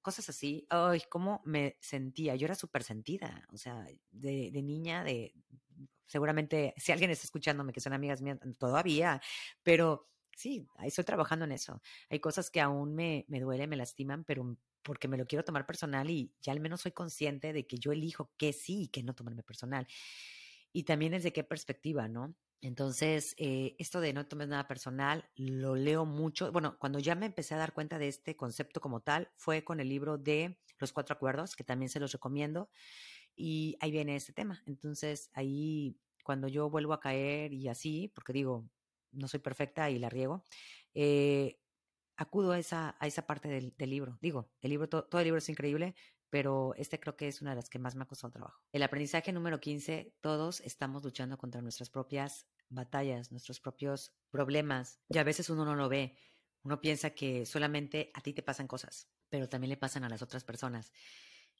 cosas 0.01 0.29
así. 0.29 0.65
Ay, 0.69 1.01
cómo 1.09 1.41
me 1.45 1.77
sentía. 1.81 2.35
Yo 2.35 2.45
era 2.45 2.55
súper 2.55 2.83
sentida, 2.83 3.45
o 3.51 3.57
sea, 3.57 3.85
de, 4.11 4.51
de 4.51 4.61
niña, 4.63 5.03
de 5.03 5.33
seguramente, 6.05 6.73
si 6.77 6.91
alguien 6.91 7.11
está 7.11 7.25
escuchándome, 7.25 7.73
que 7.73 7.81
son 7.81 7.93
amigas 7.93 8.21
mías, 8.21 8.39
todavía, 8.59 9.21
pero 9.63 10.09
sí, 10.35 10.67
estoy 10.83 11.03
trabajando 11.03 11.45
en 11.45 11.51
eso. 11.53 11.81
Hay 12.09 12.19
cosas 12.19 12.51
que 12.51 12.61
aún 12.61 12.95
me, 12.95 13.25
me 13.27 13.39
duelen, 13.39 13.69
me 13.69 13.75
lastiman, 13.75 14.23
pero 14.23 14.57
porque 14.83 15.07
me 15.07 15.17
lo 15.17 15.25
quiero 15.25 15.43
tomar 15.43 15.65
personal 15.65 16.09
y 16.09 16.31
ya 16.41 16.51
al 16.51 16.59
menos 16.59 16.81
soy 16.81 16.91
consciente 16.91 17.53
de 17.53 17.65
que 17.65 17.77
yo 17.77 17.91
elijo 17.91 18.31
que 18.37 18.53
sí 18.53 18.83
y 18.83 18.87
que 18.89 19.03
no 19.03 19.15
tomarme 19.15 19.41
personal. 19.43 19.87
Y 20.71 20.83
también 20.83 21.13
desde 21.13 21.33
qué 21.33 21.43
perspectiva, 21.43 22.07
¿no? 22.07 22.35
Entonces, 22.61 23.35
eh, 23.37 23.75
esto 23.79 23.99
de 24.01 24.13
no 24.13 24.27
tomes 24.27 24.47
nada 24.47 24.67
personal, 24.67 25.29
lo 25.35 25.75
leo 25.75 26.05
mucho. 26.05 26.51
Bueno, 26.51 26.77
cuando 26.79 26.99
ya 26.99 27.15
me 27.15 27.27
empecé 27.27 27.53
a 27.53 27.57
dar 27.57 27.73
cuenta 27.73 27.99
de 27.99 28.07
este 28.07 28.35
concepto 28.35 28.81
como 28.81 29.01
tal, 29.01 29.29
fue 29.35 29.63
con 29.63 29.79
el 29.79 29.89
libro 29.89 30.17
de 30.17 30.59
Los 30.79 30.91
Cuatro 30.91 31.13
Acuerdos, 31.13 31.55
que 31.55 31.63
también 31.63 31.89
se 31.89 31.99
los 31.99 32.11
recomiendo. 32.11 32.69
Y 33.35 33.77
ahí 33.81 33.91
viene 33.91 34.15
este 34.15 34.33
tema. 34.33 34.63
Entonces, 34.65 35.29
ahí 35.33 35.97
cuando 36.23 36.47
yo 36.47 36.69
vuelvo 36.69 36.93
a 36.93 36.99
caer 36.99 37.53
y 37.53 37.67
así, 37.67 38.11
porque 38.15 38.33
digo, 38.33 38.67
no 39.15 39.27
soy 39.27 39.39
perfecta 39.39 39.89
y 39.89 39.99
la 39.99 40.09
riego, 40.09 40.43
eh, 40.93 41.59
acudo 42.17 42.51
a 42.51 42.59
esa, 42.59 42.95
a 42.99 43.07
esa 43.07 43.25
parte 43.25 43.47
del, 43.47 43.89
libro. 43.89 44.17
Digo, 44.21 44.49
el 44.61 44.69
libro, 44.69 44.87
todo, 44.87 45.19
el 45.19 45.25
libro 45.25 45.37
es 45.37 45.49
increíble, 45.49 45.95
pero 46.29 46.73
este 46.75 46.99
creo 46.99 47.15
que 47.15 47.27
es 47.27 47.41
una 47.41 47.51
de 47.51 47.57
las 47.57 47.69
que 47.69 47.79
más 47.79 47.95
me 47.95 48.03
ha 48.03 48.07
costado 48.07 48.31
trabajo. 48.31 48.61
El 48.71 48.83
aprendizaje 48.83 49.31
número 49.31 49.59
15, 49.59 50.15
todos 50.21 50.61
estamos 50.61 51.03
luchando 51.03 51.37
contra 51.37 51.61
nuestras 51.61 51.89
propias 51.89 52.47
batallas, 52.69 53.31
nuestros 53.31 53.59
propios 53.59 54.13
problemas, 54.31 54.99
y 55.09 55.17
a 55.17 55.23
veces 55.23 55.49
uno 55.49 55.65
no 55.65 55.75
lo 55.75 55.89
ve. 55.89 56.17
Uno 56.63 56.81
piensa 56.81 57.11
que 57.11 57.45
solamente 57.45 58.11
a 58.13 58.21
ti 58.21 58.33
te 58.33 58.41
pasan 58.41 58.67
cosas, 58.67 59.07
pero 59.29 59.47
también 59.47 59.69
le 59.69 59.77
pasan 59.77 60.03
a 60.03 60.09
las 60.09 60.21
otras 60.21 60.43
personas. 60.43 60.91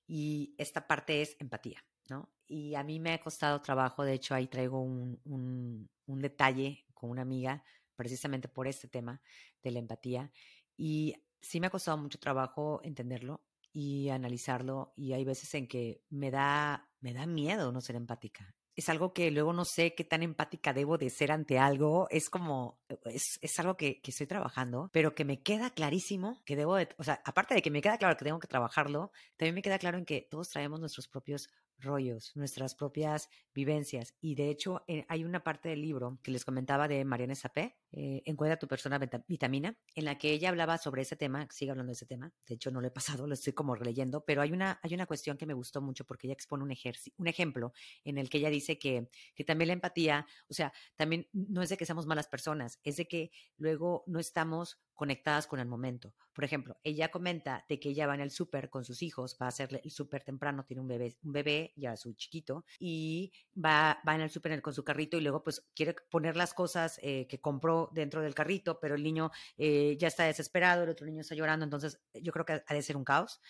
Y 0.08 0.56
esta 0.58 0.88
parte 0.88 1.22
es 1.22 1.36
empatía, 1.40 1.84
¿no? 2.10 2.30
Y 2.48 2.76
a 2.76 2.84
mí 2.84 3.00
me 3.00 3.14
ha 3.14 3.22
costado 3.22 3.62
trabajo, 3.62 4.04
de 4.04 4.14
hecho 4.14 4.34
ahí 4.34 4.48
traigo 4.48 4.82
un, 4.82 5.20
un, 5.26 5.90
un 6.06 6.22
detalle 6.22 6.85
con 6.96 7.12
una 7.12 7.22
amiga 7.22 7.64
precisamente 7.96 8.48
por 8.48 8.68
este 8.68 8.88
tema 8.88 9.22
de 9.62 9.72
la 9.72 9.80
empatía. 9.80 10.32
Y 10.76 11.16
sí 11.42 11.60
me 11.60 11.68
ha 11.68 11.70
costado 11.70 11.98
mucho 11.98 12.18
trabajo 12.18 12.82
entenderlo 12.84 13.42
y 13.72 14.10
analizarlo 14.10 14.94
y 14.96 15.14
hay 15.14 15.26
veces 15.26 15.54
en 15.54 15.68
que 15.68 16.02
me 16.10 16.32
da, 16.32 16.90
me 17.02 17.14
da 17.14 17.26
miedo 17.26 17.72
no 17.72 17.82
ser 17.82 17.98
empática. 17.98 18.56
Es 18.74 18.90
algo 18.90 19.14
que 19.14 19.32
luego 19.32 19.54
no 19.54 19.64
sé 19.64 19.96
qué 19.96 20.04
tan 20.04 20.22
empática 20.22 20.74
debo 20.74 20.98
de 20.98 21.10
ser 21.10 21.32
ante 21.32 21.58
algo. 21.60 22.08
Es 22.10 22.30
como, 22.30 22.82
es, 23.06 23.38
es 23.42 23.60
algo 23.60 23.78
que, 23.78 24.02
que, 24.02 24.12
estoy 24.12 24.28
trabajando, 24.28 24.90
pero 24.92 25.16
que 25.16 25.24
me 25.24 25.42
queda 25.42 25.70
clarísimo 25.70 26.42
que 26.46 26.58
debo 26.58 26.76
de, 26.76 26.90
o 26.98 27.04
sea, 27.04 27.22
aparte 27.24 27.56
de 27.56 27.62
que 27.62 27.72
me 27.72 27.82
queda 27.82 27.98
claro 27.98 28.18
que 28.18 28.26
tengo 28.26 28.40
que 28.40 28.48
trabajarlo, 28.48 29.12
también 29.38 29.56
me 29.56 29.62
queda 29.62 29.80
claro 29.80 29.98
en 29.98 30.06
que 30.06 30.28
todos 30.30 30.50
traemos 30.50 30.82
nuestros 30.82 31.08
propios 31.08 31.48
rollos, 31.80 32.36
nuestras 32.36 32.76
propias 32.76 33.30
vivencias. 33.54 34.16
Y 34.22 34.36
de 34.36 34.50
hecho, 34.50 34.84
eh, 34.88 35.06
hay 35.08 35.24
una 35.24 35.44
parte 35.44 35.70
del 35.70 35.82
libro 35.82 36.20
que 36.24 36.32
les 36.32 36.46
comentaba 36.46 36.88
de 36.88 37.06
Mariana 37.06 37.36
Sapé, 37.36 37.78
eh, 37.92 38.24
Encuentra 38.26 38.60
tu 38.60 38.68
persona 38.68 39.00
vitamina, 39.28 39.78
en 39.96 40.06
la 40.06 40.18
que 40.18 40.32
ella 40.32 40.50
hablaba 40.50 40.78
sobre 40.78 41.04
ese 41.04 41.16
tema, 41.16 41.48
sigue 41.50 41.72
hablando 41.72 41.92
de 41.92 41.94
ese 41.94 42.06
tema, 42.06 42.34
de 42.46 42.56
hecho 42.56 42.70
no 42.70 42.82
lo 42.82 42.88
he 42.88 42.92
pasado, 42.92 43.26
lo 43.26 43.34
estoy 43.34 43.54
como 43.54 43.74
releyendo, 43.76 44.26
pero 44.26 44.42
hay 44.42 44.52
una, 44.52 44.80
hay 44.84 44.94
una 44.94 45.06
cuestión 45.06 45.38
que 45.38 45.46
me 45.46 45.54
gustó 45.54 45.82
mucho 45.82 46.06
porque 46.06 46.28
ella 46.28 46.34
expone 46.34 46.64
un, 46.64 46.74
un 47.18 47.28
ejemplo 47.28 47.74
en 48.04 48.18
el 48.18 48.30
que 48.30 48.40
ella 48.40 48.50
dice 48.50 48.78
que, 48.78 49.10
que 49.34 49.44
también 49.46 49.68
la 49.68 49.74
empatía, 49.74 50.26
o 50.50 50.54
sea, 50.54 50.74
también 50.98 51.30
no 51.32 51.62
es 51.62 51.70
de 51.70 51.78
que 51.78 51.86
seamos 51.86 52.06
malas 52.06 52.28
personas, 52.28 52.80
es 52.84 52.98
de 52.98 53.08
que 53.08 53.32
luego 53.58 54.04
no 54.08 54.20
estamos 54.20 54.82
conectadas 54.94 55.46
con 55.46 55.60
el 55.60 55.68
momento. 55.68 56.14
Por 56.34 56.44
ejemplo, 56.44 56.78
ella 56.84 57.10
comenta 57.10 57.66
de 57.70 57.80
que 57.80 57.90
ella 57.90 58.08
va 58.08 58.16
en 58.16 58.22
el 58.22 58.32
súper 58.32 58.70
con 58.70 58.84
sus 58.84 59.02
hijos, 59.04 59.38
va 59.42 59.48
a 59.48 59.64
el 59.64 59.92
súper 59.92 60.24
temprano, 60.24 60.66
tiene 60.66 60.82
un 60.82 60.88
bebé, 60.88 61.18
un 61.24 61.32
bebé 61.34 61.65
ya 61.76 61.96
su 61.96 62.14
chiquito, 62.14 62.66
y 62.80 63.32
va, 63.56 64.00
va 64.08 64.16
en 64.16 64.22
el 64.22 64.30
súper 64.30 64.62
con 64.62 64.74
su 64.74 64.84
carrito 64.84 65.18
y 65.18 65.22
luego 65.22 65.44
pues 65.44 65.66
quiere 65.76 65.96
poner 66.10 66.36
las 66.36 66.54
cosas 66.54 67.00
eh, 67.02 67.28
que 67.28 67.40
compró 67.40 67.90
dentro 67.94 68.22
del 68.22 68.36
carrito, 68.36 68.80
pero 68.80 68.96
el 68.96 69.04
niño 69.04 69.32
eh, 69.58 69.98
ya 70.00 70.08
está 70.08 70.26
desesperado, 70.26 70.84
el 70.84 70.90
otro 70.90 71.06
niño 71.06 71.22
está 71.22 71.36
llorando, 71.36 71.64
entonces 71.64 72.00
yo 72.14 72.32
creo 72.32 72.46
que 72.46 72.64
ha 72.66 72.74
de 72.74 72.82
ser 72.82 72.98
un 72.98 73.04
caos. 73.04 73.42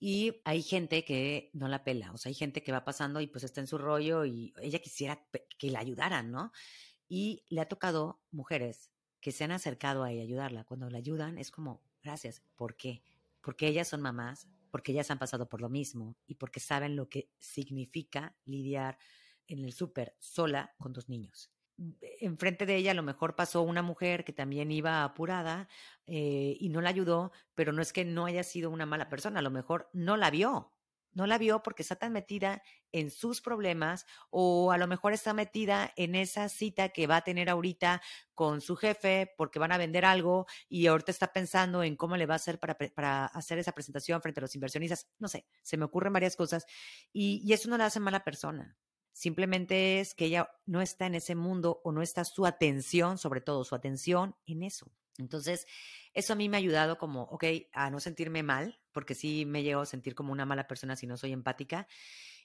Y 0.00 0.40
hay 0.44 0.62
gente 0.62 1.04
que 1.04 1.50
no 1.54 1.66
la 1.66 1.82
pela, 1.82 2.12
o 2.12 2.18
sea, 2.18 2.30
hay 2.30 2.34
gente 2.34 2.62
que 2.62 2.70
va 2.70 2.84
pasando 2.84 3.20
y 3.20 3.26
pues 3.26 3.42
está 3.42 3.60
en 3.60 3.66
su 3.66 3.78
rollo 3.78 4.24
y 4.24 4.54
ella 4.62 4.78
quisiera 4.78 5.26
que 5.58 5.70
la 5.70 5.80
ayudaran, 5.80 6.30
¿no? 6.30 6.52
Y 7.08 7.44
le 7.48 7.60
ha 7.60 7.68
tocado 7.68 8.20
mujeres 8.30 8.92
que 9.20 9.32
se 9.32 9.44
han 9.44 9.50
acercado 9.50 10.04
a 10.04 10.12
ella 10.12 10.22
ayudarla. 10.22 10.64
Cuando 10.64 10.88
la 10.90 10.98
ayudan 10.98 11.38
es 11.38 11.50
como, 11.50 11.82
gracias. 12.02 12.42
¿Por 12.56 12.76
qué? 12.76 13.02
Porque 13.40 13.66
ellas 13.66 13.88
son 13.88 14.02
mamás, 14.02 14.48
porque 14.70 14.92
ellas 14.92 15.10
han 15.10 15.18
pasado 15.18 15.48
por 15.48 15.60
lo 15.60 15.68
mismo 15.68 16.16
y 16.26 16.34
porque 16.34 16.60
saben 16.60 16.96
lo 16.96 17.08
que 17.08 17.30
significa 17.38 18.36
lidiar 18.44 18.98
en 19.46 19.64
el 19.64 19.72
súper 19.72 20.14
sola 20.18 20.74
con 20.78 20.92
dos 20.92 21.08
niños. 21.08 21.50
Enfrente 22.20 22.66
de 22.66 22.76
ella 22.76 22.90
a 22.90 22.94
lo 22.94 23.02
mejor 23.02 23.36
pasó 23.36 23.62
una 23.62 23.82
mujer 23.82 24.24
que 24.24 24.32
también 24.32 24.70
iba 24.72 25.04
apurada 25.04 25.68
eh, 26.06 26.56
y 26.58 26.68
no 26.70 26.80
la 26.80 26.90
ayudó, 26.90 27.32
pero 27.54 27.72
no 27.72 27.82
es 27.82 27.92
que 27.92 28.04
no 28.04 28.26
haya 28.26 28.42
sido 28.42 28.70
una 28.70 28.84
mala 28.84 29.08
persona, 29.08 29.38
a 29.38 29.42
lo 29.42 29.50
mejor 29.50 29.88
no 29.92 30.16
la 30.16 30.30
vio, 30.30 30.72
no 31.12 31.26
la 31.26 31.38
vio 31.38 31.62
porque 31.62 31.82
está 31.82 31.96
tan 31.96 32.12
metida 32.12 32.62
en 32.92 33.10
sus 33.10 33.40
problemas 33.40 34.06
o 34.30 34.72
a 34.72 34.78
lo 34.78 34.86
mejor 34.86 35.12
está 35.12 35.34
metida 35.34 35.92
en 35.96 36.14
esa 36.14 36.48
cita 36.48 36.90
que 36.90 37.06
va 37.06 37.16
a 37.16 37.24
tener 37.24 37.50
ahorita 37.50 38.02
con 38.34 38.60
su 38.60 38.76
jefe 38.76 39.32
porque 39.36 39.58
van 39.58 39.72
a 39.72 39.78
vender 39.78 40.04
algo 40.04 40.46
y 40.68 40.86
ahorita 40.86 41.10
está 41.10 41.32
pensando 41.32 41.82
en 41.82 41.96
cómo 41.96 42.16
le 42.16 42.26
va 42.26 42.34
a 42.34 42.36
hacer 42.36 42.58
para, 42.58 42.76
para 42.76 43.26
hacer 43.26 43.58
esa 43.58 43.72
presentación 43.72 44.22
frente 44.22 44.40
a 44.40 44.42
los 44.42 44.54
inversionistas. 44.54 45.08
No 45.18 45.28
sé, 45.28 45.46
se 45.62 45.76
me 45.76 45.84
ocurren 45.84 46.12
varias 46.12 46.36
cosas 46.36 46.66
y, 47.12 47.42
y 47.44 47.52
eso 47.52 47.68
no 47.68 47.78
la 47.78 47.86
hace 47.86 48.00
mala 48.00 48.24
persona. 48.24 48.76
Simplemente 49.12 49.98
es 49.98 50.14
que 50.14 50.26
ella 50.26 50.48
no 50.64 50.80
está 50.80 51.06
en 51.06 51.16
ese 51.16 51.34
mundo 51.34 51.80
o 51.82 51.90
no 51.90 52.02
está 52.02 52.24
su 52.24 52.46
atención, 52.46 53.18
sobre 53.18 53.40
todo 53.40 53.64
su 53.64 53.74
atención 53.74 54.36
en 54.46 54.62
eso. 54.62 54.92
Entonces, 55.18 55.66
eso 56.14 56.32
a 56.32 56.36
mí 56.36 56.48
me 56.48 56.56
ha 56.56 56.58
ayudado 56.58 56.98
como, 56.98 57.24
ok, 57.24 57.44
a 57.72 57.90
no 57.90 57.98
sentirme 57.98 58.44
mal, 58.44 58.80
porque 58.98 59.14
sí 59.14 59.46
me 59.46 59.62
llego 59.62 59.82
a 59.82 59.86
sentir 59.86 60.16
como 60.16 60.32
una 60.32 60.44
mala 60.44 60.66
persona 60.66 60.96
si 60.96 61.06
no 61.06 61.16
soy 61.16 61.30
empática. 61.30 61.86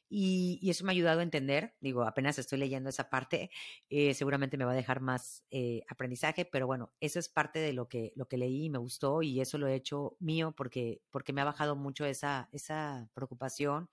Y, 0.07 0.59
eso 0.69 0.85
me 0.85 0.91
ha 0.91 0.93
ayudado 0.93 1.21
a 1.21 1.23
entender, 1.23 1.73
digo, 1.79 2.03
apenas 2.03 2.37
estoy 2.37 2.59
leyendo 2.59 2.91
esa 2.91 3.09
parte, 3.09 3.49
eh, 3.89 4.13
seguramente 4.13 4.55
me 4.55 4.65
va 4.65 4.73
a 4.73 4.75
dejar 4.75 5.01
más 5.01 5.43
eh, 5.49 5.81
aprendizaje, 5.89 6.45
pero 6.45 6.67
bueno, 6.67 6.93
eso 6.99 7.17
es 7.17 7.27
parte 7.27 7.57
de 7.57 7.73
lo 7.73 7.87
que, 7.89 8.13
lo 8.15 8.27
que 8.27 8.37
leí 8.37 8.65
y 8.65 8.69
me 8.69 8.77
gustó 8.77 9.23
y 9.23 9.41
eso 9.41 9.57
lo 9.57 9.65
he 9.65 9.73
hecho 9.73 10.15
mío 10.19 10.53
porque, 10.55 11.01
porque 11.09 11.33
me 11.33 11.41
ha 11.41 11.45
bajado 11.45 11.75
mucho 11.75 12.05
esa, 12.05 12.49
esa 12.51 13.09
preocupación 13.15 13.89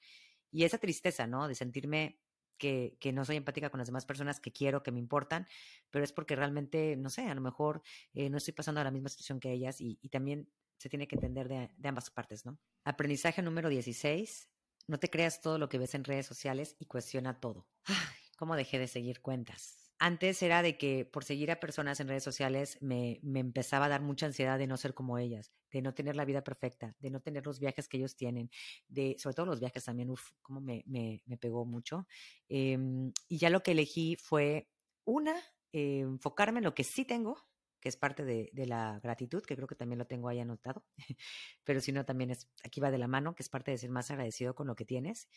y 0.50 0.64
esa 0.64 0.76
tristeza, 0.76 1.26
¿no? 1.26 1.48
De 1.48 1.54
sentirme 1.54 2.18
que, 2.58 2.98
que, 3.00 3.14
no 3.14 3.24
soy 3.24 3.36
empática 3.36 3.70
con 3.70 3.78
las 3.78 3.88
demás 3.88 4.04
personas 4.04 4.38
que 4.38 4.52
quiero, 4.52 4.82
que 4.82 4.92
me 4.92 4.98
importan, 4.98 5.48
pero 5.88 6.04
es 6.04 6.12
porque 6.12 6.36
realmente, 6.36 6.94
no 6.96 7.08
sé, 7.08 7.22
a 7.22 7.34
lo 7.34 7.40
mejor 7.40 7.80
eh, 8.12 8.28
no 8.28 8.36
estoy 8.36 8.52
pasando 8.52 8.82
a 8.82 8.84
la 8.84 8.90
misma 8.90 9.08
situación 9.08 9.40
que 9.40 9.50
ellas 9.50 9.80
y, 9.80 9.96
también 10.10 10.50
se 10.80 10.88
tiene 10.88 11.06
que 11.06 11.16
entender 11.16 11.46
de, 11.46 11.88
ambas 11.88 12.08
partes, 12.10 12.46
¿no? 12.46 12.58
Aprendizaje 12.84 13.42
número 13.42 13.68
16. 13.68 14.48
No 14.88 14.98
te 14.98 15.10
creas 15.10 15.42
todo 15.42 15.58
lo 15.58 15.68
que 15.68 15.76
ves 15.76 15.94
en 15.94 16.04
redes 16.04 16.24
sociales 16.26 16.74
y 16.78 16.86
cuestiona 16.86 17.38
todo. 17.38 17.68
Ay, 17.84 17.96
¿Cómo 18.38 18.56
dejé 18.56 18.78
de 18.78 18.88
seguir 18.88 19.20
cuentas? 19.20 19.76
antes 20.02 20.42
era 20.42 20.62
de 20.62 20.78
que 20.78 21.04
por 21.04 21.24
seguir 21.24 21.50
a 21.50 21.60
personas 21.60 22.00
en 22.00 22.08
redes 22.08 22.24
sociales 22.24 22.78
me, 22.80 23.20
me, 23.22 23.38
empezaba 23.38 23.84
a 23.84 23.88
dar 23.90 24.00
mucha 24.00 24.24
ansiedad 24.24 24.58
de 24.58 24.66
no 24.66 24.78
ser 24.78 24.94
como 24.94 25.18
ellas, 25.18 25.52
de 25.70 25.82
no 25.82 25.92
tener 25.92 26.16
la 26.16 26.24
vida 26.24 26.42
perfecta, 26.42 26.96
de 27.00 27.10
no 27.10 27.20
tener 27.20 27.44
los 27.44 27.60
viajes 27.60 27.86
que 27.86 27.98
ellos 27.98 28.16
tienen, 28.16 28.50
de 28.88 29.16
sobre 29.18 29.34
todo 29.34 29.44
los 29.44 29.60
viajes 29.60 29.84
también, 29.84 30.08
uff, 30.08 30.30
como 30.40 30.62
me, 30.62 30.82
me, 30.86 31.22
me, 31.26 31.36
pegó 31.36 31.66
mucho. 31.66 32.06
Em, 32.48 33.12
y 33.28 33.36
ya 33.36 33.50
lo 33.50 33.62
que 33.62 33.72
elegí 33.72 34.16
fue, 34.16 34.70
una, 35.04 35.36
eh, 35.72 36.00
enfocarme 36.00 36.60
en 36.60 36.64
lo 36.64 36.74
que 36.74 36.84
sí 36.84 37.04
tengo, 37.04 37.36
que 37.80 37.88
es 37.88 37.96
parte 37.96 38.24
de, 38.24 38.50
la 38.66 39.00
gratitud, 39.02 39.42
que 39.42 39.56
creo 39.56 39.66
que 39.66 39.74
también 39.74 39.98
lo 39.98 40.06
tengo 40.06 40.28
ahí 40.28 40.38
anotado, 40.38 40.84
pero 41.64 41.80
si 41.80 41.92
no, 41.92 42.04
también 42.04 42.30
es, 42.30 42.48
aquí 42.62 42.80
va 42.80 42.90
de 42.90 42.98
la 42.98 43.08
mano, 43.08 43.34
que 43.34 43.42
es 43.42 43.48
parte 43.48 43.70
de 43.70 43.78
ser 43.78 43.90
más 43.90 44.10
agradecido 44.10 44.54
con 44.54 44.66
lo 44.66 44.76
que 44.76 44.84
tienes. 44.84 45.28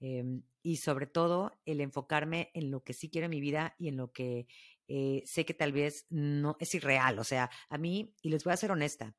Eh, 0.00 0.24
y 0.62 0.76
sobre 0.76 1.06
todo, 1.06 1.58
el 1.64 1.80
enfocarme 1.80 2.50
en 2.54 2.70
lo 2.70 2.84
que 2.84 2.92
sí 2.92 3.08
quiero 3.08 3.26
en 3.26 3.30
mi 3.30 3.40
vida 3.40 3.74
y 3.78 3.88
en 3.88 3.96
lo 3.96 4.12
que 4.12 4.46
eh, 4.88 5.22
sé 5.26 5.44
que 5.44 5.54
tal 5.54 5.72
vez 5.72 6.06
no 6.10 6.56
es 6.60 6.74
irreal. 6.74 7.18
O 7.18 7.24
sea, 7.24 7.50
a 7.68 7.78
mí, 7.78 8.14
y 8.22 8.28
les 8.28 8.44
voy 8.44 8.52
a 8.52 8.56
ser 8.56 8.70
honesta, 8.70 9.14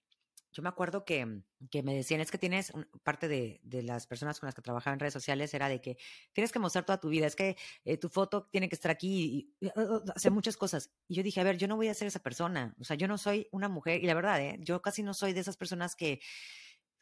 yo 0.51 0.63
me 0.63 0.69
acuerdo 0.69 1.05
que, 1.05 1.25
mm, 1.25 1.43
que, 1.69 1.83
me 1.83 1.93
decían, 1.93 2.21
es 2.21 2.31
que 2.31 2.37
tienes, 2.37 2.71
parte 3.03 3.27
de, 3.27 3.59
de, 3.63 3.83
las 3.83 4.07
personas 4.07 4.39
con 4.39 4.47
las 4.47 4.55
que 4.55 4.61
trabajaba 4.61 4.93
en 4.93 4.99
redes 4.99 5.13
sociales 5.13 5.53
era 5.53 5.69
de 5.69 5.81
que 5.81 5.97
tienes 6.33 6.51
que 6.51 6.59
mostrar 6.59 6.85
toda 6.85 6.99
tu 6.99 7.09
vida, 7.09 7.27
es 7.27 7.35
que 7.35 7.57
eh, 7.85 7.97
tu 7.97 8.09
foto 8.09 8.47
tiene 8.51 8.69
que 8.69 8.75
estar 8.75 8.91
aquí 8.91 9.53
y, 9.61 9.69
hacer 10.15 10.31
muchas 10.31 10.57
cosas. 10.57 10.91
Y 11.07 11.15
yo 11.15 11.23
dije, 11.23 11.41
a 11.41 11.43
ver, 11.43 11.57
yo 11.57 11.67
no 11.67 11.75
voy 11.75 11.89
a 11.89 11.93
ser 11.93 12.07
esa 12.07 12.19
persona, 12.19 12.75
o 12.79 12.83
sea, 12.83 12.95
yo 12.95 13.07
no 13.07 13.17
soy 13.17 13.47
una 13.51 13.69
mujer, 13.69 14.03
y 14.03 14.07
la 14.07 14.13
verdad, 14.13 14.41
¿eh? 14.41 14.57
yo 14.61 14.81
casi 14.81 15.03
no 15.03 15.13
soy 15.13 15.33
de 15.33 15.41
esas 15.41 15.57
personas 15.57 15.95
que, 15.95 16.21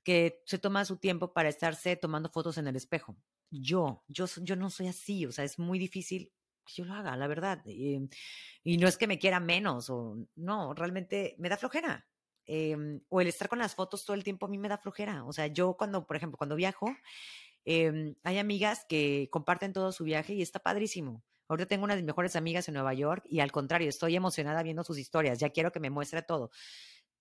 que 0.03 0.41
se 0.45 0.59
toma 0.59 0.85
su 0.85 0.97
tiempo 0.97 1.33
para 1.33 1.49
estarse 1.49 1.95
tomando 1.95 2.29
fotos 2.29 2.57
en 2.57 2.67
el 2.67 2.75
espejo. 2.75 3.15
Yo, 3.51 4.03
yo, 4.07 4.25
yo 4.41 4.55
no 4.55 4.69
soy 4.69 4.87
así, 4.87 5.25
o 5.25 5.31
sea, 5.31 5.45
es 5.45 5.59
muy 5.59 5.79
difícil 5.79 6.31
que 6.65 6.73
yo 6.73 6.85
lo 6.85 6.95
haga, 6.95 7.15
la 7.15 7.27
verdad. 7.27 7.63
y 7.65 8.77
no 8.77 8.87
es 8.87 8.97
que 8.97 9.07
me 9.07 9.19
quiera 9.19 9.39
menos, 9.39 9.89
o 9.89 10.17
no, 10.35 10.73
realmente 10.73 11.35
me 11.37 11.49
da 11.49 11.57
flojera 11.57 12.05
eh, 12.45 12.99
o 13.09 13.21
el 13.21 13.27
estar 13.27 13.49
con 13.49 13.59
las 13.59 13.75
fotos 13.75 14.05
todo 14.05 14.15
el 14.15 14.23
tiempo 14.23 14.45
a 14.45 14.49
mí 14.49 14.57
me 14.57 14.69
da 14.69 14.77
flojera. 14.77 15.25
O 15.25 15.33
sea, 15.33 15.47
yo 15.47 15.75
cuando, 15.77 16.05
por 16.05 16.15
ejemplo, 16.15 16.37
cuando 16.37 16.55
viajo, 16.55 16.87
eh, 17.65 18.15
hay 18.23 18.37
amigas 18.37 18.85
que 18.87 19.27
comparten 19.31 19.73
todo 19.73 19.91
su 19.91 20.03
viaje 20.03 20.33
y 20.33 20.41
está 20.41 20.59
padrísimo. 20.59 21.23
Ahorita 21.47 21.67
tengo 21.67 21.83
una 21.83 21.95
de 21.95 22.01
mis 22.01 22.07
mejores 22.07 22.35
amigas 22.35 22.67
en 22.67 22.73
Nueva 22.75 22.93
York 22.93 23.23
y 23.29 23.39
al 23.39 23.51
contrario, 23.51 23.89
estoy 23.89 24.15
emocionada 24.15 24.63
viendo 24.63 24.83
sus 24.83 24.97
historias, 24.97 25.39
ya 25.39 25.49
quiero 25.49 25.71
que 25.71 25.79
me 25.79 25.89
muestre 25.89 26.21
todo. 26.21 26.51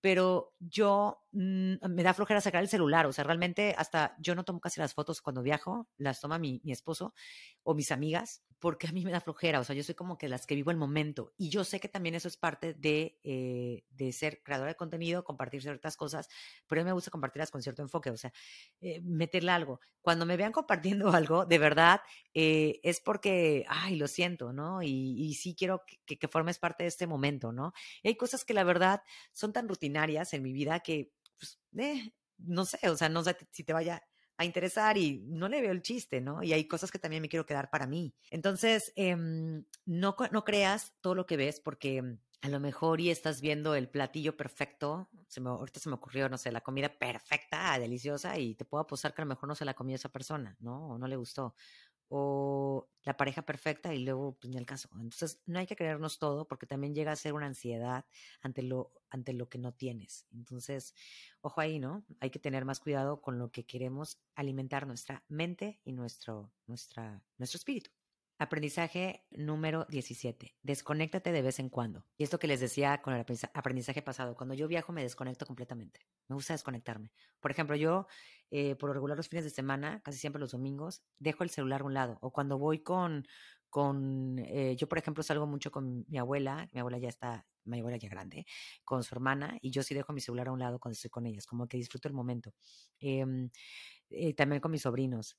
Pero 0.01 0.55
yo 0.61 1.23
mmm, 1.33 1.75
me 1.89 2.03
da 2.03 2.15
flojera 2.15 2.41
sacar 2.41 2.63
el 2.63 2.69
celular, 2.69 3.07
o 3.07 3.13
sea, 3.13 3.25
realmente 3.25 3.75
hasta 3.77 4.17
yo 4.19 4.35
no 4.35 4.45
tomo 4.45 4.61
casi 4.61 4.81
las 4.81 4.95
fotos 4.95 5.23
cuando 5.23 5.43
viajo, 5.43 5.89
las 5.97 6.21
toma 6.21 6.39
mi 6.39 6.61
esposo 6.67 7.15
o 7.63 7.75
mis 7.75 7.91
amigas, 7.91 8.43
porque 8.65 8.87
a 8.87 8.93
mí 8.93 9.05
me 9.05 9.11
da 9.11 9.21
flojera, 9.21 9.61
o 9.61 9.65
sea, 9.65 9.77
yo 9.77 9.83
soy 9.85 9.95
como 9.95 10.17
que 10.17 10.27
las 10.27 10.47
que 10.47 10.55
vivo 10.55 10.71
el 10.71 10.79
momento 10.79 11.35
y 11.37 11.51
yo 11.51 11.65
sé 11.65 11.81
que 11.81 11.89
también 11.91 12.15
eso 12.15 12.29
es 12.29 12.39
parte 12.39 12.73
de, 12.73 13.21
eh, 13.23 13.85
de 13.91 14.11
ser 14.11 14.43
creadora 14.43 14.71
de 14.71 14.75
contenido, 14.75 15.23
compartir 15.23 15.61
ciertas 15.61 15.99
cosas, 15.99 16.31
pero 16.67 16.81
a 16.81 16.85
mí 16.85 16.89
me 16.89 16.95
gusta 16.95 17.11
compartirlas 17.11 17.51
con 17.51 17.61
cierto 17.61 17.83
enfoque, 17.83 18.09
o 18.09 18.17
sea, 18.17 18.33
eh, 18.81 19.03
meterle 19.03 19.51
algo. 19.51 19.81
Cuando 20.01 20.25
me 20.25 20.39
vean 20.39 20.51
compartiendo 20.51 21.13
algo, 21.31 21.45
de 21.45 21.59
verdad, 21.59 22.01
eh, 22.33 22.81
es 22.83 23.01
porque, 23.01 23.67
ay, 23.69 23.97
lo 23.97 24.09
siento, 24.09 24.55
¿no? 24.55 24.83
Y, 24.83 25.35
sí 25.35 25.55
quiero 25.55 25.85
que, 26.07 26.17
que, 26.17 26.29
formes 26.29 26.59
parte 26.59 26.85
de 26.85 26.89
este 26.89 27.07
momento, 27.07 27.53
¿no? 27.53 27.75
Hay 28.03 28.17
cosas 28.17 28.47
que 28.47 28.55
la 28.55 28.65
verdad 28.65 29.03
son 29.31 29.53
tan 29.53 29.69
rutinarias 29.69 30.33
en 30.33 30.43
mi 30.43 30.55
vida 30.55 30.81
que, 30.81 31.13
pues, 31.37 31.61
no 32.39 32.65
sé, 32.65 32.89
o 32.89 32.97
sea, 32.97 33.11
no 33.11 33.23
sé 33.23 33.37
si 33.51 33.63
te 33.63 33.75
vaya 33.75 34.03
a 34.37 34.45
interesar 34.45 34.97
y 34.99 35.23
no 35.27 35.49
le 35.49 35.61
veo 35.61 35.73
el 35.73 35.83
chiste, 35.83 36.21
¿no? 36.21 36.43
Y 36.43 36.53
hay 36.53 36.67
cosas 36.67 36.91
que 36.91 36.99
también 36.99 37.23
me 37.23 37.29
quiero 37.29 37.47
quedar 37.47 37.71
para 37.71 37.87
mí. 37.87 38.15
Entonces, 38.31 38.93
eh, 38.97 39.17
no, 39.17 40.17
no 40.33 40.45
creas 40.45 40.95
todo 41.01 41.15
lo 41.15 41.27
que 41.27 41.37
ves 41.37 41.61
porque 41.61 42.03
mm, 42.03 42.19
a 42.43 42.49
lo 42.49 42.61
mejor 42.61 43.01
y 43.01 43.11
estás 43.11 43.41
viendo 43.41 43.75
el 43.75 43.89
platillo 43.89 44.37
perfecto, 44.37 45.09
se 45.29 45.41
me, 45.41 45.49
ahorita 45.49 45.81
se 45.81 45.89
me 45.89 45.95
ocurrió, 45.95 46.29
no 46.29 46.37
sé, 46.37 46.53
la 46.53 46.61
comida 46.61 46.91
perfecta, 46.91 47.79
deliciosa, 47.79 48.39
y 48.39 48.55
te 48.55 48.67
puedo 48.67 48.83
apostar 48.83 49.15
que 49.15 49.23
a 49.23 49.25
lo 49.25 49.31
mejor 49.31 49.49
no 49.49 49.55
se 49.55 49.65
la 49.65 49.73
comió 49.73 49.97
esa 49.97 50.11
persona, 50.11 50.55
¿no? 50.61 50.91
O 50.91 50.99
no 50.99 51.07
le 51.07 51.17
gustó 51.17 51.55
o 52.17 52.89
la 53.03 53.17
pareja 53.17 53.43
perfecta 53.43 53.93
y 53.93 54.05
luego, 54.05 54.39
pues 54.41 54.49
ni 54.49 54.57
el 54.57 54.67
caso. 54.67 54.89
Entonces, 54.93 55.41
no 55.47 55.59
hay 55.59 55.67
que 55.67 55.75
creernos 55.75 56.21
todo 56.21 56.47
porque 56.47 56.65
también 56.65 56.95
llega 56.95 57.11
a 57.11 57.17
ser 57.17 57.33
una 57.33 57.47
ansiedad 57.47 58.05
ante 58.41 58.63
lo, 58.63 58.93
ante 59.11 59.33
lo 59.33 59.49
que 59.49 59.59
no 59.59 59.75
tienes. 59.75 60.25
Entonces, 60.33 60.95
ojo 61.41 61.61
ahí, 61.61 61.81
¿no? 61.81 62.05
Hay 62.21 62.31
que 62.31 62.39
tener 62.39 62.65
más 62.65 62.79
cuidado 62.79 63.21
con 63.21 63.41
lo 63.41 63.51
que 63.51 63.67
queremos 63.67 64.21
alimentar 64.37 64.87
nuestra 64.87 65.25
mente 65.27 65.81
y 65.85 65.93
nuestro, 65.93 66.53
nuestra, 66.69 67.21
nuestro 67.37 67.59
espíritu. 67.59 67.91
Aprendizaje 68.37 69.25
número 69.31 69.87
17. 69.89 70.57
Desconéctate 70.63 71.31
de 71.31 71.41
vez 71.41 71.61
en 71.61 71.69
cuando. 71.69 72.05
Y 72.17 72.25
esto 72.25 72.41
que 72.41 72.49
les 72.49 72.59
decía 72.59 73.01
con 73.01 73.15
el 73.15 73.25
aprendizaje 73.55 74.03
pasado, 74.03 74.35
cuando 74.35 74.55
yo 74.55 74.67
viajo 74.67 74.93
me 74.93 75.03
desconecto 75.03 75.47
completamente. 75.47 76.01
Me 76.27 76.35
gusta 76.35 76.53
desconectarme. 76.53 77.13
Por 77.39 77.53
ejemplo, 77.53 77.77
yo 77.77 78.09
eh, 78.51 78.75
por 78.75 78.93
regular 78.93 79.17
los 79.17 79.29
fines 79.29 79.45
de 79.45 79.51
semana, 79.51 80.01
casi 80.03 80.19
siempre 80.19 80.41
los 80.41 80.51
domingos, 80.51 81.05
dejo 81.19 81.45
el 81.45 81.51
celular 81.51 81.83
a 81.83 81.85
un 81.85 81.95
lado. 81.95 82.19
O 82.23 82.33
cuando 82.33 82.59
voy 82.59 82.81
con, 82.81 83.25
con 83.71 84.39
eh, 84.41 84.75
yo 84.77 84.89
por 84.89 84.99
ejemplo 84.99 85.23
salgo 85.23 85.47
mucho 85.47 85.71
con 85.71 86.05
mi 86.09 86.19
abuela, 86.19 86.69
mi 86.73 86.81
abuela 86.81 86.99
ya 86.99 87.09
está, 87.09 87.47
mi 87.65 87.79
abuela 87.79 87.99
ya 87.99 88.09
grande, 88.09 88.47
con 88.85 89.05
su 89.05 89.15
hermana, 89.15 89.59
y 89.61 89.71
yo 89.71 89.83
sí 89.83 89.95
dejo 89.95 90.13
mi 90.13 90.21
celular 90.21 90.49
a 90.49 90.53
un 90.53 90.59
lado 90.59 90.79
cuando 90.81 90.95
estoy 90.95 91.11
con 91.11 91.27
ellas, 91.27 91.47
como 91.47 91.69
que 91.69 91.77
disfruto 91.77 92.09
el 92.09 92.15
momento. 92.15 92.53
Em, 92.99 93.51
eh, 94.11 94.35
también 94.35 94.61
con 94.61 94.71
mis 94.71 94.83
sobrinos. 94.83 95.37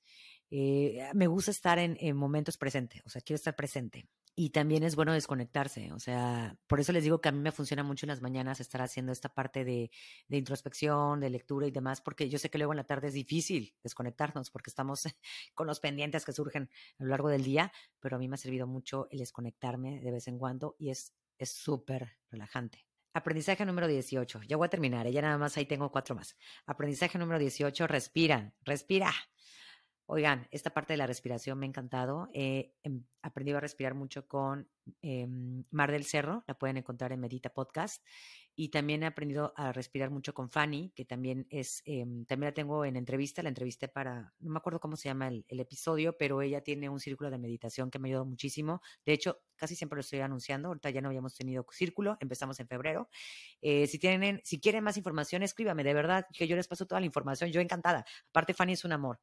Eh, 0.52 1.10
me 1.14 1.28
gusta 1.28 1.52
estar 1.52 1.80
en, 1.80 2.16
momentos 2.16 2.58
presentes, 2.58 3.02
o 3.06 3.10
sea, 3.10 3.22
quiero 3.22 3.38
estar 3.38 3.56
presente. 3.56 4.08
Y 4.38 4.50
también 4.50 4.84
es 4.84 4.98
bueno 4.98 5.14
desconectarse, 5.14 5.93
o 5.93 6.00
sea, 6.00 6.58
por 6.68 6.82
eso 6.82 6.91
les 6.91 7.04
digo 7.04 7.22
que 7.22 7.30
a 7.30 7.32
mí 7.32 7.39
me 7.39 7.54
funciona 7.54 7.84
mucho 7.84 8.06
en 8.06 8.10
las 8.10 8.22
mañanas 8.22 8.60
estar 8.60 8.82
haciendo 8.82 9.14
esta 9.14 9.30
parte 9.30 9.64
de, 9.64 9.89
introspección, 10.30 11.22
de 11.22 11.30
lectura 11.30 11.68
y 11.68 11.72
demás, 11.72 12.02
porque 12.02 12.28
yo 12.30 12.38
sé 12.38 12.50
que 12.50 12.58
luego 12.58 12.74
en 12.74 12.78
la 12.78 12.84
tarde 12.84 13.08
es 13.08 13.14
difícil 13.14 13.74
desconectarnos 13.82 14.52
porque 14.52 14.70
estamos 14.70 15.04
con 15.56 15.68
los 15.68 15.80
pendientes 15.80 16.26
que 16.26 16.34
surgen 16.34 16.70
a 17.00 17.04
lo 17.04 17.10
largo 17.10 17.30
del 17.30 17.43
día, 17.43 17.72
pero 18.02 18.18
a 18.18 18.20
mí 18.20 18.28
me 18.28 18.36
ha 18.36 18.38
servido 18.38 18.68
mucho 18.68 19.08
el 19.12 19.20
desconectarme 19.20 20.02
de 20.02 20.12
vez 20.12 20.28
en 20.28 20.38
cuando 20.38 20.76
y 20.80 20.89
es 20.89 21.14
súper 21.39 22.18
relajante. 22.30 22.86
Aprendizaje 23.16 23.66
número 23.66 23.88
18. 23.88 24.41
Ya 24.43 24.58
voy 24.58 24.66
a 24.66 24.70
terminar, 24.70 25.08
¿eh? 25.08 25.14
ya 25.14 25.22
nada 25.22 25.38
más 25.38 25.56
ahí 25.56 25.66
tengo 25.66 25.89
cuatro 25.89 26.16
más. 26.16 26.36
Aprendizaje 26.66 27.18
número 27.18 27.39
18. 27.39 27.88
Respira, 27.88 28.54
respira. 28.60 29.10
Oigan, 30.08 30.47
esta 30.51 30.70
parte 30.70 30.93
de 30.93 30.97
la 30.97 31.08
respiración 31.08 31.58
me 31.58 31.66
ha 31.66 31.70
encantado. 31.70 32.30
He 32.32 32.76
em, 32.84 33.03
aprendido 33.24 33.58
a 33.58 33.62
respirar 33.62 33.95
mucho 33.95 34.28
con 34.28 34.70
em, 35.01 35.64
Mar 35.72 35.91
del 35.91 36.06
Cerro, 36.06 36.43
la 36.47 36.60
pueden 36.60 36.78
encontrar 36.78 37.12
en 37.12 37.20
Medita 37.20 37.49
Podcast. 37.49 38.06
Y 38.56 38.70
también 38.70 39.01
he 39.01 39.08
aprendido 39.08 39.51
a 39.58 39.74
respirar 39.74 40.12
mucho 40.12 40.34
con 40.36 40.51
Fanny, 40.51 40.91
que 40.95 41.06
también 41.06 41.47
es, 41.49 41.82
em, 41.86 42.24
también 42.26 42.49
la 42.49 42.53
tengo 42.53 42.86
en 42.86 42.97
entrevista, 42.97 43.41
la 43.41 43.49
entrevisté 43.49 43.88
para, 43.88 44.32
no 44.39 44.51
me 44.51 44.58
acuerdo 44.60 44.80
cómo 44.80 44.95
se 44.95 45.10
llama 45.10 45.28
el, 45.28 45.43
episodio, 45.60 46.16
pero 46.18 46.41
ella 46.43 46.62
tiene 46.62 46.88
un 46.88 46.99
círculo 46.99 47.32
de 47.32 47.39
meditación 47.39 47.89
que 47.89 47.97
me 47.97 48.10
ayudó 48.10 48.26
muchísimo. 48.26 48.82
De 49.06 49.14
hecho, 49.14 49.41
casi 49.56 49.76
siempre 49.76 49.97
lo 49.97 50.01
estoy 50.01 50.20
anunciando, 50.20 50.68
ahorita 50.68 50.91
ya 50.91 51.01
no 51.01 51.10
habíamos 51.10 51.36
tenido 51.36 51.66
círculo, 51.72 52.18
empezamos 52.20 52.60
en 52.60 52.68
febrero. 52.68 53.10
Eh, 53.62 53.88
si 53.88 53.97
tienen, 53.97 54.39
si 54.43 54.60
quieren 54.60 54.84
más 54.84 54.97
información, 54.97 55.41
escríbame, 55.41 55.84
de 55.84 55.93
verdad, 55.95 56.28
que 56.32 56.47
yo 56.47 56.56
les 56.56 56.68
paso 56.68 56.86
toda 56.86 56.99
la 56.99 57.08
información, 57.08 57.51
yo 57.51 57.60
encantada. 57.60 58.06
Aparte, 58.30 58.53
Fanny 58.53 58.74
es 58.74 58.86
un 58.86 58.91
amor. 58.91 59.20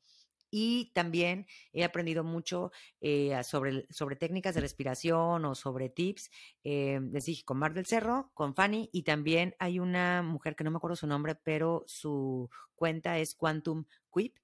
Y 0.55 0.93
también 0.93 1.47
he 1.73 1.83
aprendido 1.83 2.25
mucho 2.25 2.73
eh, 3.01 3.43
sobre, 3.43 3.87
sobre 3.89 4.17
técnicas 4.17 4.55
de 4.55 4.61
respiración 4.61 5.47
o 5.47 5.55
sobre 5.55 5.89
tips. 5.89 6.31
Eh, 6.63 7.01
les 7.11 7.25
dije, 7.25 7.43
con 7.43 7.59
Mar 7.59 7.73
del 7.73 7.87
Cerro, 7.87 8.31
con 8.35 8.55
Fanny, 8.55 8.91
y 8.93 9.03
también 9.03 9.57
hay 9.59 9.79
una 9.79 10.23
mujer 10.23 10.55
que 10.55 10.63
no 10.63 10.71
me 10.71 10.77
acuerdo 10.77 10.95
su 10.95 11.07
nombre, 11.07 11.37
pero 11.37 11.85
su 11.87 12.51
cuenta 12.75 13.19
es 13.19 13.35
Quantum 13.35 13.87
Quip. 14.13 14.37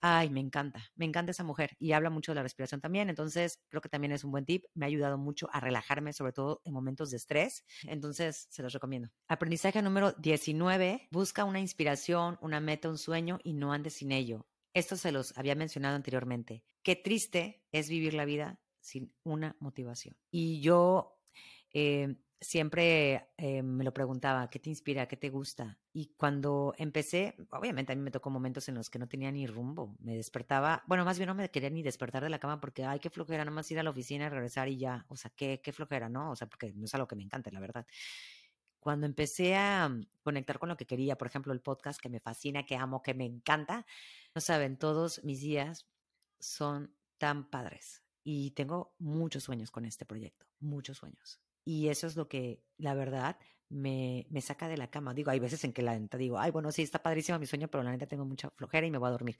Ay, 0.00 0.30
me 0.30 0.40
encanta, 0.40 0.92
me 0.94 1.04
encanta 1.04 1.30
esa 1.32 1.42
mujer 1.42 1.76
y 1.80 1.92
habla 1.92 2.10
mucho 2.10 2.30
de 2.30 2.36
la 2.36 2.42
respiración 2.42 2.80
también, 2.80 3.08
entonces 3.08 3.64
creo 3.70 3.80
que 3.80 3.88
también 3.88 4.12
es 4.12 4.22
un 4.22 4.30
buen 4.30 4.44
tip, 4.44 4.66
me 4.74 4.84
ha 4.84 4.88
ayudado 4.88 5.16
mucho 5.16 5.48
a 5.52 5.58
relajarme, 5.58 6.12
sobre 6.12 6.32
todo 6.32 6.60
en 6.64 6.74
momentos 6.74 7.10
de 7.10 7.16
estrés, 7.16 7.64
entonces 7.84 8.46
se 8.50 8.62
los 8.62 8.72
recomiendo. 8.72 9.08
Aprendizaje 9.26 9.80
número 9.80 10.12
19, 10.12 11.08
busca 11.10 11.44
una 11.44 11.60
inspiración, 11.60 12.38
una 12.42 12.60
meta, 12.60 12.90
un 12.90 12.98
sueño 12.98 13.38
y 13.42 13.54
no 13.54 13.72
andes 13.72 13.94
sin 13.94 14.12
ello. 14.12 14.46
Esto 14.76 14.96
se 14.96 15.10
los 15.10 15.32
había 15.38 15.54
mencionado 15.54 15.96
anteriormente. 15.96 16.62
Qué 16.82 16.96
triste 16.96 17.62
es 17.72 17.88
vivir 17.88 18.12
la 18.12 18.26
vida 18.26 18.60
sin 18.78 19.10
una 19.22 19.56
motivación. 19.58 20.18
Y 20.30 20.60
yo 20.60 21.18
eh, 21.72 22.16
siempre 22.42 23.30
eh, 23.38 23.62
me 23.62 23.84
lo 23.84 23.94
preguntaba, 23.94 24.50
¿qué 24.50 24.58
te 24.58 24.68
inspira? 24.68 25.08
¿Qué 25.08 25.16
te 25.16 25.30
gusta? 25.30 25.78
Y 25.94 26.12
cuando 26.18 26.74
empecé, 26.76 27.36
obviamente 27.52 27.94
a 27.94 27.96
mí 27.96 28.02
me 28.02 28.10
tocó 28.10 28.28
momentos 28.28 28.68
en 28.68 28.74
los 28.74 28.90
que 28.90 28.98
no 28.98 29.08
tenía 29.08 29.32
ni 29.32 29.46
rumbo. 29.46 29.96
Me 29.98 30.14
despertaba, 30.14 30.84
bueno, 30.86 31.06
más 31.06 31.16
bien 31.16 31.28
no 31.28 31.34
me 31.34 31.50
quería 31.50 31.70
ni 31.70 31.82
despertar 31.82 32.22
de 32.22 32.28
la 32.28 32.38
cama 32.38 32.60
porque, 32.60 32.84
ay, 32.84 32.98
qué 32.98 33.08
flojera, 33.08 33.46
nomás 33.46 33.70
ir 33.70 33.78
a 33.78 33.82
la 33.82 33.88
oficina, 33.88 34.28
regresar 34.28 34.68
y 34.68 34.76
ya. 34.76 35.06
O 35.08 35.16
sea, 35.16 35.32
qué, 35.34 35.62
qué 35.64 35.72
flojera, 35.72 36.10
¿no? 36.10 36.32
O 36.32 36.36
sea, 36.36 36.48
porque 36.48 36.74
no 36.74 36.84
es 36.84 36.94
algo 36.94 37.08
que 37.08 37.16
me 37.16 37.22
encante, 37.22 37.50
la 37.50 37.60
verdad 37.60 37.86
cuando 38.80 39.06
empecé 39.06 39.56
a 39.56 39.90
conectar 40.22 40.58
con 40.58 40.68
lo 40.68 40.76
que 40.76 40.86
quería, 40.86 41.16
por 41.18 41.26
ejemplo, 41.26 41.52
el 41.52 41.60
podcast 41.60 42.00
que 42.00 42.08
me 42.08 42.20
fascina, 42.20 42.66
que 42.66 42.76
amo, 42.76 43.02
que 43.02 43.14
me 43.14 43.24
encanta, 43.24 43.86
no 44.34 44.40
saben, 44.40 44.76
todos 44.76 45.22
mis 45.24 45.40
días 45.40 45.86
son 46.38 46.94
tan 47.18 47.48
padres 47.48 48.02
y 48.22 48.50
tengo 48.52 48.94
muchos 48.98 49.44
sueños 49.44 49.70
con 49.70 49.84
este 49.84 50.04
proyecto, 50.04 50.46
muchos 50.60 50.98
sueños. 50.98 51.40
Y 51.64 51.88
eso 51.88 52.06
es 52.06 52.16
lo 52.16 52.28
que, 52.28 52.62
la 52.76 52.94
verdad, 52.94 53.38
me, 53.68 54.26
me 54.30 54.40
saca 54.40 54.68
de 54.68 54.76
la 54.76 54.90
cama. 54.90 55.14
Digo, 55.14 55.30
hay 55.30 55.40
veces 55.40 55.64
en 55.64 55.72
que 55.72 55.82
la 55.82 55.98
neta 55.98 56.16
digo, 56.16 56.38
ay, 56.38 56.50
bueno, 56.50 56.70
sí, 56.70 56.82
está 56.82 57.02
padrísimo 57.02 57.38
mi 57.38 57.46
sueño, 57.46 57.68
pero 57.68 57.82
la 57.82 57.90
neta 57.90 58.06
tengo 58.06 58.24
mucha 58.24 58.50
flojera 58.50 58.86
y 58.86 58.90
me 58.90 58.98
voy 58.98 59.08
a 59.08 59.12
dormir. 59.12 59.38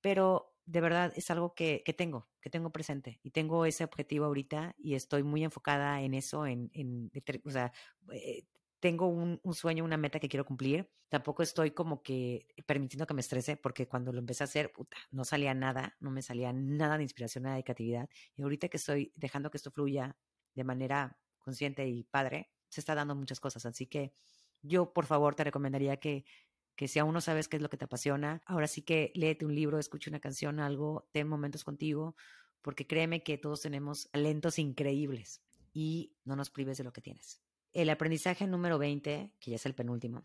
Pero 0.00 0.51
de 0.64 0.80
verdad 0.80 1.12
es 1.16 1.30
algo 1.30 1.54
que, 1.54 1.82
que 1.84 1.92
tengo, 1.92 2.28
que 2.40 2.50
tengo 2.50 2.70
presente 2.70 3.20
y 3.22 3.30
tengo 3.30 3.66
ese 3.66 3.84
objetivo 3.84 4.26
ahorita 4.26 4.74
y 4.78 4.94
estoy 4.94 5.22
muy 5.22 5.44
enfocada 5.44 6.02
en 6.02 6.14
eso, 6.14 6.46
en, 6.46 6.70
en 6.74 7.10
o 7.44 7.50
sea, 7.50 7.72
eh, 8.12 8.44
tengo 8.82 9.06
un, 9.06 9.40
sueño, 9.54 9.84
una 9.84 9.96
meta 9.96 10.18
que 10.18 10.28
quiero 10.28 10.44
cumplir. 10.44 10.90
Tampoco 11.08 11.44
estoy 11.44 11.70
como 11.70 12.02
que 12.02 12.48
permitiendo 12.66 13.06
que 13.06 13.14
me 13.14 13.20
estrese, 13.20 13.56
porque 13.56 13.86
cuando 13.86 14.12
lo 14.12 14.18
empecé 14.18 14.42
a 14.42 14.46
hacer, 14.46 14.72
puta, 14.72 14.96
no 15.12 15.24
salía 15.24 15.54
nada, 15.54 15.96
no 16.00 16.10
me 16.10 16.20
salía 16.20 16.52
nada 16.52 16.96
de 16.96 17.04
inspiración, 17.04 17.44
nada 17.44 17.54
de 17.56 17.62
creatividad. 17.62 18.08
Y 18.34 18.42
ahorita 18.42 18.68
que 18.68 18.78
estoy 18.78 19.12
dejando 19.14 19.52
que 19.52 19.58
esto 19.58 19.70
fluya 19.70 20.16
de 20.54 20.64
manera 20.64 21.16
consciente 21.38 21.86
y 21.86 22.02
padre, 22.02 22.50
se 22.70 22.80
está 22.80 22.96
dando 22.96 23.14
muchas 23.14 23.38
cosas. 23.38 23.64
Así 23.66 23.86
que 23.86 24.14
yo, 24.62 24.92
por 24.92 25.06
favor, 25.06 25.36
te 25.36 25.44
recomendaría 25.44 25.98
que, 25.98 26.24
que 26.76 26.88
si 26.88 26.98
aún 26.98 27.14
no 27.14 27.20
sabes 27.20 27.48
qué 27.48 27.56
es 27.56 27.62
lo 27.62 27.68
que 27.68 27.76
te 27.76 27.84
apasiona, 27.84 28.42
ahora 28.46 28.66
sí 28.66 28.82
que 28.82 29.12
léete 29.14 29.44
un 29.44 29.54
libro, 29.54 29.78
escucha 29.78 30.10
una 30.10 30.20
canción, 30.20 30.60
algo, 30.60 31.08
ten 31.12 31.28
momentos 31.28 31.64
contigo, 31.64 32.16
porque 32.62 32.86
créeme 32.86 33.22
que 33.22 33.38
todos 33.38 33.60
tenemos 33.60 34.10
talentos 34.10 34.58
increíbles 34.58 35.42
y 35.72 36.16
no 36.24 36.36
nos 36.36 36.50
prives 36.50 36.78
de 36.78 36.84
lo 36.84 36.92
que 36.92 37.02
tienes. 37.02 37.42
El 37.72 37.90
aprendizaje 37.90 38.46
número 38.46 38.78
20, 38.78 39.34
que 39.38 39.50
ya 39.50 39.56
es 39.56 39.66
el 39.66 39.74
penúltimo, 39.74 40.24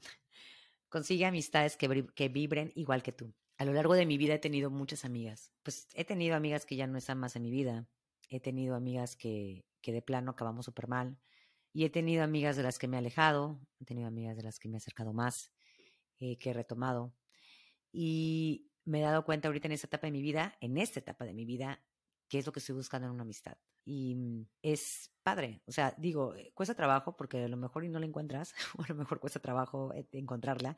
consigue 0.89 1.25
amistades 1.25 1.77
que, 1.77 2.07
que 2.15 2.29
vibren 2.29 2.71
igual 2.75 3.03
que 3.03 3.11
tú. 3.11 3.33
A 3.57 3.65
lo 3.65 3.73
largo 3.73 3.95
de 3.95 4.05
mi 4.05 4.17
vida 4.17 4.35
he 4.35 4.39
tenido 4.39 4.69
muchas 4.69 5.03
amigas. 5.03 5.51
Pues 5.63 5.87
he 5.93 6.05
tenido 6.05 6.35
amigas 6.35 6.65
que 6.65 6.75
ya 6.75 6.85
no 6.85 6.97
están 6.97 7.17
más 7.17 7.35
en 7.35 7.41
mi 7.41 7.51
vida. 7.51 7.87
He 8.29 8.39
tenido 8.39 8.75
amigas 8.75 9.15
que, 9.15 9.65
que 9.81 9.91
de 9.91 10.01
plano 10.01 10.31
acabamos 10.31 10.65
súper 10.65 10.87
mal. 10.87 11.17
Y 11.73 11.85
he 11.85 11.89
tenido 11.89 12.23
amigas 12.23 12.55
de 12.55 12.63
las 12.63 12.77
que 12.77 12.87
me 12.87 12.97
he 12.97 12.99
alejado. 12.99 13.59
He 13.79 13.85
tenido 13.85 14.07
amigas 14.07 14.37
de 14.37 14.43
las 14.43 14.59
que 14.59 14.69
me 14.69 14.75
he 14.75 14.77
acercado 14.77 15.11
más, 15.13 15.51
eh, 16.19 16.37
que 16.37 16.49
he 16.49 16.53
retomado. 16.53 17.13
Y 17.91 18.71
me 18.85 18.99
he 18.99 19.03
dado 19.03 19.23
cuenta 19.25 19.47
ahorita 19.47 19.67
en 19.67 19.73
esta 19.73 19.87
etapa 19.87 20.07
de 20.07 20.11
mi 20.11 20.21
vida, 20.21 20.57
en 20.61 20.77
esta 20.77 20.99
etapa 20.99 21.25
de 21.25 21.33
mi 21.33 21.45
vida, 21.45 21.81
qué 22.27 22.39
es 22.39 22.45
lo 22.45 22.51
que 22.51 22.59
estoy 22.59 22.75
buscando 22.75 23.07
en 23.07 23.13
una 23.13 23.23
amistad. 23.23 23.57
Y 23.85 24.15
mm, 24.15 24.47
es 24.61 25.11
padre, 25.23 25.61
o 25.65 25.71
sea, 25.71 25.93
digo, 25.97 26.35
eh, 26.35 26.51
cuesta 26.53 26.73
trabajo 26.73 27.15
porque 27.15 27.43
a 27.43 27.47
lo 27.47 27.57
mejor 27.57 27.85
y 27.85 27.89
no 27.89 27.99
la 27.99 28.05
encuentras, 28.05 28.53
o 28.77 28.83
a 28.83 28.87
lo 28.87 28.95
mejor 28.95 29.19
cuesta 29.19 29.39
trabajo 29.39 29.93
eh, 29.93 30.07
encontrarla, 30.13 30.75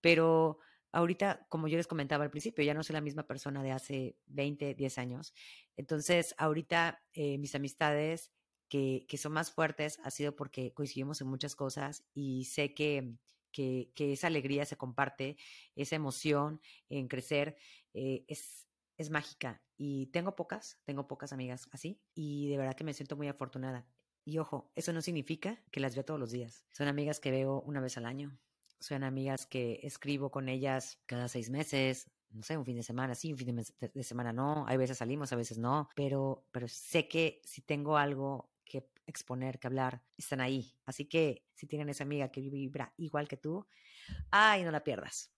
pero 0.00 0.58
ahorita, 0.92 1.46
como 1.48 1.66
yo 1.66 1.76
les 1.76 1.86
comentaba 1.86 2.24
al 2.24 2.30
principio, 2.30 2.64
ya 2.64 2.74
no 2.74 2.82
soy 2.84 2.94
la 2.94 3.00
misma 3.00 3.26
persona 3.26 3.62
de 3.62 3.72
hace 3.72 4.16
20, 4.26 4.74
10 4.74 4.98
años. 4.98 5.34
Entonces, 5.76 6.34
ahorita 6.38 7.02
mis 7.14 7.54
amistades 7.54 8.30
que, 8.68 9.04
que, 9.08 9.18
son 9.18 9.32
más 9.32 9.50
fuertes 9.50 9.98
ha 10.04 10.10
sido 10.10 10.36
porque 10.36 10.72
coincidimos 10.72 11.20
en 11.20 11.26
muchas 11.26 11.56
cosas 11.56 12.04
y 12.14 12.44
sé 12.44 12.74
que, 12.74 13.16
que, 13.54 13.92
esa 13.96 14.26
alegría 14.26 14.66
se 14.66 14.76
comparte, 14.76 15.36
esa 15.76 15.96
emoción 15.96 16.60
en 16.88 17.08
crecer 17.08 17.56
eh, 17.94 18.24
es, 18.28 18.66
es 18.98 19.10
mágica. 19.10 19.62
Y 19.76 20.06
tengo 20.06 20.36
pocas, 20.36 20.78
tengo 20.84 21.06
pocas 21.06 21.32
amigas 21.32 21.68
así 21.72 22.00
y 22.14 22.48
de 22.48 22.58
verdad 22.58 22.74
que 22.74 22.84
me 22.84 22.92
siento 22.92 23.16
muy 23.16 23.28
afortunada. 23.28 23.86
Y 24.24 24.38
ojo, 24.38 24.70
eso 24.74 24.92
no 24.92 25.02
significa 25.02 25.62
que 25.70 25.80
las 25.80 25.94
veo 25.94 26.04
todos 26.04 26.20
los 26.20 26.30
días. 26.30 26.64
Son 26.72 26.88
amigas 26.88 27.20
que 27.20 27.30
veo 27.30 27.60
una 27.62 27.80
vez 27.80 27.96
al 27.96 28.06
año. 28.06 28.38
Son 28.78 29.02
amigas 29.04 29.46
que 29.46 29.80
escribo 29.82 30.30
con 30.30 30.48
ellas 30.48 31.00
cada 31.06 31.28
seis 31.28 31.50
meses, 31.50 32.10
no 32.30 32.42
sé, 32.42 32.56
un 32.56 32.64
fin 32.64 32.76
de 32.76 32.82
semana 32.82 33.14
sí, 33.14 33.32
un 33.32 33.38
fin 33.38 33.56
de, 33.56 34.02
semana 34.02 34.32
no. 34.32 34.66
Hay 34.66 34.76
veces 34.76 34.98
salimos, 34.98 35.32
a 35.32 35.36
veces 35.36 35.58
no. 35.58 35.88
Pero, 35.94 36.46
pero 36.50 36.68
sé 36.68 37.06
que 37.06 37.40
si 37.44 37.62
tengo 37.62 37.96
algo 37.96 38.53
que 38.64 38.90
exponer, 39.06 39.58
que 39.58 39.66
hablar, 39.66 40.02
están 40.16 40.40
ahí. 40.40 40.74
Así 40.86 41.06
que 41.06 41.44
si 41.54 41.66
tienen 41.66 41.88
esa 41.88 42.04
amiga 42.04 42.30
que 42.30 42.40
vibra 42.40 42.92
igual 42.96 43.28
que 43.28 43.36
tú, 43.36 43.66
ay, 44.30 44.64
no 44.64 44.70
la 44.70 44.84
pierdas. 44.84 45.32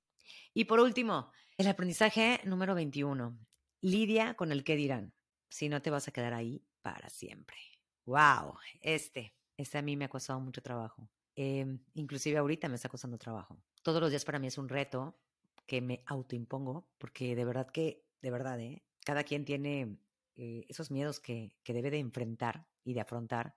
Y 0.55 0.65
por 0.65 0.81
último, 0.81 1.31
el 1.59 1.69
aprendizaje 1.69 2.41
número 2.45 2.75
21. 2.75 3.39
Lidia 3.83 4.35
con 4.35 4.53
el 4.53 4.65
que 4.65 4.77
dirán. 4.77 5.13
Si 5.49 5.69
no 5.69 5.83
te 5.83 5.91
vas 5.91 6.09
a 6.09 6.13
quedar 6.13 6.35
ahí 6.35 6.65
para 6.83 7.09
siempre. 7.09 7.57
Wow, 8.05 8.55
este, 8.81 9.35
este 9.57 9.79
a 9.79 9.83
mí 9.83 9.97
me 9.97 10.07
ha 10.07 10.09
costado 10.09 10.41
mucho 10.41 10.63
trabajo. 10.63 11.09
Em, 11.35 11.79
inclusive 11.95 12.39
ahorita 12.39 12.69
me 12.69 12.77
está 12.77 12.89
costando 12.89 13.19
trabajo. 13.19 13.59
Todos 13.83 14.01
los 14.01 14.11
días 14.11 14.25
para 14.25 14.39
mí 14.39 14.47
es 14.47 14.59
un 14.59 14.69
reto 14.69 15.19
que 15.67 15.81
me 15.81 16.03
autoimpongo, 16.07 16.89
porque 16.99 17.35
de 17.35 17.45
verdad 17.45 17.69
que, 17.71 18.05
de 18.23 18.31
verdad, 18.31 18.61
¿eh? 18.61 18.83
cada 19.05 19.25
quien 19.25 19.45
tiene 19.45 19.99
eh, 20.37 20.65
esos 20.69 20.91
miedos 20.91 21.21
que, 21.21 21.53
que 21.63 21.73
debe 21.73 21.91
de 21.91 21.99
enfrentar 21.99 22.67
y 22.85 22.95
de 22.95 23.01
afrontar. 23.01 23.55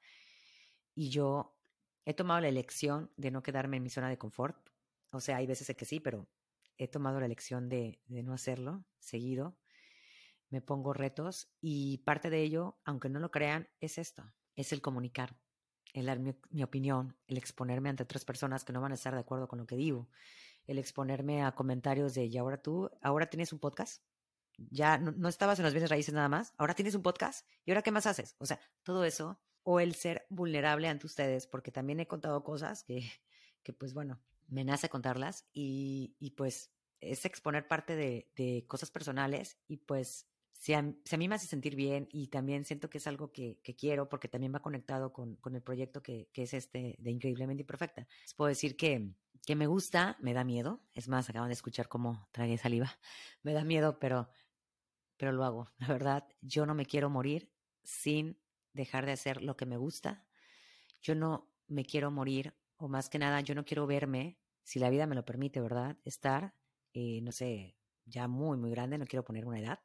Y 0.95 1.09
yo 1.09 1.55
he 2.05 2.13
tomado 2.13 2.41
la 2.41 2.49
elección 2.49 3.11
de 3.17 3.32
no 3.32 3.43
quedarme 3.43 3.77
en 3.77 3.84
mi 3.84 3.89
zona 3.89 4.09
de 4.09 4.17
confort. 4.17 4.57
O 5.11 5.19
sea, 5.19 5.38
hay 5.38 5.47
veces 5.47 5.75
que 5.75 5.86
sí, 5.86 5.99
pero 5.99 6.27
he 6.77 6.88
tomado 6.88 7.19
la 7.19 7.25
elección 7.25 7.69
de, 7.69 8.01
de 8.07 8.23
no 8.23 8.34
hacerlo 8.34 8.86
seguido. 8.99 9.57
Me 10.49 10.61
pongo 10.61 10.93
retos 10.93 11.51
y 11.61 11.99
parte 11.99 12.30
de 12.30 12.41
ello, 12.41 12.80
aunque 12.84 13.09
no 13.09 13.19
lo 13.19 13.30
crean, 13.30 13.69
es 13.80 13.97
esto 13.97 14.23
es 14.59 14.73
el 14.73 14.82
comunicar, 14.82 15.38
el 15.93 16.07
dar 16.07 16.19
mi, 16.19 16.63
opinión, 16.63 17.15
el 17.27 17.38
exponerme 17.38 17.88
ante 17.88 18.03
otras 18.03 18.25
personas 18.25 18.65
que 18.65 18.73
no 18.73 18.82
van 18.82 18.91
a 18.91 18.95
estar 18.95 19.13
de 19.13 19.21
acuerdo 19.21 19.47
con 19.47 19.57
lo 19.59 19.65
que 19.65 19.77
digo, 19.77 20.09
el 20.65 20.77
exponerme 20.77 21.43
a 21.43 21.53
comentarios 21.53 22.13
de, 22.13 22.25
y 22.25 22.38
ahora 22.38 22.61
tú, 22.61 22.91
ahora 23.01 23.30
tienes 23.30 23.53
un 23.53 23.59
podcast, 23.59 24.03
ya 24.70 24.97
no, 24.97 25.28
estabas 25.30 25.60
en 25.60 25.64
las 25.64 25.74
bienes 25.74 25.89
raíces 25.89 26.14
nada 26.14 26.30
más, 26.30 26.53
ahora 26.57 26.74
tienes 26.74 26.95
un 26.95 27.01
podcast, 27.01 27.47
¿y 27.66 27.72
ahora 27.72 27.82
qué 27.82 27.91
más 27.91 28.05
haces? 28.05 28.36
O 28.39 28.45
sea, 28.45 28.60
todo 28.84 29.05
eso, 29.05 29.39
o 29.64 29.80
el 29.80 29.95
ser 29.95 30.26
vulnerable 30.30 30.88
ante 30.88 31.05
ustedes, 31.05 31.47
porque 31.47 31.72
también 31.72 31.99
he 31.99 32.07
contado 32.07 32.43
cosas 32.43 32.84
que, 32.84 33.10
que 33.64 33.74
pues 33.74 33.93
bueno, 33.93 34.20
me 34.47 34.64
nace 34.64 34.89
contarlas 34.89 35.45
y, 35.53 36.16
y 36.20 36.32
pues 36.32 36.72
es 36.99 37.26
exponer 37.26 37.68
parte 37.68 37.95
de, 37.95 38.32
de 38.36 38.66
cosas 38.68 38.91
personales 38.91 39.57
y 39.68 39.78
pues 39.78 40.30
si 40.60 40.74
a, 40.74 40.82
mí 40.82 41.28
me 41.30 41.36
hace 41.36 41.47
sentir 41.47 41.76
bien 41.76 42.10
y 42.12 42.28
también 42.28 42.66
siento 42.66 42.89
que 42.89 42.97
es 42.97 43.07
algo 43.07 43.32
que, 43.32 43.62
quiero 43.78 44.10
porque 44.10 44.28
también 44.28 44.53
va 44.53 44.62
conectado 44.62 45.14
con, 45.14 45.39
el 45.53 45.62
proyecto 45.62 46.03
que, 46.03 46.30
es 46.34 46.53
este 46.53 46.97
de 46.99 47.12
Increíblemente 47.12 47.62
Imperfecta. 47.62 48.05
puedo 48.36 48.49
decir 48.49 48.76
que, 48.76 49.14
que 49.45 49.55
me 49.55 49.68
gusta, 49.68 50.18
me 50.20 50.34
da 50.34 50.43
miedo. 50.43 50.82
Es 50.93 51.07
más, 51.07 51.30
acaban 51.30 51.47
de 51.47 51.53
escuchar 51.53 51.88
cómo 51.88 52.28
tragué 52.34 52.57
saliva. 52.57 52.91
Me 53.41 53.53
da 53.53 53.64
miedo, 53.64 53.99
pero, 53.99 54.30
pero 55.20 55.34
lo 55.34 55.43
hago. 55.43 55.70
La 55.78 55.89
verdad, 55.89 56.28
yo 56.41 56.65
no 56.65 56.74
me 56.74 56.86
quiero 56.86 57.09
morir 57.09 57.51
sin 57.84 58.39
dejar 58.74 59.05
de 59.05 59.11
hacer 59.11 59.43
lo 59.43 59.57
que 59.57 59.65
me 59.65 59.78
gusta. 59.78 60.26
Yo 61.01 61.13
no 61.13 61.51
me 61.67 61.86
quiero 61.86 62.09
morir, 62.09 62.55
o 62.78 62.88
más 62.88 63.09
que 63.09 63.20
nada, 63.20 63.41
yo 63.41 63.53
no 63.53 63.65
quiero 63.65 63.86
verme, 63.86 64.39
si 64.63 64.80
la 64.80 64.89
vida 64.89 65.05
me 65.05 65.15
lo 65.15 65.26
permite, 65.26 65.59
¿verdad? 65.59 65.97
Estar, 66.05 66.55
eh, 66.93 67.20
no 67.22 67.32
sé, 67.32 67.76
ya 68.05 68.28
muy, 68.28 68.57
muy 68.57 68.72
grande, 68.72 68.97
no 68.97 69.05
quiero 69.05 69.26
poner 69.26 69.45
una 69.45 69.59
edad 69.59 69.80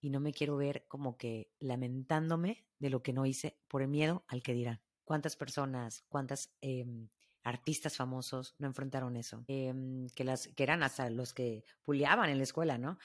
y 0.00 0.10
no 0.10 0.20
me 0.20 0.32
quiero 0.32 0.56
ver 0.56 0.86
como 0.88 1.16
que 1.16 1.52
lamentándome 1.58 2.66
de 2.78 2.90
lo 2.90 3.02
que 3.02 3.12
no 3.12 3.24
hice 3.24 3.58
por 3.68 3.82
el 3.82 3.88
miedo 3.88 4.24
al 4.28 4.42
que 4.42 4.52
dirán. 4.52 4.80
¿Cuántas 5.04 5.36
personas, 5.36 6.04
cuántas 6.08 6.54
em, 6.60 7.08
artistas 7.42 7.96
famosos 7.96 8.54
no 8.58 8.66
enfrentaron 8.66 9.16
eso? 9.16 9.42
Em, 9.48 10.08
que, 10.10 10.24
las, 10.24 10.48
que 10.48 10.62
eran 10.62 10.82
hasta 10.82 11.08
los 11.10 11.32
que 11.32 11.64
puleaban 11.82 12.28
en 12.28 12.38
la 12.38 12.44
escuela, 12.44 12.76
¿no? 12.76 12.98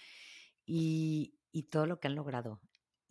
Y, 0.66 1.41
y 1.52 1.64
todo 1.64 1.86
lo 1.86 2.00
que 2.00 2.08
han 2.08 2.16
logrado. 2.16 2.62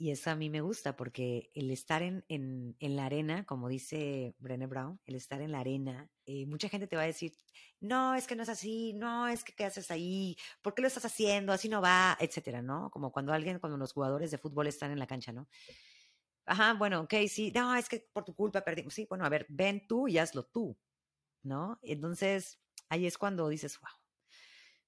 Y 0.00 0.12
eso 0.12 0.30
a 0.30 0.34
mí 0.34 0.48
me 0.48 0.62
gusta 0.62 0.96
porque 0.96 1.50
el 1.54 1.70
estar 1.70 2.02
en, 2.02 2.24
en, 2.28 2.96
la 2.96 3.04
arena, 3.04 3.44
como 3.44 3.68
dice 3.68 4.34
Brené 4.38 4.66
Brown, 4.66 4.98
el 5.04 5.14
estar 5.14 5.42
en 5.42 5.52
la 5.52 5.60
arena, 5.60 6.08
eh, 6.24 6.46
mucha 6.46 6.70
gente 6.70 6.86
te 6.86 6.96
va 6.96 7.02
a 7.02 7.06
decir, 7.06 7.34
no, 7.80 8.14
es 8.14 8.26
que 8.26 8.34
no 8.34 8.42
es 8.42 8.48
así, 8.48 8.94
no, 8.94 9.28
es 9.28 9.44
que 9.44 9.52
qué 9.52 9.66
haces 9.66 9.90
ahí, 9.90 10.38
¿por 10.62 10.74
qué 10.74 10.80
lo 10.80 10.88
estás 10.88 11.04
haciendo? 11.04 11.52
Así 11.52 11.68
no 11.68 11.82
va, 11.82 12.16
etcétera, 12.18 12.62
¿no? 12.62 12.90
Como 12.90 13.12
cuando 13.12 13.34
alguien, 13.34 13.58
cuando 13.58 13.76
los 13.76 13.92
jugadores 13.92 14.30
de 14.30 14.38
fútbol 14.38 14.68
están 14.68 14.90
en 14.90 14.98
la 14.98 15.06
cancha, 15.06 15.32
¿no? 15.32 15.48
Ajá, 16.46 16.72
bueno, 16.74 17.02
ok, 17.02 17.14
sí, 17.28 17.52
no, 17.54 17.76
es 17.76 17.88
que 17.88 18.08
por 18.12 18.24
tu 18.24 18.34
culpa 18.34 18.62
perdimos. 18.62 18.94
Sí, 18.94 19.06
bueno, 19.08 19.26
a 19.26 19.28
ver, 19.28 19.44
ven 19.50 19.86
tú 19.86 20.08
y 20.08 20.16
hazlo 20.16 20.44
tú, 20.46 20.78
¿no? 21.42 21.78
Entonces, 21.82 22.58
ahí 22.88 23.06
es 23.06 23.18
cuando 23.18 23.48
dices, 23.50 23.78
wow. 23.78 23.90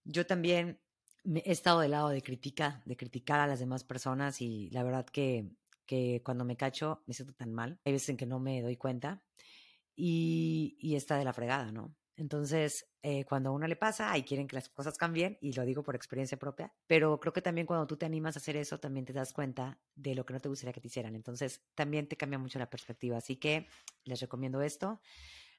Yo 0.04 0.26
también 0.26 0.81
he 1.24 1.52
estado 1.52 1.80
del 1.80 1.92
lado 1.92 2.08
de 2.08 2.22
crítica, 2.22 2.82
de 2.84 2.96
criticar 2.96 3.40
a 3.40 3.46
las 3.46 3.60
demás 3.60 3.84
personas 3.84 4.40
y 4.40 4.70
la 4.70 4.82
verdad 4.82 5.06
que, 5.06 5.50
que 5.86 6.22
cuando 6.24 6.44
me 6.44 6.56
cacho 6.56 7.02
me 7.06 7.14
siento 7.14 7.34
tan 7.34 7.52
mal. 7.52 7.80
Hay 7.84 7.92
veces 7.92 8.08
en 8.10 8.16
que 8.16 8.26
no 8.26 8.40
me 8.40 8.62
doy 8.62 8.76
cuenta 8.76 9.22
y, 9.94 10.76
y 10.80 10.96
está 10.96 11.16
de 11.16 11.24
la 11.24 11.32
fregada, 11.32 11.72
¿no? 11.72 11.94
Entonces, 12.16 12.86
eh, 13.02 13.24
cuando 13.24 13.50
a 13.50 13.52
uno 13.52 13.66
le 13.66 13.76
pasa, 13.76 14.12
ahí 14.12 14.22
quieren 14.22 14.46
que 14.46 14.56
las 14.56 14.68
cosas 14.68 14.98
cambien, 14.98 15.38
y 15.40 15.54
lo 15.54 15.64
digo 15.64 15.82
por 15.82 15.96
experiencia 15.96 16.38
propia, 16.38 16.72
pero 16.86 17.18
creo 17.18 17.32
que 17.32 17.40
también 17.40 17.66
cuando 17.66 17.86
tú 17.86 17.96
te 17.96 18.06
animas 18.06 18.36
a 18.36 18.38
hacer 18.38 18.56
eso, 18.56 18.78
también 18.78 19.06
te 19.06 19.12
das 19.12 19.32
cuenta 19.32 19.80
de 19.94 20.14
lo 20.14 20.26
que 20.26 20.34
no 20.34 20.40
te 20.40 20.48
gustaría 20.48 20.72
que 20.72 20.80
te 20.80 20.88
hicieran. 20.88 21.16
Entonces, 21.16 21.64
también 21.74 22.08
te 22.08 22.16
cambia 22.16 22.38
mucho 22.38 22.58
la 22.58 22.68
perspectiva. 22.68 23.16
Así 23.16 23.36
que 23.36 23.66
les 24.04 24.20
recomiendo 24.20 24.60
esto, 24.60 25.00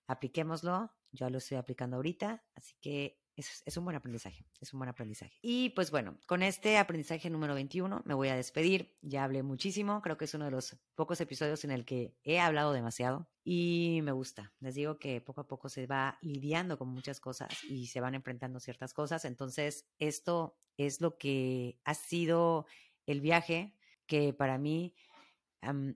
apliquémoslo, 0.07 0.91
yo 1.11 1.30
lo 1.30 1.39
estoy 1.39 1.57
aplicando 1.57 1.97
ahorita, 1.97 2.43
así 2.55 2.76
que 2.80 3.22
es, 3.36 3.78
un 3.78 3.84
buen 3.84 3.96
aprendizaje, 3.96 4.46
es 4.60 4.74
un 4.74 4.80
buen 4.80 4.90
aprendizaje. 4.90 5.38
Y 5.42 5.70
pues 5.70 5.92
bueno, 5.92 6.18
con 6.28 6.44
este 6.44 6.78
aprendizaje 6.78 7.30
número 7.30 7.56
21 7.56 8.04
me 8.06 8.14
voy 8.14 8.30
a 8.30 8.36
despedir. 8.36 8.96
Ya 9.02 9.24
hablé 9.24 9.44
muchísimo, 9.44 10.02
creo 10.02 10.18
que 10.18 10.26
es 10.26 10.34
uno 10.34 10.46
de 10.46 10.52
los 10.52 10.78
pocos 10.96 11.20
episodios 11.22 11.64
en 11.64 11.72
el 11.72 11.86
que 11.86 12.16
he 12.24 12.40
hablado 12.40 12.74
demasiado 12.74 13.28
y 13.44 14.02
me 14.04 14.12
gusta. 14.12 14.54
Les 14.60 14.76
digo 14.76 15.00
que 15.00 15.22
poco 15.22 15.42
a 15.42 15.48
poco 15.48 15.70
se 15.70 15.88
va 15.88 16.18
lidiando 16.22 16.78
con 16.78 16.90
muchas 16.90 17.20
cosas 17.20 17.50
y 17.64 17.88
se 17.88 18.02
van 18.02 18.16
enfrentando 18.16 18.60
ciertas 18.60 18.94
cosas. 18.94 19.26
Entonces, 19.26 19.86
esto 20.00 20.56
es 20.78 21.02
lo 21.02 21.18
que 21.18 21.80
ha 21.86 21.94
sido 21.94 22.66
el 23.06 23.22
viaje 23.22 23.74
que 24.06 24.34
para 24.34 24.58
mí 24.58 24.94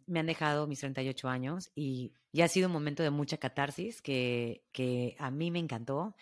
me 0.06 0.20
han 0.20 0.26
dejado 0.26 0.66
mis 0.66 0.80
38 0.80 1.28
años 1.28 1.72
y 1.76 2.14
ya 2.32 2.46
ha 2.46 2.48
sido 2.48 2.68
un 2.68 2.74
momento 2.74 3.04
de 3.04 3.10
mucha 3.10 3.38
catarsis 3.38 4.02
que, 4.02 4.64
que 4.72 5.16
a 5.20 5.30
mí 5.30 5.52
me 5.52 5.60
encantó 5.60 6.16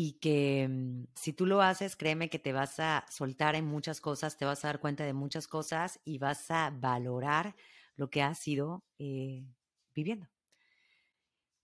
y 0.00 0.12
que 0.20 0.68
mm, 0.68 1.06
si 1.16 1.32
tú 1.32 1.44
lo 1.44 1.60
haces, 1.60 1.96
créeme 1.96 2.30
que 2.30 2.38
te 2.38 2.52
vas 2.52 2.78
a 2.78 3.04
soltar 3.10 3.56
en 3.56 3.64
muchas 3.64 4.00
cosas, 4.00 4.36
te 4.36 4.44
vas 4.44 4.64
a 4.64 4.68
dar 4.68 4.78
cuenta 4.78 5.04
de 5.04 5.12
muchas 5.12 5.48
cosas 5.48 5.98
y 6.04 6.18
vas 6.18 6.52
a 6.52 6.70
valorar 6.70 7.56
lo 7.96 8.08
que 8.08 8.22
has 8.22 8.46
ido 8.46 8.84
eh, 9.00 9.42
viviendo. 9.96 10.28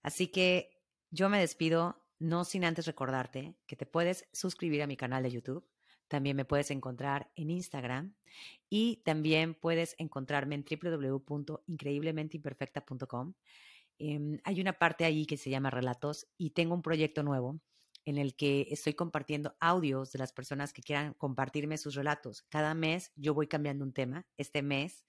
Así 0.03 0.27
que 0.27 0.83
yo 1.13 1.29
me 1.29 1.39
despido, 1.39 2.03
no 2.19 2.45
sin 2.45 2.65
antes 2.65 2.87
recordarte 2.87 3.55
que 3.69 3.77
te 3.77 3.87
puedes 3.87 4.27
suscribir 4.33 4.83
a 4.83 4.89
mi 4.89 4.97
canal 4.97 5.23
de 5.23 5.31
YouTube. 5.31 5.65
También 6.09 6.37
me 6.37 6.45
puedes 6.45 6.73
encontrar 6.73 7.31
en 7.37 7.51
Instagram 7.51 8.17
y 8.69 8.97
también 9.05 9.55
puedes 9.55 9.95
encontrarme 9.97 10.57
en 10.57 10.65
www.increíblementeimperfecta.com. 10.65 13.35
Em, 14.01 14.41
hay 14.43 14.61
una 14.61 14.73
parte 14.73 15.05
ahí 15.05 15.25
que 15.25 15.37
se 15.37 15.51
llama 15.51 15.71
relatos 15.71 16.27
y 16.37 16.51
tengo 16.51 16.75
un 16.75 16.83
proyecto 16.83 17.23
nuevo 17.23 17.61
en 18.05 18.19
el 18.19 18.37
que 18.37 18.69
estoy 18.71 18.95
compartiendo 18.95 19.57
audios 19.61 20.13
de 20.13 20.19
las 20.19 20.33
personas 20.33 20.73
que 20.73 20.83
quieran 20.83 21.15
compartirme 21.15 21.79
sus 21.79 21.95
relatos. 21.95 22.43
Cada 22.49 22.75
mes 22.75 23.13
yo 23.17 23.35
voy 23.35 23.47
cambiando 23.47 23.85
un 23.85 23.93
tema. 23.93 24.27
Este 24.37 24.63
mes 24.63 25.05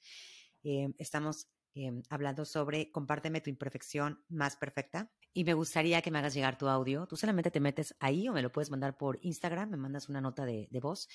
em, 0.64 0.93
estamos 0.98 1.48
em, 1.74 2.02
hablando 2.10 2.46
sobre 2.46 2.91
compárteme 2.91 3.41
tu 3.41 3.50
imperfección 3.50 4.24
más 4.30 4.56
perfecta. 4.56 5.12
Y 5.34 5.43
me 5.43 5.54
gustaría 5.54 6.02
que 6.02 6.12
me 6.12 6.20
hagas 6.20 6.34
llegar 6.34 6.58
tu 6.58 6.68
audio. 6.68 7.08
Tú 7.08 7.18
solamente 7.18 7.52
te 7.52 7.60
metes 7.60 7.96
ahí 8.00 8.30
o 8.30 8.34
me 8.34 8.41
lo 8.41 8.52
puedes 8.52 8.72
mandar 8.72 8.98
por 8.98 9.20
Instagram, 9.22 9.72
me 9.72 9.78
mandas 9.78 10.08
una 10.08 10.22
nota 10.22 10.46
de, 10.46 10.70
de 10.72 10.80
voz. 10.80 11.10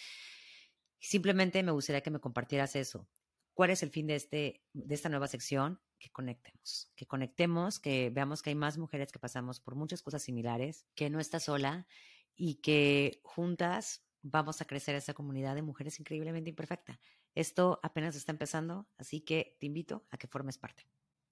Simplemente 0.99 1.63
me 1.63 1.73
gustaría 1.73 2.03
que 2.03 2.11
me 2.11 2.21
compartieras 2.21 2.77
eso. 2.77 3.09
¿Cuál 3.55 3.71
es 3.71 3.83
el 3.83 3.91
fin 3.91 4.07
de, 4.07 4.17
este, 4.17 4.63
de 4.73 4.95
esta 4.95 5.09
nueva 5.09 5.27
sección? 5.27 5.81
Que 6.01 6.11
conectemos, 6.11 6.91
que 6.97 7.07
conectemos, 7.07 7.79
que 7.79 8.11
veamos 8.11 8.43
que 8.43 8.51
hay 8.51 8.57
más 8.57 8.77
mujeres 8.77 9.13
que 9.13 9.21
pasamos 9.21 9.61
por 9.61 9.77
muchas 9.77 10.03
cosas 10.03 10.23
similares, 10.23 10.87
que 10.97 11.11
no 11.11 11.21
estás 11.21 11.45
sola 11.45 11.87
y 12.35 12.57
que 12.57 13.21
juntas 13.23 14.03
vamos 14.23 14.61
a 14.61 14.65
crecer 14.65 14.97
esa 14.97 15.15
comunidad 15.15 15.55
de 15.55 15.63
mujeres 15.63 16.01
increíblemente 16.01 16.51
imperfecta. 16.51 16.99
Esto 17.35 17.79
apenas 17.83 18.17
está 18.17 18.33
empezando, 18.33 18.89
así 18.99 19.21
que 19.21 19.57
te 19.61 19.67
invito 19.67 20.07
a 20.11 20.19
que 20.19 20.27
formes 20.27 20.59
parte. 20.59 20.89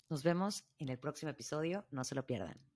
Nos 0.09 0.23
vemos 0.23 0.65
en 0.79 0.89
el 0.89 0.99
próximo 0.99 1.31
episodio, 1.31 1.87
no 1.91 2.05
se 2.05 2.15
lo 2.15 2.27
pierdan. 2.27 2.69